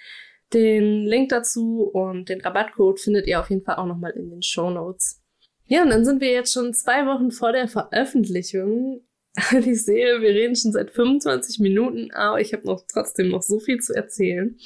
Den 0.52 1.06
Link 1.06 1.28
dazu 1.28 1.82
und 1.92 2.28
den 2.28 2.40
Rabattcode 2.40 2.98
findet 2.98 3.26
ihr 3.26 3.40
auf 3.40 3.50
jeden 3.50 3.62
Fall 3.62 3.76
auch 3.76 3.86
nochmal 3.86 4.12
in 4.12 4.30
den 4.30 4.42
Show 4.42 4.70
Notes. 4.70 5.20
Ja, 5.66 5.84
und 5.84 5.90
dann 5.90 6.04
sind 6.04 6.20
wir 6.20 6.32
jetzt 6.32 6.52
schon 6.52 6.74
zwei 6.74 7.06
Wochen 7.06 7.30
vor 7.30 7.52
der 7.52 7.68
Veröffentlichung. 7.68 9.02
Ich 9.52 9.84
sehe, 9.84 10.20
wir 10.20 10.30
reden 10.30 10.56
schon 10.56 10.72
seit 10.72 10.90
25 10.90 11.60
Minuten, 11.60 12.10
aber 12.10 12.40
ich 12.40 12.52
habe 12.52 12.66
noch 12.66 12.82
trotzdem 12.92 13.28
noch 13.28 13.42
so 13.42 13.60
viel 13.60 13.78
zu 13.78 13.94
erzählen. 13.94 14.58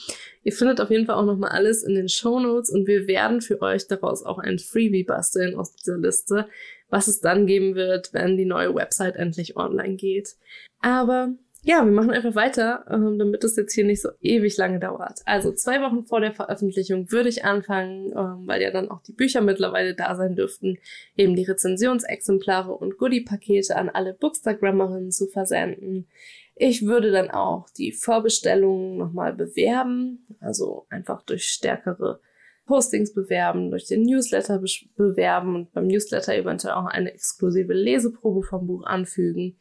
Ihr 0.42 0.52
findet 0.52 0.80
auf 0.80 0.90
jeden 0.90 1.04
Fall 1.04 1.16
auch 1.16 1.26
nochmal 1.26 1.50
alles 1.50 1.82
in 1.82 1.94
den 1.94 2.08
Show 2.08 2.40
Notes 2.40 2.70
und 2.70 2.86
wir 2.86 3.06
werden 3.06 3.42
für 3.42 3.60
euch 3.60 3.86
daraus 3.88 4.24
auch 4.24 4.38
ein 4.38 4.58
Freebie 4.58 5.04
basteln 5.04 5.54
aus 5.54 5.76
dieser 5.76 5.98
Liste, 5.98 6.48
was 6.88 7.08
es 7.08 7.20
dann 7.20 7.46
geben 7.46 7.74
wird, 7.74 8.14
wenn 8.14 8.38
die 8.38 8.46
neue 8.46 8.74
Website 8.74 9.16
endlich 9.16 9.56
online 9.58 9.96
geht. 9.96 10.36
Aber 10.80 11.34
ja, 11.64 11.82
wir 11.82 11.92
machen 11.92 12.10
einfach 12.10 12.34
weiter, 12.34 12.84
ähm, 12.90 13.18
damit 13.18 13.42
es 13.42 13.56
jetzt 13.56 13.72
hier 13.72 13.86
nicht 13.86 14.02
so 14.02 14.10
ewig 14.20 14.56
lange 14.58 14.78
dauert. 14.78 15.20
Also 15.24 15.50
zwei 15.50 15.80
Wochen 15.80 16.04
vor 16.04 16.20
der 16.20 16.34
Veröffentlichung 16.34 17.10
würde 17.10 17.30
ich 17.30 17.44
anfangen, 17.44 18.12
ähm, 18.12 18.46
weil 18.46 18.60
ja 18.60 18.70
dann 18.70 18.90
auch 18.90 19.02
die 19.02 19.12
Bücher 19.12 19.40
mittlerweile 19.40 19.94
da 19.94 20.14
sein 20.14 20.36
dürften, 20.36 20.78
eben 21.16 21.34
die 21.34 21.44
Rezensionsexemplare 21.44 22.70
und 22.70 22.98
Goodie-Pakete 22.98 23.76
an 23.76 23.88
alle 23.88 24.12
Bookstagrammerinnen 24.12 25.10
zu 25.10 25.26
versenden. 25.26 26.06
Ich 26.54 26.84
würde 26.86 27.10
dann 27.10 27.30
auch 27.30 27.70
die 27.70 27.92
Vorbestellungen 27.92 28.98
nochmal 28.98 29.32
bewerben, 29.32 30.26
also 30.40 30.84
einfach 30.90 31.22
durch 31.22 31.44
stärkere 31.44 32.20
Postings 32.66 33.14
bewerben, 33.14 33.70
durch 33.70 33.86
den 33.86 34.02
Newsletter 34.02 34.62
bewerben 34.96 35.54
und 35.54 35.72
beim 35.72 35.86
Newsletter 35.86 36.34
eventuell 36.34 36.74
auch 36.74 36.86
eine 36.86 37.12
exklusive 37.12 37.72
Leseprobe 37.72 38.42
vom 38.42 38.66
Buch 38.66 38.84
anfügen. 38.84 39.56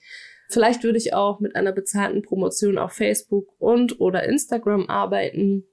Vielleicht 0.54 0.84
würde 0.84 1.00
ich 1.00 1.14
auch 1.14 1.40
mit 1.40 1.56
einer 1.56 1.72
bezahlten 1.72 2.22
Promotion 2.22 2.78
auf 2.78 2.94
Facebook 2.94 3.48
und 3.60 4.00
oder 4.00 4.24
Instagram 4.24 4.88
arbeiten. 4.88 5.66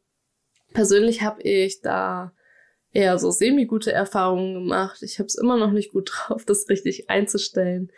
Persönlich 0.73 1.23
habe 1.23 1.43
ich 1.43 1.83
da 1.83 2.33
eher 2.93 3.19
so 3.19 3.31
semi-gute 3.31 3.93
Erfahrungen 3.93 4.55
gemacht. 4.55 5.03
Ich 5.03 5.19
habe 5.19 5.27
es 5.27 5.35
immer 5.35 5.59
noch 5.59 5.71
nicht 5.71 5.93
gut 5.93 6.11
drauf, 6.13 6.45
das 6.47 6.69
richtig 6.71 7.11
einzustellen. 7.11 7.93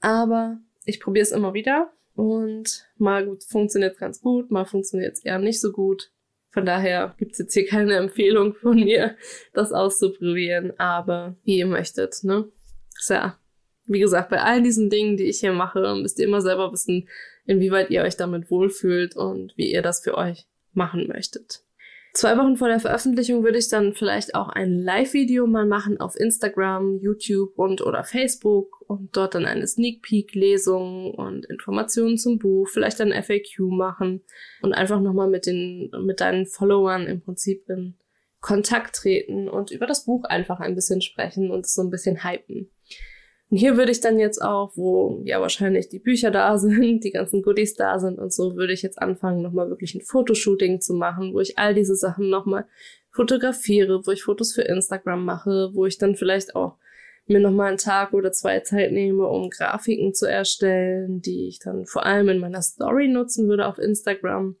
Aber 0.00 0.58
ich 0.84 1.00
probiere 1.00 1.22
es 1.22 1.32
immer 1.32 1.54
wieder 1.54 1.90
und 2.14 2.86
mal 2.98 3.38
funktioniert 3.48 3.94
es 3.94 3.98
ganz 3.98 4.20
gut, 4.20 4.50
mal 4.50 4.66
funktioniert 4.66 5.14
es 5.14 5.24
eher 5.24 5.38
nicht 5.38 5.60
so 5.60 5.72
gut. 5.72 6.12
Von 6.50 6.66
daher 6.66 7.14
gibt 7.18 7.32
es 7.32 7.38
jetzt 7.38 7.54
hier 7.54 7.66
keine 7.66 7.96
Empfehlung 7.96 8.54
von 8.54 8.76
mir, 8.76 9.16
das 9.54 9.72
auszuprobieren, 9.72 10.78
aber 10.78 11.36
wie 11.44 11.58
ihr 11.58 11.66
möchtet, 11.66 12.22
ne? 12.24 12.50
Ist 12.98 13.10
wie 13.86 14.00
gesagt, 14.00 14.30
bei 14.30 14.40
all 14.40 14.62
diesen 14.62 14.90
Dingen, 14.90 15.16
die 15.16 15.24
ich 15.24 15.40
hier 15.40 15.52
mache, 15.52 15.96
müsst 16.00 16.18
ihr 16.18 16.26
immer 16.26 16.40
selber 16.40 16.72
wissen, 16.72 17.08
inwieweit 17.46 17.90
ihr 17.90 18.02
euch 18.02 18.16
damit 18.16 18.50
wohlfühlt 18.50 19.16
und 19.16 19.52
wie 19.56 19.72
ihr 19.72 19.82
das 19.82 20.00
für 20.00 20.16
euch 20.16 20.46
machen 20.72 21.06
möchtet. 21.08 21.62
Zwei 22.16 22.38
Wochen 22.38 22.56
vor 22.56 22.68
der 22.68 22.80
Veröffentlichung 22.80 23.44
würde 23.44 23.58
ich 23.58 23.68
dann 23.68 23.92
vielleicht 23.92 24.34
auch 24.34 24.48
ein 24.48 24.78
Live-Video 24.78 25.46
mal 25.46 25.66
machen 25.66 26.00
auf 26.00 26.18
Instagram, 26.18 26.98
YouTube 27.02 27.58
und 27.58 27.82
oder 27.82 28.04
Facebook 28.04 28.80
und 28.88 29.14
dort 29.14 29.34
dann 29.34 29.44
eine 29.44 29.66
Sneak 29.66 30.00
Peek-Lesung 30.00 31.10
und 31.12 31.44
Informationen 31.44 32.16
zum 32.16 32.38
Buch, 32.38 32.68
vielleicht 32.70 33.02
ein 33.02 33.12
FAQ 33.12 33.70
machen 33.70 34.22
und 34.62 34.72
einfach 34.72 35.02
nochmal 35.02 35.28
mit 35.28 35.44
den, 35.44 35.90
mit 36.06 36.22
deinen 36.22 36.46
Followern 36.46 37.06
im 37.06 37.20
Prinzip 37.20 37.68
in 37.68 37.96
Kontakt 38.40 38.96
treten 38.96 39.50
und 39.50 39.70
über 39.70 39.86
das 39.86 40.06
Buch 40.06 40.24
einfach 40.24 40.60
ein 40.60 40.74
bisschen 40.74 41.02
sprechen 41.02 41.50
und 41.50 41.66
so 41.66 41.82
ein 41.82 41.90
bisschen 41.90 42.24
hypen. 42.24 42.70
Und 43.50 43.58
hier 43.58 43.76
würde 43.76 43.92
ich 43.92 44.00
dann 44.00 44.18
jetzt 44.18 44.42
auch, 44.42 44.72
wo 44.76 45.20
ja 45.24 45.40
wahrscheinlich 45.40 45.88
die 45.88 45.98
Bücher 45.98 46.30
da 46.30 46.58
sind, 46.58 47.04
die 47.04 47.12
ganzen 47.12 47.42
Goodies 47.42 47.74
da 47.74 47.98
sind 47.98 48.18
und 48.18 48.32
so, 48.32 48.56
würde 48.56 48.72
ich 48.72 48.82
jetzt 48.82 49.00
anfangen, 49.00 49.42
nochmal 49.42 49.68
wirklich 49.68 49.94
ein 49.94 50.02
Fotoshooting 50.02 50.80
zu 50.80 50.94
machen, 50.94 51.32
wo 51.32 51.40
ich 51.40 51.58
all 51.58 51.74
diese 51.74 51.94
Sachen 51.94 52.28
nochmal 52.28 52.66
fotografiere, 53.10 54.06
wo 54.06 54.10
ich 54.10 54.24
Fotos 54.24 54.52
für 54.52 54.62
Instagram 54.62 55.24
mache, 55.24 55.70
wo 55.72 55.86
ich 55.86 55.98
dann 55.98 56.16
vielleicht 56.16 56.54
auch 56.54 56.76
mir 57.26 57.40
nochmal 57.40 57.68
einen 57.68 57.78
Tag 57.78 58.12
oder 58.12 58.30
zwei 58.30 58.60
Zeit 58.60 58.92
nehme, 58.92 59.26
um 59.26 59.50
Grafiken 59.50 60.14
zu 60.14 60.26
erstellen, 60.26 61.20
die 61.22 61.48
ich 61.48 61.58
dann 61.58 61.86
vor 61.86 62.06
allem 62.06 62.28
in 62.28 62.38
meiner 62.38 62.62
Story 62.62 63.08
nutzen 63.08 63.48
würde 63.48 63.66
auf 63.66 63.78
Instagram. 63.78 64.56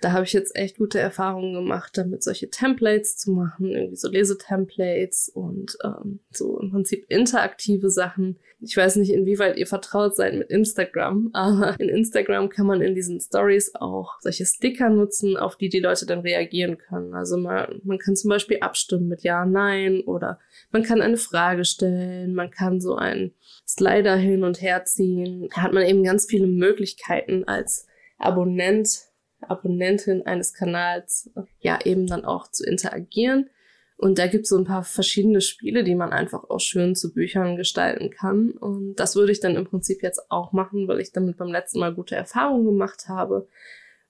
Da 0.00 0.12
habe 0.12 0.24
ich 0.24 0.32
jetzt 0.32 0.54
echt 0.56 0.76
gute 0.76 0.98
Erfahrungen 0.98 1.54
gemacht, 1.54 1.96
damit 1.96 2.22
solche 2.22 2.50
Templates 2.50 3.16
zu 3.16 3.32
machen, 3.32 3.70
irgendwie 3.70 3.96
so 3.96 4.08
Lesetemplates 4.08 5.30
und 5.30 5.76
ähm, 5.82 6.20
so 6.30 6.60
im 6.60 6.70
Prinzip 6.70 7.06
interaktive 7.08 7.88
Sachen. 7.88 8.38
Ich 8.60 8.76
weiß 8.76 8.96
nicht, 8.96 9.10
inwieweit 9.10 9.56
ihr 9.56 9.66
vertraut 9.66 10.14
seid 10.14 10.34
mit 10.34 10.50
Instagram, 10.50 11.30
aber 11.32 11.78
in 11.80 11.88
Instagram 11.88 12.50
kann 12.50 12.66
man 12.66 12.82
in 12.82 12.94
diesen 12.94 13.20
Stories 13.20 13.74
auch 13.74 14.20
solche 14.20 14.44
Sticker 14.44 14.90
nutzen, 14.90 15.36
auf 15.36 15.56
die 15.56 15.70
die 15.70 15.80
Leute 15.80 16.04
dann 16.04 16.20
reagieren 16.20 16.76
können. 16.76 17.14
Also 17.14 17.38
man, 17.38 17.80
man 17.84 17.98
kann 17.98 18.16
zum 18.16 18.28
Beispiel 18.28 18.58
abstimmen 18.60 19.08
mit 19.08 19.22
Ja, 19.22 19.46
Nein 19.46 20.02
oder 20.02 20.38
man 20.70 20.82
kann 20.82 21.00
eine 21.00 21.16
Frage 21.16 21.64
stellen, 21.64 22.34
man 22.34 22.50
kann 22.50 22.80
so 22.80 22.96
einen 22.96 23.32
Slider 23.66 24.16
hin 24.16 24.44
und 24.44 24.60
her 24.60 24.84
ziehen. 24.84 25.48
Da 25.54 25.62
hat 25.62 25.72
man 25.72 25.84
eben 25.84 26.04
ganz 26.04 26.26
viele 26.26 26.46
Möglichkeiten 26.46 27.44
als 27.44 27.86
Abonnent 28.18 29.06
Abonnentin 29.50 30.26
eines 30.26 30.52
Kanals 30.54 31.30
ja 31.60 31.78
eben 31.84 32.06
dann 32.06 32.24
auch 32.24 32.50
zu 32.50 32.64
interagieren. 32.64 33.50
Und 33.98 34.18
da 34.18 34.26
gibt 34.26 34.44
es 34.44 34.50
so 34.50 34.58
ein 34.58 34.64
paar 34.64 34.84
verschiedene 34.84 35.40
Spiele, 35.40 35.82
die 35.82 35.94
man 35.94 36.12
einfach 36.12 36.44
auch 36.50 36.60
schön 36.60 36.94
zu 36.94 37.14
Büchern 37.14 37.56
gestalten 37.56 38.10
kann. 38.10 38.50
Und 38.50 38.96
das 38.96 39.16
würde 39.16 39.32
ich 39.32 39.40
dann 39.40 39.56
im 39.56 39.64
Prinzip 39.64 40.02
jetzt 40.02 40.30
auch 40.30 40.52
machen, 40.52 40.86
weil 40.86 41.00
ich 41.00 41.12
damit 41.12 41.38
beim 41.38 41.50
letzten 41.50 41.80
Mal 41.80 41.94
gute 41.94 42.14
Erfahrungen 42.14 42.66
gemacht 42.66 43.08
habe. 43.08 43.48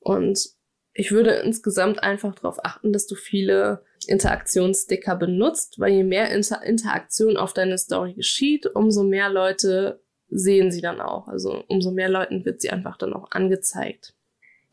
Und 0.00 0.56
ich 0.92 1.12
würde 1.12 1.30
insgesamt 1.44 2.02
einfach 2.02 2.34
darauf 2.34 2.64
achten, 2.64 2.92
dass 2.92 3.06
du 3.06 3.14
viele 3.14 3.84
Interaktionssticker 4.08 5.14
benutzt, 5.14 5.78
weil 5.78 5.92
je 5.92 6.04
mehr 6.04 6.30
Inter 6.30 6.62
Interaktion 6.64 7.36
auf 7.36 7.52
deine 7.52 7.78
Story 7.78 8.14
geschieht, 8.14 8.66
umso 8.66 9.04
mehr 9.04 9.28
Leute 9.28 10.00
sehen 10.28 10.72
sie 10.72 10.80
dann 10.80 11.00
auch. 11.00 11.28
Also 11.28 11.64
umso 11.68 11.92
mehr 11.92 12.08
Leuten 12.08 12.44
wird 12.44 12.60
sie 12.60 12.70
einfach 12.70 12.96
dann 12.96 13.12
auch 13.12 13.30
angezeigt. 13.30 14.15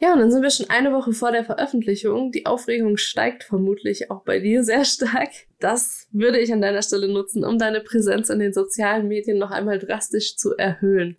Ja, 0.04 0.12
und 0.12 0.20
dann 0.20 0.34
sind 0.34 0.44
wir 0.44 0.50
schon 0.50 0.70
eine 0.70 0.92
Woche 0.92 1.14
vor 1.14 1.32
der 1.32 1.46
Veröffentlichung. 1.46 2.34
Die 2.34 2.46
Aufregung 2.46 2.98
steigt 2.98 3.46
vermutlich 3.46 4.12
auch 4.12 4.26
bei 4.26 4.40
dir 4.40 4.66
sehr 4.66 4.84
stark. 4.84 5.30
Das 5.62 6.10
würde 6.12 6.40
ich 6.40 6.52
an 6.52 6.60
deiner 6.60 6.82
Stelle 6.82 7.08
nutzen, 7.08 7.46
um 7.46 7.58
deine 7.58 7.80
Präsenz 7.80 8.30
in 8.30 8.40
den 8.40 8.52
sozialen 8.52 9.08
Medien 9.08 9.38
noch 9.38 9.50
einmal 9.50 9.80
drastisch 9.80 10.36
zu 10.36 10.58
erhöhen. 10.58 11.16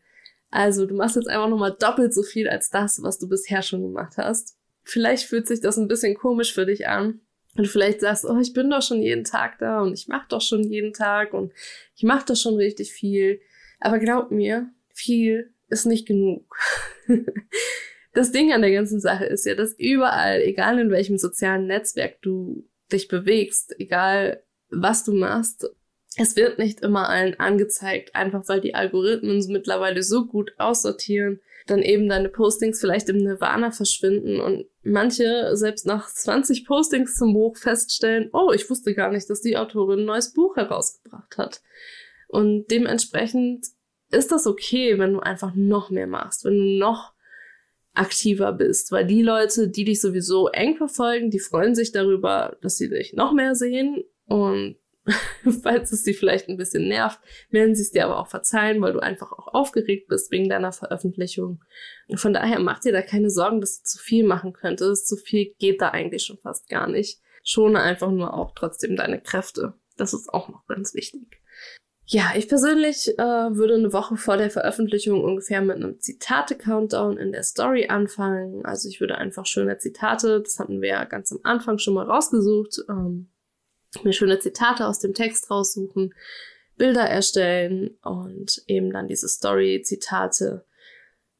Also 0.50 0.84
du 0.84 0.94
machst 0.94 1.16
jetzt 1.16 1.28
einfach 1.28 1.48
nochmal 1.48 1.74
doppelt 1.80 2.12
so 2.12 2.22
viel 2.22 2.46
als 2.46 2.68
das, 2.68 3.02
was 3.02 3.18
du 3.18 3.26
bisher 3.26 3.62
schon 3.62 3.80
gemacht 3.80 4.18
hast. 4.18 4.58
Vielleicht 4.82 5.24
fühlt 5.24 5.46
sich 5.46 5.62
das 5.62 5.78
ein 5.78 5.88
bisschen 5.88 6.14
komisch 6.14 6.52
für 6.52 6.66
dich 6.66 6.86
an. 6.86 7.22
Und 7.56 7.64
du 7.64 7.70
vielleicht 7.70 8.02
sagst, 8.02 8.26
oh, 8.26 8.38
ich 8.38 8.52
bin 8.52 8.68
doch 8.68 8.82
schon 8.82 9.00
jeden 9.00 9.24
Tag 9.24 9.58
da 9.60 9.80
und 9.80 9.94
ich 9.94 10.08
mache 10.08 10.26
doch 10.28 10.42
schon 10.42 10.62
jeden 10.62 10.92
Tag 10.92 11.32
und 11.32 11.54
ich 11.96 12.02
mache 12.02 12.26
doch 12.26 12.36
schon 12.36 12.56
richtig 12.56 12.92
viel. 12.92 13.40
Aber 13.80 13.98
glaub 13.98 14.30
mir, 14.30 14.68
viel 14.92 15.54
ist 15.70 15.86
nicht 15.86 16.06
genug. 16.06 16.54
das 18.14 18.32
Ding 18.32 18.52
an 18.52 18.62
der 18.62 18.72
ganzen 18.72 19.00
Sache 19.00 19.24
ist 19.24 19.44
ja, 19.44 19.54
dass 19.54 19.74
überall, 19.78 20.40
egal 20.40 20.78
in 20.78 20.90
welchem 20.90 21.18
sozialen 21.18 21.66
Netzwerk 21.66 22.22
du 22.22 22.64
dich 22.92 23.08
bewegst, 23.08 23.74
egal 23.78 24.42
was 24.70 25.04
du 25.04 25.12
machst, 25.12 25.68
es 26.16 26.36
wird 26.36 26.58
nicht 26.58 26.80
immer 26.80 27.08
allen 27.08 27.38
angezeigt, 27.40 28.14
einfach 28.14 28.48
weil 28.48 28.60
die 28.60 28.74
Algorithmen 28.74 29.44
mittlerweile 29.48 30.02
so 30.02 30.26
gut 30.26 30.52
aussortieren, 30.58 31.40
dann 31.66 31.82
eben 31.82 32.08
deine 32.08 32.28
Postings 32.28 32.78
vielleicht 32.78 33.08
im 33.08 33.16
Nirvana 33.16 33.70
verschwinden 33.70 34.40
und 34.40 34.66
manche 34.82 35.56
selbst 35.56 35.86
nach 35.86 36.08
20 36.08 36.66
Postings 36.66 37.16
zum 37.16 37.32
Buch 37.32 37.56
feststellen, 37.56 38.28
oh, 38.32 38.52
ich 38.52 38.68
wusste 38.68 38.94
gar 38.94 39.10
nicht, 39.10 39.28
dass 39.28 39.40
die 39.40 39.56
Autorin 39.56 40.00
ein 40.00 40.04
neues 40.04 40.32
Buch 40.32 40.56
herausgebracht 40.56 41.36
hat. 41.38 41.62
Und 42.28 42.66
dementsprechend 42.70 43.66
ist 44.10 44.30
das 44.30 44.46
okay, 44.46 44.98
wenn 44.98 45.14
du 45.14 45.20
einfach 45.20 45.54
noch 45.54 45.90
mehr 45.90 46.06
machst, 46.06 46.44
wenn 46.44 46.56
du 46.56 46.78
noch 46.78 47.13
aktiver 47.94 48.52
bist, 48.52 48.92
weil 48.92 49.06
die 49.06 49.22
Leute, 49.22 49.68
die 49.68 49.84
dich 49.84 50.00
sowieso 50.00 50.48
eng 50.48 50.76
verfolgen, 50.76 51.30
die 51.30 51.38
freuen 51.38 51.74
sich 51.74 51.92
darüber, 51.92 52.56
dass 52.60 52.76
sie 52.76 52.90
dich 52.90 53.12
noch 53.14 53.32
mehr 53.32 53.54
sehen 53.54 54.04
und 54.26 54.76
falls 55.62 55.92
es 55.92 56.02
sie 56.02 56.14
vielleicht 56.14 56.48
ein 56.48 56.56
bisschen 56.56 56.88
nervt, 56.88 57.20
werden 57.50 57.74
sie 57.74 57.82
es 57.82 57.90
dir 57.90 58.04
aber 58.04 58.18
auch 58.18 58.28
verzeihen, 58.28 58.80
weil 58.80 58.94
du 58.94 59.00
einfach 59.00 59.32
auch 59.32 59.48
aufgeregt 59.48 60.08
bist 60.08 60.30
wegen 60.30 60.48
deiner 60.48 60.72
Veröffentlichung. 60.72 61.62
Und 62.08 62.18
von 62.18 62.32
daher 62.32 62.58
mach 62.58 62.80
dir 62.80 62.92
da 62.92 63.02
keine 63.02 63.30
Sorgen, 63.30 63.60
dass 63.60 63.82
du 63.82 63.84
zu 63.84 63.98
viel 63.98 64.24
machen 64.24 64.54
könntest. 64.54 65.06
Zu 65.06 65.16
viel 65.16 65.54
geht 65.58 65.82
da 65.82 65.90
eigentlich 65.90 66.24
schon 66.24 66.38
fast 66.38 66.68
gar 66.68 66.88
nicht. 66.88 67.20
Schone 67.42 67.80
einfach 67.80 68.10
nur 68.10 68.32
auch 68.32 68.52
trotzdem 68.54 68.96
deine 68.96 69.20
Kräfte. 69.20 69.74
Das 69.98 70.14
ist 70.14 70.32
auch 70.32 70.48
noch 70.48 70.66
ganz 70.66 70.94
wichtig. 70.94 71.43
Ja, 72.06 72.32
ich 72.36 72.48
persönlich 72.48 73.08
äh, 73.18 73.22
würde 73.22 73.76
eine 73.76 73.92
Woche 73.94 74.16
vor 74.16 74.36
der 74.36 74.50
Veröffentlichung 74.50 75.24
ungefähr 75.24 75.62
mit 75.62 75.76
einem 75.76 75.98
Zitate-Countdown 76.00 77.16
in 77.16 77.32
der 77.32 77.42
Story 77.42 77.86
anfangen. 77.88 78.64
Also 78.66 78.90
ich 78.90 79.00
würde 79.00 79.16
einfach 79.16 79.46
schöne 79.46 79.78
Zitate, 79.78 80.42
das 80.42 80.58
hatten 80.58 80.82
wir 80.82 80.90
ja 80.90 81.04
ganz 81.04 81.32
am 81.32 81.40
Anfang 81.44 81.78
schon 81.78 81.94
mal 81.94 82.04
rausgesucht, 82.04 82.80
ähm, 82.90 83.30
mir 84.02 84.12
schöne 84.12 84.38
Zitate 84.38 84.86
aus 84.86 84.98
dem 84.98 85.14
Text 85.14 85.50
raussuchen, 85.50 86.12
Bilder 86.76 87.08
erstellen 87.08 87.96
und 88.02 88.62
eben 88.66 88.92
dann 88.92 89.08
diese 89.08 89.28
Story-Zitate 89.28 90.66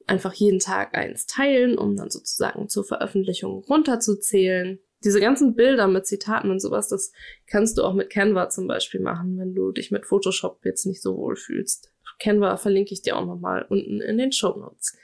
einfach 0.07 0.33
jeden 0.33 0.61
Tag 0.61 0.97
eins 0.97 1.27
teilen, 1.27 1.77
um 1.77 1.95
dann 1.97 2.11
sozusagen 2.11 2.71
zur 2.71 2.85
Veröffentlichung 2.85 3.65
runterzuzählen 3.65 4.79
diese 5.05 5.21
ganzen 5.21 5.55
Bilder 5.55 5.87
mit 5.89 6.07
Zitaten 6.07 6.51
und 6.51 6.61
sowas, 6.61 6.89
das 6.89 7.13
kannst 7.47 7.79
du 7.79 7.83
auch 7.83 7.95
mit 7.95 8.11
Canva 8.11 8.49
zum 8.49 8.67
Beispiel 8.67 9.01
machen, 9.01 9.39
wenn 9.39 9.55
du 9.55 9.73
dich 9.73 9.91
mit 9.91 10.07
Photoshop 10.07 10.65
jetzt 10.65 10.87
nicht 10.87 11.03
so 11.03 11.17
wohl 11.17 11.37
fühlst. 11.37 11.93
Canva 12.21 12.57
verlinke 12.57 12.93
ich 12.95 13.03
dir 13.03 13.17
auch 13.17 13.27
nochmal 13.27 13.67
unten 13.69 14.01
in 14.01 14.19
den 14.19 14.33
Show 14.33 14.57
Notes. 14.57 14.97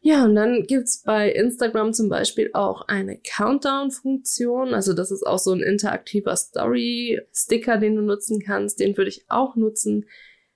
Ja, 0.00 0.24
und 0.24 0.36
dann 0.36 0.64
gibt's 0.64 1.02
bei 1.02 1.30
Instagram 1.30 1.92
zum 1.92 2.08
Beispiel 2.08 2.50
auch 2.52 2.86
eine 2.86 3.18
Countdown-Funktion. 3.18 4.74
Also 4.74 4.92
das 4.92 5.10
ist 5.10 5.26
auch 5.26 5.38
so 5.38 5.52
ein 5.52 5.62
interaktiver 5.62 6.36
Story-Sticker, 6.36 7.78
den 7.78 7.96
du 7.96 8.02
nutzen 8.02 8.40
kannst. 8.40 8.78
Den 8.78 8.96
würde 8.96 9.08
ich 9.08 9.24
auch 9.28 9.56
nutzen, 9.56 10.06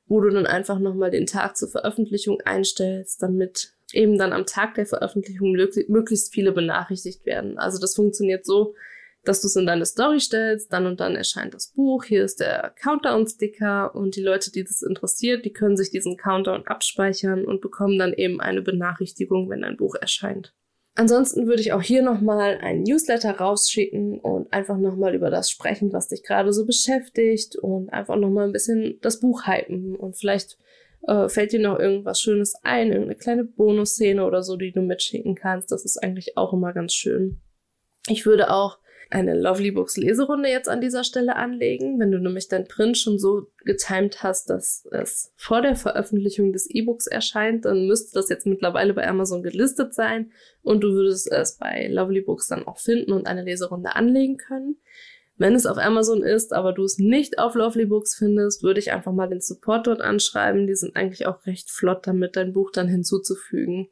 wo 0.06 0.20
du 0.20 0.30
dann 0.30 0.46
einfach 0.46 0.78
nochmal 0.78 1.10
den 1.10 1.26
Tag 1.26 1.56
zur 1.56 1.68
Veröffentlichung 1.68 2.40
einstellst, 2.44 3.20
damit 3.22 3.74
eben 3.92 4.16
dann 4.16 4.32
am 4.32 4.46
Tag 4.46 4.74
der 4.74 4.86
Veröffentlichung 4.86 5.52
möglichst 5.88 6.32
viele 6.32 6.52
benachrichtigt 6.52 7.26
werden. 7.26 7.58
Also 7.58 7.80
das 7.80 7.96
funktioniert 7.96 8.46
so, 8.46 8.74
dass 9.24 9.40
du 9.40 9.46
es 9.46 9.56
in 9.56 9.66
deine 9.66 9.86
Story 9.86 10.20
stellst, 10.20 10.72
dann 10.72 10.86
und 10.86 11.00
dann 11.00 11.14
erscheint 11.14 11.54
das 11.54 11.68
Buch, 11.68 12.04
hier 12.04 12.24
ist 12.24 12.40
der 12.40 12.74
Countdown-Sticker 12.80 13.94
und 13.94 14.16
die 14.16 14.22
Leute, 14.22 14.50
die 14.50 14.64
das 14.64 14.82
interessiert, 14.82 15.44
die 15.44 15.52
können 15.52 15.76
sich 15.76 15.90
diesen 15.90 16.16
Countdown 16.16 16.66
abspeichern 16.66 17.44
und 17.44 17.60
bekommen 17.60 17.98
dann 17.98 18.12
eben 18.12 18.40
eine 18.40 18.62
Benachrichtigung, 18.62 19.48
wenn 19.48 19.64
ein 19.64 19.76
Buch 19.76 19.94
erscheint. 19.94 20.54
Ansonsten 20.94 21.46
würde 21.46 21.62
ich 21.62 21.72
auch 21.72 21.80
hier 21.80 22.02
nochmal 22.02 22.58
einen 22.58 22.82
Newsletter 22.82 23.38
rausschicken 23.38 24.18
und 24.20 24.52
einfach 24.52 24.76
nochmal 24.76 25.14
über 25.14 25.30
das 25.30 25.50
sprechen, 25.50 25.92
was 25.92 26.08
dich 26.08 26.22
gerade 26.22 26.52
so 26.52 26.66
beschäftigt 26.66 27.56
und 27.56 27.90
einfach 27.90 28.16
nochmal 28.16 28.46
ein 28.46 28.52
bisschen 28.52 28.98
das 29.00 29.20
Buch 29.20 29.46
hypen 29.46 29.96
und 29.96 30.18
vielleicht 30.18 30.58
äh, 31.06 31.28
fällt 31.30 31.52
dir 31.52 31.60
noch 31.60 31.78
irgendwas 31.78 32.20
Schönes 32.20 32.54
ein, 32.62 32.88
irgendeine 32.88 33.16
kleine 33.16 33.44
Bonusszene 33.44 34.24
oder 34.24 34.42
so, 34.42 34.56
die 34.56 34.72
du 34.72 34.82
mitschicken 34.82 35.34
kannst. 35.34 35.72
Das 35.72 35.86
ist 35.86 35.96
eigentlich 35.96 36.36
auch 36.36 36.52
immer 36.52 36.74
ganz 36.74 36.92
schön. 36.92 37.40
Ich 38.08 38.26
würde 38.26 38.50
auch 38.50 38.78
eine 39.10 39.38
Lovely 39.38 39.70
Books 39.70 39.96
Leserunde 39.96 40.48
jetzt 40.48 40.68
an 40.68 40.80
dieser 40.80 41.04
Stelle 41.04 41.36
anlegen. 41.36 41.98
Wenn 41.98 42.10
du 42.10 42.18
nämlich 42.18 42.48
dein 42.48 42.66
Print 42.66 42.96
schon 42.96 43.18
so 43.18 43.48
getimt 43.64 44.22
hast, 44.22 44.50
dass 44.50 44.86
es 44.90 45.32
vor 45.36 45.62
der 45.62 45.76
Veröffentlichung 45.76 46.52
des 46.52 46.68
E-Books 46.68 47.06
erscheint, 47.06 47.64
dann 47.64 47.86
müsste 47.86 48.14
das 48.14 48.28
jetzt 48.28 48.46
mittlerweile 48.46 48.94
bei 48.94 49.06
Amazon 49.06 49.42
gelistet 49.42 49.94
sein 49.94 50.32
und 50.62 50.82
du 50.82 50.92
würdest 50.92 51.30
es 51.30 51.58
bei 51.58 51.88
Lovely 51.88 52.22
Books 52.22 52.48
dann 52.48 52.66
auch 52.66 52.78
finden 52.78 53.12
und 53.12 53.26
eine 53.26 53.42
Leserunde 53.42 53.94
anlegen 53.94 54.36
können. 54.36 54.76
Wenn 55.36 55.54
es 55.54 55.66
auf 55.66 55.78
Amazon 55.78 56.22
ist, 56.22 56.52
aber 56.52 56.72
du 56.72 56.84
es 56.84 56.98
nicht 56.98 57.38
auf 57.38 57.54
Lovely 57.54 57.86
Books 57.86 58.14
findest, 58.14 58.62
würde 58.62 58.80
ich 58.80 58.92
einfach 58.92 59.12
mal 59.12 59.28
den 59.28 59.40
Support 59.40 59.86
dort 59.86 60.00
anschreiben. 60.00 60.66
Die 60.66 60.74
sind 60.74 60.94
eigentlich 60.94 61.26
auch 61.26 61.46
recht 61.46 61.70
flott 61.70 62.06
damit, 62.06 62.36
dein 62.36 62.52
Buch 62.52 62.70
dann 62.70 62.86
hinzuzufügen. 62.86 63.88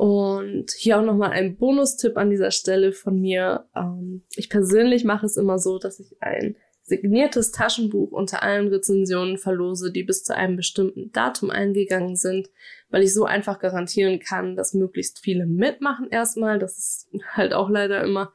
Und 0.00 0.70
hier 0.70 0.98
auch 0.98 1.04
nochmal 1.04 1.32
ein 1.32 1.58
Bonustipp 1.58 2.16
an 2.16 2.30
dieser 2.30 2.52
Stelle 2.52 2.92
von 2.92 3.20
mir. 3.20 3.66
Ähm, 3.76 4.22
ich 4.34 4.48
persönlich 4.48 5.04
mache 5.04 5.26
es 5.26 5.36
immer 5.36 5.58
so, 5.58 5.78
dass 5.78 6.00
ich 6.00 6.16
ein 6.20 6.56
signiertes 6.80 7.52
Taschenbuch 7.52 8.10
unter 8.10 8.42
allen 8.42 8.68
Rezensionen 8.68 9.36
verlose, 9.36 9.92
die 9.92 10.02
bis 10.02 10.24
zu 10.24 10.34
einem 10.34 10.56
bestimmten 10.56 11.12
Datum 11.12 11.50
eingegangen 11.50 12.16
sind, 12.16 12.48
weil 12.88 13.02
ich 13.02 13.12
so 13.12 13.26
einfach 13.26 13.58
garantieren 13.58 14.20
kann, 14.20 14.56
dass 14.56 14.72
möglichst 14.72 15.18
viele 15.18 15.44
mitmachen 15.44 16.08
erstmal. 16.08 16.58
Das 16.58 16.78
ist 16.78 17.08
halt 17.34 17.52
auch 17.52 17.68
leider 17.68 18.02
immer 18.02 18.32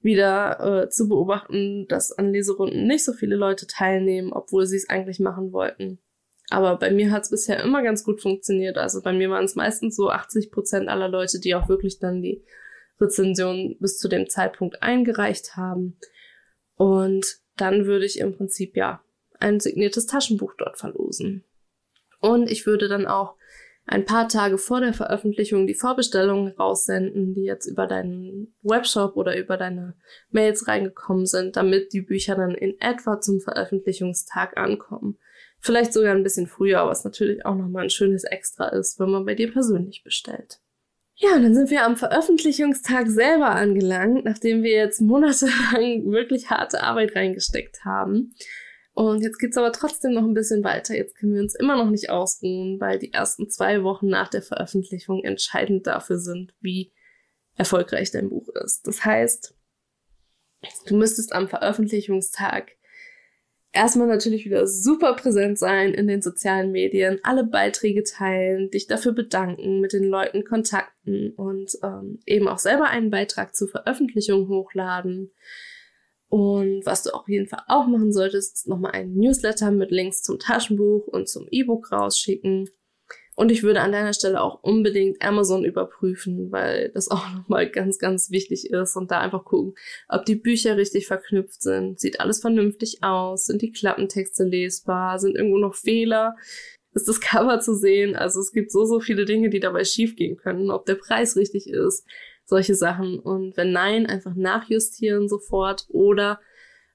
wieder 0.00 0.84
äh, 0.84 0.90
zu 0.90 1.08
beobachten, 1.08 1.88
dass 1.88 2.12
an 2.12 2.32
Leserunden 2.32 2.86
nicht 2.86 3.04
so 3.04 3.14
viele 3.14 3.34
Leute 3.34 3.66
teilnehmen, 3.66 4.32
obwohl 4.32 4.64
sie 4.64 4.76
es 4.76 4.88
eigentlich 4.88 5.18
machen 5.18 5.50
wollten. 5.50 5.98
Aber 6.50 6.76
bei 6.76 6.90
mir 6.90 7.12
hat 7.12 7.22
es 7.22 7.30
bisher 7.30 7.62
immer 7.62 7.82
ganz 7.82 8.04
gut 8.04 8.20
funktioniert. 8.20 8.76
Also 8.76 9.00
bei 9.02 9.12
mir 9.12 9.30
waren 9.30 9.44
es 9.44 9.54
meistens 9.54 9.94
so 9.96 10.10
80 10.10 10.50
Prozent 10.50 10.88
aller 10.88 11.08
Leute, 11.08 11.38
die 11.38 11.54
auch 11.54 11.68
wirklich 11.68 12.00
dann 12.00 12.22
die 12.22 12.44
Rezension 13.00 13.76
bis 13.78 13.98
zu 13.98 14.08
dem 14.08 14.28
Zeitpunkt 14.28 14.82
eingereicht 14.82 15.56
haben. 15.56 15.96
Und 16.74 17.38
dann 17.56 17.86
würde 17.86 18.04
ich 18.04 18.18
im 18.18 18.36
Prinzip 18.36 18.76
ja 18.76 19.00
ein 19.38 19.60
signiertes 19.60 20.06
Taschenbuch 20.06 20.54
dort 20.58 20.76
verlosen. 20.76 21.44
Und 22.20 22.50
ich 22.50 22.66
würde 22.66 22.88
dann 22.88 23.06
auch 23.06 23.36
ein 23.86 24.04
paar 24.04 24.28
Tage 24.28 24.58
vor 24.58 24.80
der 24.80 24.92
Veröffentlichung 24.92 25.66
die 25.66 25.74
Vorbestellungen 25.74 26.52
raussenden, 26.52 27.34
die 27.34 27.44
jetzt 27.44 27.66
über 27.66 27.86
deinen 27.86 28.54
Webshop 28.62 29.16
oder 29.16 29.36
über 29.38 29.56
deine 29.56 29.94
Mails 30.30 30.68
reingekommen 30.68 31.26
sind, 31.26 31.56
damit 31.56 31.92
die 31.92 32.02
Bücher 32.02 32.36
dann 32.36 32.54
in 32.54 32.80
etwa 32.80 33.20
zum 33.20 33.40
Veröffentlichungstag 33.40 34.56
ankommen. 34.56 35.18
Vielleicht 35.60 35.92
sogar 35.92 36.14
ein 36.14 36.22
bisschen 36.22 36.46
früher, 36.46 36.86
was 36.86 37.04
natürlich 37.04 37.44
auch 37.44 37.54
nochmal 37.54 37.84
ein 37.84 37.90
schönes 37.90 38.24
Extra 38.24 38.68
ist, 38.68 38.98
wenn 38.98 39.10
man 39.10 39.26
bei 39.26 39.34
dir 39.34 39.52
persönlich 39.52 40.02
bestellt. 40.02 40.60
Ja, 41.16 41.34
und 41.34 41.42
dann 41.42 41.54
sind 41.54 41.70
wir 41.70 41.84
am 41.84 41.98
Veröffentlichungstag 41.98 43.08
selber 43.08 43.50
angelangt, 43.50 44.24
nachdem 44.24 44.62
wir 44.62 44.72
jetzt 44.72 45.02
monatelang 45.02 46.10
wirklich 46.10 46.48
harte 46.48 46.82
Arbeit 46.82 47.14
reingesteckt 47.14 47.84
haben. 47.84 48.34
Und 48.94 49.22
jetzt 49.22 49.38
geht's 49.38 49.58
aber 49.58 49.70
trotzdem 49.72 50.14
noch 50.14 50.24
ein 50.24 50.32
bisschen 50.32 50.64
weiter. 50.64 50.94
Jetzt 50.94 51.16
können 51.16 51.34
wir 51.34 51.42
uns 51.42 51.54
immer 51.54 51.76
noch 51.76 51.90
nicht 51.90 52.08
ausruhen, 52.08 52.80
weil 52.80 52.98
die 52.98 53.12
ersten 53.12 53.50
zwei 53.50 53.82
Wochen 53.82 54.08
nach 54.08 54.28
der 54.28 54.42
Veröffentlichung 54.42 55.22
entscheidend 55.22 55.86
dafür 55.86 56.18
sind, 56.18 56.54
wie 56.60 56.92
erfolgreich 57.54 58.10
dein 58.10 58.30
Buch 58.30 58.48
ist. 58.64 58.86
Das 58.86 59.04
heißt, 59.04 59.54
du 60.86 60.96
müsstest 60.96 61.34
am 61.34 61.48
Veröffentlichungstag 61.48 62.72
erstmal 63.72 64.08
natürlich 64.08 64.44
wieder 64.44 64.66
super 64.66 65.14
präsent 65.14 65.58
sein 65.58 65.94
in 65.94 66.06
den 66.06 66.22
sozialen 66.22 66.72
Medien, 66.72 67.20
alle 67.22 67.44
Beiträge 67.44 68.02
teilen, 68.02 68.70
dich 68.70 68.86
dafür 68.86 69.12
bedanken, 69.12 69.80
mit 69.80 69.92
den 69.92 70.04
Leuten 70.04 70.44
kontakten 70.44 71.32
und 71.36 71.78
ähm, 71.82 72.18
eben 72.26 72.48
auch 72.48 72.58
selber 72.58 72.86
einen 72.86 73.10
Beitrag 73.10 73.54
zur 73.54 73.68
Veröffentlichung 73.68 74.48
hochladen. 74.48 75.32
Und 76.28 76.86
was 76.86 77.02
du 77.02 77.10
auf 77.10 77.28
jeden 77.28 77.48
Fall 77.48 77.64
auch 77.66 77.86
machen 77.88 78.12
solltest, 78.12 78.54
ist 78.58 78.68
nochmal 78.68 78.92
einen 78.92 79.16
Newsletter 79.16 79.72
mit 79.72 79.90
Links 79.90 80.22
zum 80.22 80.38
Taschenbuch 80.38 81.08
und 81.08 81.28
zum 81.28 81.46
E-Book 81.50 81.90
rausschicken. 81.90 82.70
Und 83.40 83.50
ich 83.50 83.62
würde 83.62 83.80
an 83.80 83.92
deiner 83.92 84.12
Stelle 84.12 84.42
auch 84.42 84.62
unbedingt 84.62 85.22
Amazon 85.22 85.64
überprüfen, 85.64 86.52
weil 86.52 86.90
das 86.90 87.10
auch 87.10 87.24
nochmal 87.34 87.70
ganz, 87.70 87.98
ganz 87.98 88.30
wichtig 88.30 88.68
ist 88.68 88.96
und 88.96 89.10
da 89.10 89.18
einfach 89.20 89.46
gucken, 89.46 89.72
ob 90.10 90.26
die 90.26 90.34
Bücher 90.34 90.76
richtig 90.76 91.06
verknüpft 91.06 91.62
sind. 91.62 91.98
Sieht 91.98 92.20
alles 92.20 92.42
vernünftig 92.42 93.02
aus? 93.02 93.46
Sind 93.46 93.62
die 93.62 93.72
Klappentexte 93.72 94.44
lesbar? 94.44 95.18
Sind 95.18 95.36
irgendwo 95.36 95.56
noch 95.56 95.74
Fehler? 95.74 96.36
Ist 96.92 97.08
das 97.08 97.18
Cover 97.22 97.60
zu 97.60 97.74
sehen? 97.74 98.14
Also 98.14 98.40
es 98.40 98.52
gibt 98.52 98.70
so, 98.70 98.84
so 98.84 99.00
viele 99.00 99.24
Dinge, 99.24 99.48
die 99.48 99.60
dabei 99.60 99.84
schiefgehen 99.84 100.36
können. 100.36 100.70
Ob 100.70 100.84
der 100.84 100.96
Preis 100.96 101.34
richtig 101.34 101.66
ist, 101.66 102.04
solche 102.44 102.74
Sachen. 102.74 103.18
Und 103.18 103.56
wenn 103.56 103.72
nein, 103.72 104.04
einfach 104.04 104.34
nachjustieren 104.34 105.30
sofort 105.30 105.86
oder 105.88 106.40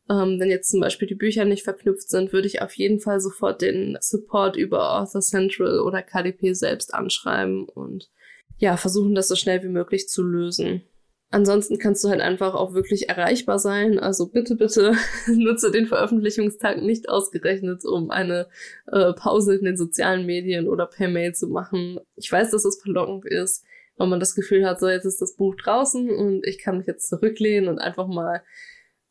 ähm, 0.09 0.39
wenn 0.39 0.49
jetzt 0.49 0.69
zum 0.69 0.79
Beispiel 0.79 1.07
die 1.07 1.15
Bücher 1.15 1.45
nicht 1.45 1.63
verknüpft 1.63 2.09
sind, 2.09 2.31
würde 2.31 2.47
ich 2.47 2.61
auf 2.61 2.73
jeden 2.73 2.99
Fall 2.99 3.19
sofort 3.19 3.61
den 3.61 3.97
Support 4.01 4.55
über 4.55 4.99
Author 4.99 5.21
Central 5.21 5.79
oder 5.79 6.03
KDP 6.03 6.53
selbst 6.53 6.93
anschreiben 6.93 7.67
und 7.67 8.09
ja, 8.57 8.77
versuchen, 8.77 9.15
das 9.15 9.27
so 9.27 9.35
schnell 9.35 9.63
wie 9.63 9.69
möglich 9.69 10.07
zu 10.07 10.23
lösen. 10.23 10.83
Ansonsten 11.31 11.79
kannst 11.79 12.03
du 12.03 12.09
halt 12.09 12.21
einfach 12.21 12.53
auch 12.53 12.73
wirklich 12.73 13.09
erreichbar 13.09 13.59
sein. 13.59 13.99
Also 13.99 14.27
bitte, 14.27 14.55
bitte 14.55 14.93
nutze 15.27 15.71
den 15.71 15.87
Veröffentlichungstag 15.87 16.81
nicht 16.81 17.09
ausgerechnet, 17.09 17.83
um 17.83 18.11
eine 18.11 18.47
äh, 18.91 19.11
Pause 19.13 19.55
in 19.55 19.65
den 19.65 19.75
sozialen 19.75 20.25
Medien 20.25 20.69
oder 20.69 20.85
per 20.85 21.09
Mail 21.09 21.33
zu 21.33 21.47
machen. 21.47 21.99
Ich 22.15 22.31
weiß, 22.31 22.51
dass 22.51 22.63
es 22.63 22.79
verlockend 22.81 23.25
ist, 23.25 23.65
weil 23.97 24.07
man 24.07 24.19
das 24.19 24.35
Gefühl 24.35 24.65
hat, 24.65 24.79
so 24.79 24.87
jetzt 24.87 25.05
ist 25.05 25.21
das 25.21 25.35
Buch 25.35 25.55
draußen 25.55 26.09
und 26.09 26.45
ich 26.45 26.59
kann 26.59 26.77
mich 26.77 26.87
jetzt 26.87 27.09
zurücklehnen 27.09 27.69
und 27.69 27.79
einfach 27.79 28.07
mal 28.07 28.43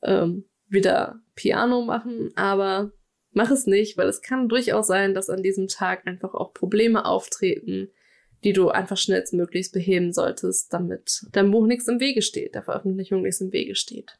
ähm, 0.03 0.45
wieder 0.75 1.21
Piano 1.35 1.83
machen, 1.83 2.33
aber 2.37 2.93
mach 3.33 3.51
es 3.51 3.67
nicht, 3.67 3.97
weil 3.97 4.09
es 4.09 4.23
kann 4.23 4.49
durchaus 4.49 4.87
sein, 4.87 5.15
dass 5.15 5.31
an 5.31 5.43
diesem 5.43 5.69
Tag 5.69 6.07
einfach 6.07 6.35
auch 6.35 6.53
Probleme 6.53 7.07
auftreten, 7.07 7.91
die 8.45 8.53
du 8.53 8.69
einfach 8.69 8.99
schnellstmöglichst 8.99 9.73
beheben 9.73 10.13
solltest, 10.13 10.73
damit 10.73 11.25
dein 11.33 11.51
Buch 11.51 11.67
nichts 11.67 11.89
im 11.89 12.01
Wege 12.01 12.21
steht, 12.21 12.55
der 12.55 12.63
Veröffentlichung 12.63 13.23
nichts 13.23 13.41
im 13.41 13.53
Wege 13.53 13.75
steht. 13.75 14.19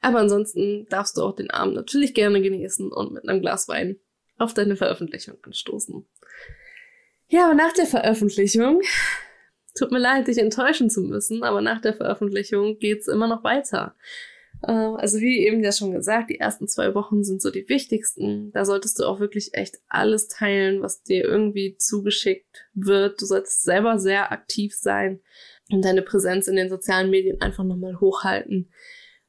Aber 0.00 0.18
ansonsten 0.18 0.86
darfst 0.90 1.16
du 1.16 1.22
auch 1.22 1.34
den 1.34 1.50
Abend 1.50 1.76
natürlich 1.76 2.12
gerne 2.12 2.42
genießen 2.42 2.92
und 2.92 3.12
mit 3.12 3.26
einem 3.26 3.40
Glas 3.40 3.68
Wein 3.68 3.96
auf 4.36 4.52
deine 4.52 4.76
Veröffentlichung 4.76 5.36
anstoßen. 5.42 6.04
Ja, 7.28 7.46
aber 7.46 7.54
nach 7.54 7.72
der 7.72 7.86
Veröffentlichung, 7.86 8.82
tut 9.74 9.92
mir 9.92 9.98
leid, 9.98 10.26
dich 10.28 10.38
enttäuschen 10.38 10.90
zu 10.90 11.00
müssen, 11.00 11.42
aber 11.42 11.60
nach 11.60 11.80
der 11.80 11.94
Veröffentlichung 11.94 12.78
geht's 12.78 13.08
immer 13.08 13.28
noch 13.28 13.44
weiter. 13.44 13.94
Äh, 14.62 14.72
also 14.72 15.18
wie 15.18 15.46
eben 15.46 15.62
ja 15.62 15.72
schon 15.72 15.92
gesagt, 15.92 16.30
die 16.30 16.38
ersten 16.38 16.68
zwei 16.68 16.94
Wochen 16.94 17.24
sind 17.24 17.42
so 17.42 17.50
die 17.50 17.68
wichtigsten. 17.68 18.50
Da 18.52 18.64
solltest 18.64 18.98
du 18.98 19.04
auch 19.04 19.20
wirklich 19.20 19.54
echt 19.54 19.78
alles 19.88 20.28
teilen, 20.28 20.82
was 20.82 21.02
dir 21.02 21.24
irgendwie 21.24 21.76
zugeschickt 21.78 22.66
wird. 22.74 23.20
Du 23.20 23.26
solltest 23.26 23.62
selber 23.62 23.98
sehr 23.98 24.32
aktiv 24.32 24.74
sein 24.74 25.20
und 25.70 25.84
deine 25.84 26.02
Präsenz 26.02 26.48
in 26.48 26.56
den 26.56 26.68
sozialen 26.68 27.10
Medien 27.10 27.40
einfach 27.40 27.64
nochmal 27.64 28.00
hochhalten. 28.00 28.70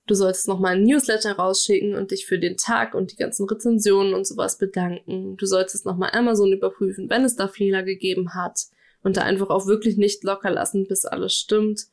Du 0.08 0.14
solltest 0.14 0.48
nochmal 0.48 0.76
ein 0.76 0.84
Newsletter 0.84 1.32
rausschicken 1.32 1.96
und 1.96 2.12
dich 2.12 2.28
für 2.28 2.38
den 2.38 2.58
Tag 2.58 2.94
und 2.94 3.12
die 3.12 3.16
ganzen 3.16 3.48
Rezensionen 3.50 4.14
und 4.14 4.28
sowas 4.28 4.58
bedanken. 4.60 5.36
Du 5.38 5.48
solltest 5.48 5.86
nochmal 5.86 6.12
Amazon 6.14 6.54
überprüfen, 6.54 7.10
wenn 7.10 7.24
es 7.24 7.36
da 7.36 7.48
Fehler 7.48 7.82
gegeben 7.82 8.36
hat 8.36 8.66
und 9.02 9.18
da 9.18 9.22
einfach 9.24 9.50
auch 9.50 9.66
wirklich 9.66 9.98
nicht 9.98 10.24
locker 10.24 10.52
lassen, 10.52 10.86
bis 10.88 11.06
alles 11.06 11.34
stimmt. 11.34 11.88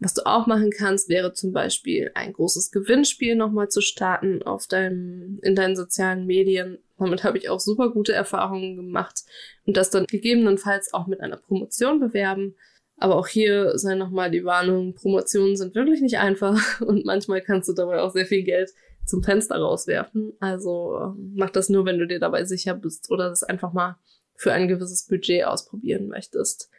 Was 0.00 0.14
du 0.14 0.24
auch 0.24 0.46
machen 0.46 0.70
kannst, 0.70 1.10
wäre 1.10 1.34
zum 1.34 1.52
Beispiel 1.52 2.10
ein 2.14 2.32
großes 2.32 2.70
Gewinnspiel 2.70 3.36
nochmal 3.36 3.68
zu 3.68 3.82
starten 3.82 4.42
auf 4.42 4.66
deinem, 4.66 5.38
in 5.42 5.54
deinen 5.54 5.76
sozialen 5.76 6.26
Medien. 6.26 6.78
Damit 6.98 7.22
habe 7.22 7.36
ich 7.36 7.50
auch 7.50 7.60
super 7.60 7.90
gute 7.90 8.14
Erfahrungen 8.14 8.76
gemacht 8.76 9.24
und 9.66 9.76
das 9.76 9.90
dann 9.90 10.06
gegebenenfalls 10.06 10.94
auch 10.94 11.06
mit 11.06 11.20
einer 11.20 11.36
Promotion 11.36 12.00
bewerben. 12.00 12.54
Aber 12.96 13.16
auch 13.16 13.28
hier 13.28 13.78
sei 13.78 13.94
nochmal 13.94 14.30
die 14.30 14.44
Warnung, 14.44 14.94
Promotionen 14.94 15.56
sind 15.56 15.74
wirklich 15.74 16.00
nicht 16.00 16.18
einfach 16.18 16.80
und 16.80 17.04
manchmal 17.04 17.42
kannst 17.42 17.68
du 17.68 17.74
dabei 17.74 18.00
auch 18.00 18.12
sehr 18.12 18.26
viel 18.26 18.42
Geld 18.42 18.70
zum 19.04 19.22
Fenster 19.22 19.56
rauswerfen. 19.56 20.32
Also 20.40 21.14
mach 21.34 21.50
das 21.50 21.68
nur, 21.68 21.84
wenn 21.84 21.98
du 21.98 22.06
dir 22.06 22.20
dabei 22.20 22.44
sicher 22.44 22.74
bist 22.74 23.10
oder 23.10 23.28
das 23.28 23.42
einfach 23.42 23.74
mal 23.74 23.98
für 24.34 24.52
ein 24.52 24.68
gewisses 24.68 25.06
Budget 25.06 25.44
ausprobieren 25.44 26.08
möchtest. 26.08 26.70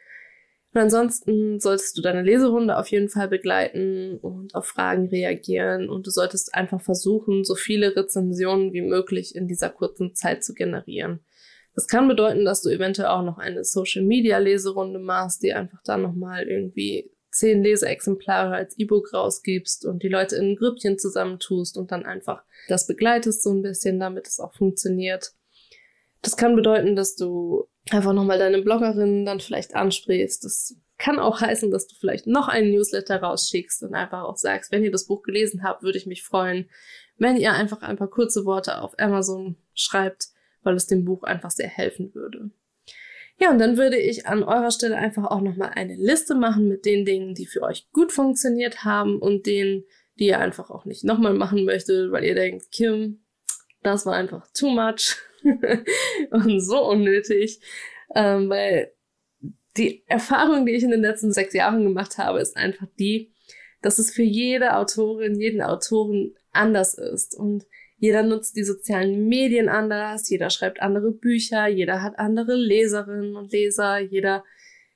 Und 0.74 0.80
ansonsten 0.80 1.60
solltest 1.60 1.98
du 1.98 2.02
deine 2.02 2.22
Leserunde 2.22 2.78
auf 2.78 2.88
jeden 2.88 3.10
Fall 3.10 3.28
begleiten 3.28 4.18
und 4.18 4.54
auf 4.54 4.66
Fragen 4.66 5.08
reagieren 5.08 5.90
und 5.90 6.06
du 6.06 6.10
solltest 6.10 6.54
einfach 6.54 6.80
versuchen, 6.80 7.44
so 7.44 7.54
viele 7.54 7.94
Rezensionen 7.94 8.72
wie 8.72 8.80
möglich 8.80 9.36
in 9.36 9.48
dieser 9.48 9.68
kurzen 9.68 10.14
Zeit 10.14 10.42
zu 10.42 10.54
generieren. 10.54 11.20
Das 11.74 11.88
kann 11.88 12.08
bedeuten, 12.08 12.44
dass 12.44 12.62
du 12.62 12.70
eventuell 12.70 13.08
auch 13.08 13.22
noch 13.22 13.38
eine 13.38 13.64
Social 13.64 14.02
Media 14.02 14.38
Leserunde 14.38 14.98
machst, 14.98 15.42
die 15.42 15.52
einfach 15.52 15.82
dann 15.84 16.02
nochmal 16.02 16.48
irgendwie 16.48 17.10
zehn 17.30 17.62
Leseexemplare 17.62 18.54
als 18.54 18.78
E-Book 18.78 19.12
rausgibst 19.12 19.86
und 19.86 20.02
die 20.02 20.08
Leute 20.08 20.36
in 20.36 20.50
ein 20.50 20.56
Grüppchen 20.56 20.98
zusammentust 20.98 21.76
und 21.76 21.90
dann 21.90 22.04
einfach 22.04 22.42
das 22.68 22.86
begleitest 22.86 23.42
so 23.42 23.50
ein 23.50 23.62
bisschen, 23.62 23.98
damit 23.98 24.28
es 24.28 24.38
auch 24.38 24.54
funktioniert. 24.54 25.32
Das 26.22 26.36
kann 26.36 26.56
bedeuten, 26.56 26.96
dass 26.96 27.16
du 27.16 27.68
einfach 27.90 28.12
nochmal 28.12 28.38
deine 28.38 28.62
Bloggerin 28.62 29.26
dann 29.26 29.40
vielleicht 29.40 29.74
ansprichst. 29.74 30.44
Das 30.44 30.76
kann 30.98 31.18
auch 31.18 31.40
heißen, 31.40 31.70
dass 31.70 31.88
du 31.88 31.96
vielleicht 31.96 32.28
noch 32.28 32.48
einen 32.48 32.70
Newsletter 32.70 33.20
rausschickst 33.20 33.82
und 33.82 33.94
einfach 33.94 34.22
auch 34.22 34.36
sagst, 34.36 34.70
wenn 34.70 34.84
ihr 34.84 34.92
das 34.92 35.06
Buch 35.06 35.22
gelesen 35.22 35.64
habt, 35.64 35.82
würde 35.82 35.98
ich 35.98 36.06
mich 36.06 36.22
freuen, 36.22 36.70
wenn 37.18 37.36
ihr 37.36 37.52
einfach 37.52 37.82
ein 37.82 37.96
paar 37.96 38.08
kurze 38.08 38.44
Worte 38.44 38.80
auf 38.80 38.94
Amazon 38.98 39.56
schreibt, 39.74 40.28
weil 40.62 40.76
es 40.76 40.86
dem 40.86 41.04
Buch 41.04 41.24
einfach 41.24 41.50
sehr 41.50 41.68
helfen 41.68 42.14
würde. 42.14 42.50
Ja, 43.38 43.50
und 43.50 43.58
dann 43.58 43.76
würde 43.76 43.96
ich 43.96 44.26
an 44.26 44.44
eurer 44.44 44.70
Stelle 44.70 44.96
einfach 44.96 45.24
auch 45.24 45.40
nochmal 45.40 45.70
eine 45.74 45.96
Liste 45.96 46.36
machen 46.36 46.68
mit 46.68 46.84
den 46.84 47.04
Dingen, 47.04 47.34
die 47.34 47.46
für 47.46 47.62
euch 47.62 47.90
gut 47.90 48.12
funktioniert 48.12 48.84
haben 48.84 49.18
und 49.18 49.46
denen, 49.46 49.84
die 50.20 50.26
ihr 50.26 50.38
einfach 50.38 50.70
auch 50.70 50.84
nicht 50.84 51.02
nochmal 51.02 51.34
machen 51.34 51.64
möchtet, 51.64 52.12
weil 52.12 52.24
ihr 52.24 52.36
denkt, 52.36 52.70
Kim, 52.70 53.24
das 53.82 54.06
war 54.06 54.14
einfach 54.14 54.46
too 54.52 54.68
much. 54.68 55.16
und 56.30 56.60
so 56.60 56.88
unnötig, 56.88 57.60
ähm, 58.14 58.48
weil 58.48 58.92
die 59.76 60.04
Erfahrung, 60.06 60.66
die 60.66 60.72
ich 60.72 60.82
in 60.82 60.90
den 60.90 61.00
letzten 61.00 61.32
sechs 61.32 61.54
Jahren 61.54 61.82
gemacht 61.82 62.18
habe, 62.18 62.40
ist 62.40 62.56
einfach 62.56 62.86
die, 62.98 63.32
dass 63.80 63.98
es 63.98 64.12
für 64.12 64.22
jede 64.22 64.76
Autorin, 64.76 65.40
jeden 65.40 65.62
Autoren 65.62 66.34
anders 66.52 66.94
ist 66.94 67.34
und 67.34 67.66
jeder 68.02 68.24
nutzt 68.24 68.56
die 68.56 68.64
sozialen 68.64 69.28
Medien 69.28 69.68
anders, 69.68 70.28
jeder 70.28 70.50
schreibt 70.50 70.82
andere 70.82 71.12
Bücher, 71.12 71.68
jeder 71.68 72.02
hat 72.02 72.18
andere 72.18 72.56
Leserinnen 72.56 73.36
und 73.36 73.52
Leser, 73.52 74.00
jeder, 74.00 74.42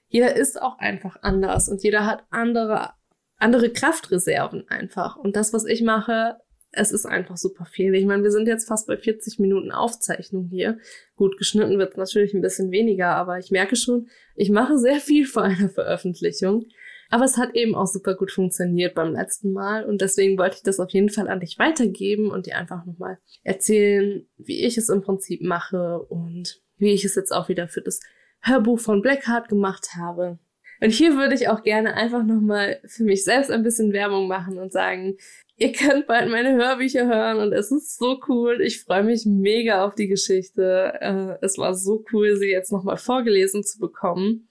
jeder 0.08 0.34
ist 0.34 0.60
auch 0.60 0.78
einfach 0.78 1.16
anders 1.22 1.68
und 1.68 1.84
jeder 1.84 2.04
hat 2.04 2.24
andere, 2.30 2.94
andere 3.36 3.70
Kraftreserven 3.70 4.68
einfach. 4.68 5.16
Und 5.16 5.36
das, 5.36 5.52
was 5.52 5.66
ich 5.66 5.82
mache, 5.82 6.38
es 6.76 6.92
ist 6.92 7.06
einfach 7.06 7.36
super 7.36 7.64
viel. 7.64 7.94
Ich 7.94 8.04
meine, 8.04 8.22
wir 8.22 8.30
sind 8.30 8.46
jetzt 8.46 8.68
fast 8.68 8.86
bei 8.86 8.96
40 8.96 9.38
Minuten 9.38 9.72
Aufzeichnung 9.72 10.46
hier. 10.48 10.78
Gut, 11.16 11.38
geschnitten 11.38 11.78
wird 11.78 11.96
natürlich 11.96 12.34
ein 12.34 12.42
bisschen 12.42 12.70
weniger, 12.70 13.08
aber 13.08 13.38
ich 13.38 13.50
merke 13.50 13.76
schon, 13.76 14.08
ich 14.34 14.50
mache 14.50 14.78
sehr 14.78 15.00
viel 15.00 15.26
vor 15.26 15.42
einer 15.42 15.70
Veröffentlichung. 15.70 16.66
Aber 17.08 17.24
es 17.24 17.36
hat 17.36 17.54
eben 17.54 17.74
auch 17.74 17.86
super 17.86 18.14
gut 18.14 18.32
funktioniert 18.32 18.94
beim 18.94 19.12
letzten 19.12 19.52
Mal 19.52 19.84
und 19.84 20.00
deswegen 20.00 20.38
wollte 20.38 20.56
ich 20.56 20.62
das 20.62 20.80
auf 20.80 20.90
jeden 20.90 21.08
Fall 21.08 21.28
an 21.28 21.40
dich 21.40 21.58
weitergeben 21.58 22.30
und 22.30 22.46
dir 22.46 22.56
einfach 22.56 22.84
nochmal 22.84 23.18
erzählen, 23.44 24.26
wie 24.36 24.64
ich 24.64 24.76
es 24.76 24.88
im 24.88 25.02
Prinzip 25.02 25.40
mache 25.40 26.00
und 26.00 26.60
wie 26.78 26.92
ich 26.92 27.04
es 27.04 27.14
jetzt 27.14 27.32
auch 27.32 27.48
wieder 27.48 27.68
für 27.68 27.80
das 27.80 28.00
Hörbuch 28.40 28.80
von 28.80 29.02
Blackheart 29.02 29.48
gemacht 29.48 29.90
habe. 29.96 30.38
Und 30.80 30.90
hier 30.90 31.16
würde 31.16 31.34
ich 31.34 31.48
auch 31.48 31.62
gerne 31.62 31.94
einfach 31.94 32.22
nochmal 32.22 32.80
für 32.86 33.04
mich 33.04 33.24
selbst 33.24 33.50
ein 33.50 33.62
bisschen 33.62 33.92
Werbung 33.92 34.28
machen 34.28 34.58
und 34.58 34.72
sagen, 34.72 35.16
Ihr 35.58 35.72
könnt 35.72 36.06
bald 36.06 36.30
meine 36.30 36.54
Hörbücher 36.54 37.06
hören 37.06 37.38
und 37.38 37.54
es 37.54 37.72
ist 37.72 37.98
so 37.98 38.20
cool. 38.28 38.60
Ich 38.60 38.82
freue 38.82 39.02
mich 39.02 39.24
mega 39.24 39.86
auf 39.86 39.94
die 39.94 40.06
Geschichte. 40.06 40.92
Äh, 41.00 41.38
es 41.40 41.56
war 41.56 41.74
so 41.74 42.04
cool, 42.12 42.36
sie 42.36 42.50
jetzt 42.50 42.70
nochmal 42.70 42.98
vorgelesen 42.98 43.62
zu 43.62 43.78
bekommen. 43.78 44.50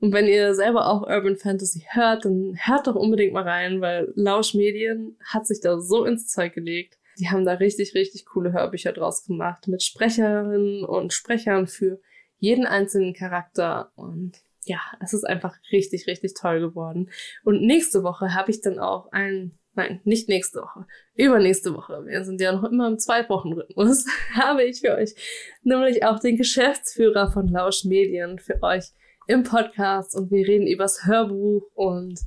Und 0.00 0.14
wenn 0.14 0.26
ihr 0.26 0.54
selber 0.54 0.88
auch 0.88 1.02
Urban 1.02 1.36
Fantasy 1.36 1.84
hört, 1.90 2.24
dann 2.24 2.56
hört 2.58 2.86
doch 2.86 2.94
unbedingt 2.94 3.34
mal 3.34 3.42
rein, 3.42 3.82
weil 3.82 4.12
Lausch 4.14 4.54
Medien 4.54 5.18
hat 5.24 5.46
sich 5.46 5.60
da 5.60 5.78
so 5.78 6.06
ins 6.06 6.28
Zeug 6.28 6.54
gelegt. 6.54 6.96
Die 7.18 7.28
haben 7.28 7.44
da 7.44 7.52
richtig, 7.54 7.94
richtig 7.94 8.24
coole 8.24 8.52
Hörbücher 8.52 8.92
draus 8.92 9.24
gemacht 9.24 9.68
mit 9.68 9.82
Sprecherinnen 9.82 10.84
und 10.84 11.12
Sprechern 11.12 11.66
für 11.66 12.00
jeden 12.38 12.64
einzelnen 12.64 13.12
Charakter. 13.12 13.92
Und 13.94 14.40
ja, 14.66 14.80
es 15.00 15.12
ist 15.12 15.24
einfach 15.24 15.56
richtig, 15.72 16.06
richtig 16.06 16.34
toll 16.34 16.60
geworden. 16.60 17.10
Und 17.44 17.62
nächste 17.62 18.02
Woche 18.02 18.34
habe 18.34 18.50
ich 18.50 18.60
dann 18.60 18.78
auch 18.78 19.10
ein, 19.12 19.58
nein, 19.74 20.00
nicht 20.04 20.28
nächste 20.28 20.60
Woche, 20.60 20.86
übernächste 21.14 21.74
Woche, 21.74 22.04
wir 22.04 22.24
sind 22.24 22.40
ja 22.40 22.52
noch 22.52 22.64
immer 22.64 22.88
im 22.88 22.98
Zwei-Wochen-Rhythmus, 22.98 24.06
habe 24.34 24.64
ich 24.64 24.80
für 24.80 24.94
euch 24.94 25.14
nämlich 25.62 26.04
auch 26.04 26.18
den 26.18 26.36
Geschäftsführer 26.36 27.30
von 27.30 27.48
Lausch 27.48 27.84
Medien 27.84 28.38
für 28.38 28.62
euch 28.62 28.92
im 29.28 29.44
Podcast 29.44 30.14
und 30.14 30.30
wir 30.30 30.46
reden 30.46 30.66
übers 30.66 31.04
Hörbuch 31.06 31.64
und 31.74 32.20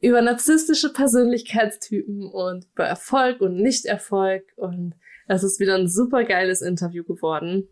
über 0.00 0.20
narzisstische 0.20 0.92
Persönlichkeitstypen 0.92 2.26
und 2.26 2.66
über 2.74 2.84
Erfolg 2.84 3.40
und 3.40 3.56
Nicht-Erfolg 3.56 4.44
und 4.56 4.94
es 5.26 5.42
ist 5.42 5.58
wieder 5.58 5.76
ein 5.76 5.88
super 5.88 6.24
geiles 6.24 6.60
Interview 6.60 7.04
geworden. 7.04 7.68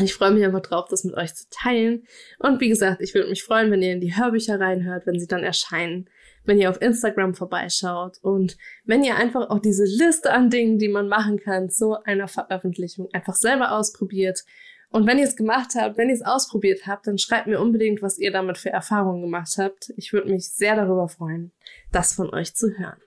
Ich 0.00 0.14
freue 0.14 0.30
mich 0.30 0.44
einfach 0.44 0.60
drauf, 0.60 0.86
das 0.88 1.04
mit 1.04 1.14
euch 1.14 1.34
zu 1.34 1.46
teilen. 1.50 2.06
Und 2.38 2.60
wie 2.60 2.68
gesagt, 2.68 3.00
ich 3.00 3.14
würde 3.14 3.28
mich 3.28 3.42
freuen, 3.42 3.70
wenn 3.70 3.82
ihr 3.82 3.92
in 3.92 4.00
die 4.00 4.16
Hörbücher 4.16 4.60
reinhört, 4.60 5.06
wenn 5.06 5.18
sie 5.18 5.26
dann 5.26 5.42
erscheinen, 5.42 6.08
wenn 6.44 6.58
ihr 6.58 6.70
auf 6.70 6.80
Instagram 6.80 7.34
vorbeischaut 7.34 8.18
und 8.22 8.56
wenn 8.84 9.04
ihr 9.04 9.16
einfach 9.16 9.50
auch 9.50 9.58
diese 9.58 9.84
Liste 9.84 10.32
an 10.32 10.50
Dingen, 10.50 10.78
die 10.78 10.88
man 10.88 11.08
machen 11.08 11.38
kann, 11.38 11.70
zu 11.70 12.02
einer 12.04 12.28
Veröffentlichung 12.28 13.08
einfach 13.12 13.34
selber 13.34 13.72
ausprobiert. 13.72 14.44
Und 14.90 15.06
wenn 15.06 15.18
ihr 15.18 15.24
es 15.24 15.36
gemacht 15.36 15.72
habt, 15.76 15.98
wenn 15.98 16.08
ihr 16.08 16.14
es 16.14 16.24
ausprobiert 16.24 16.86
habt, 16.86 17.06
dann 17.06 17.18
schreibt 17.18 17.46
mir 17.46 17.60
unbedingt, 17.60 18.00
was 18.00 18.18
ihr 18.18 18.32
damit 18.32 18.56
für 18.56 18.70
Erfahrungen 18.70 19.22
gemacht 19.22 19.54
habt. 19.58 19.92
Ich 19.96 20.12
würde 20.12 20.30
mich 20.30 20.50
sehr 20.50 20.76
darüber 20.76 21.08
freuen, 21.08 21.52
das 21.92 22.14
von 22.14 22.32
euch 22.32 22.54
zu 22.54 22.70
hören. 22.78 22.98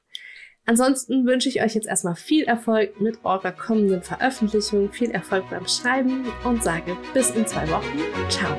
Ansonsten 0.72 1.26
wünsche 1.26 1.50
ich 1.50 1.62
euch 1.62 1.76
jetzt 1.76 1.88
erstmal 1.90 2.16
viel 2.16 2.46
Erfolg 2.46 3.02
mit 3.02 3.18
eurer 3.26 3.52
kommenden 3.52 4.02
Veröffentlichung, 4.02 4.90
viel 4.90 5.12
Erfolg 5.12 5.44
beim 5.50 5.68
Schreiben 5.68 6.24
und 6.46 6.64
sage 6.64 6.96
bis 7.14 7.30
in 7.32 7.46
zwei 7.46 7.70
Wochen. 7.70 8.00
Ciao. 8.30 8.56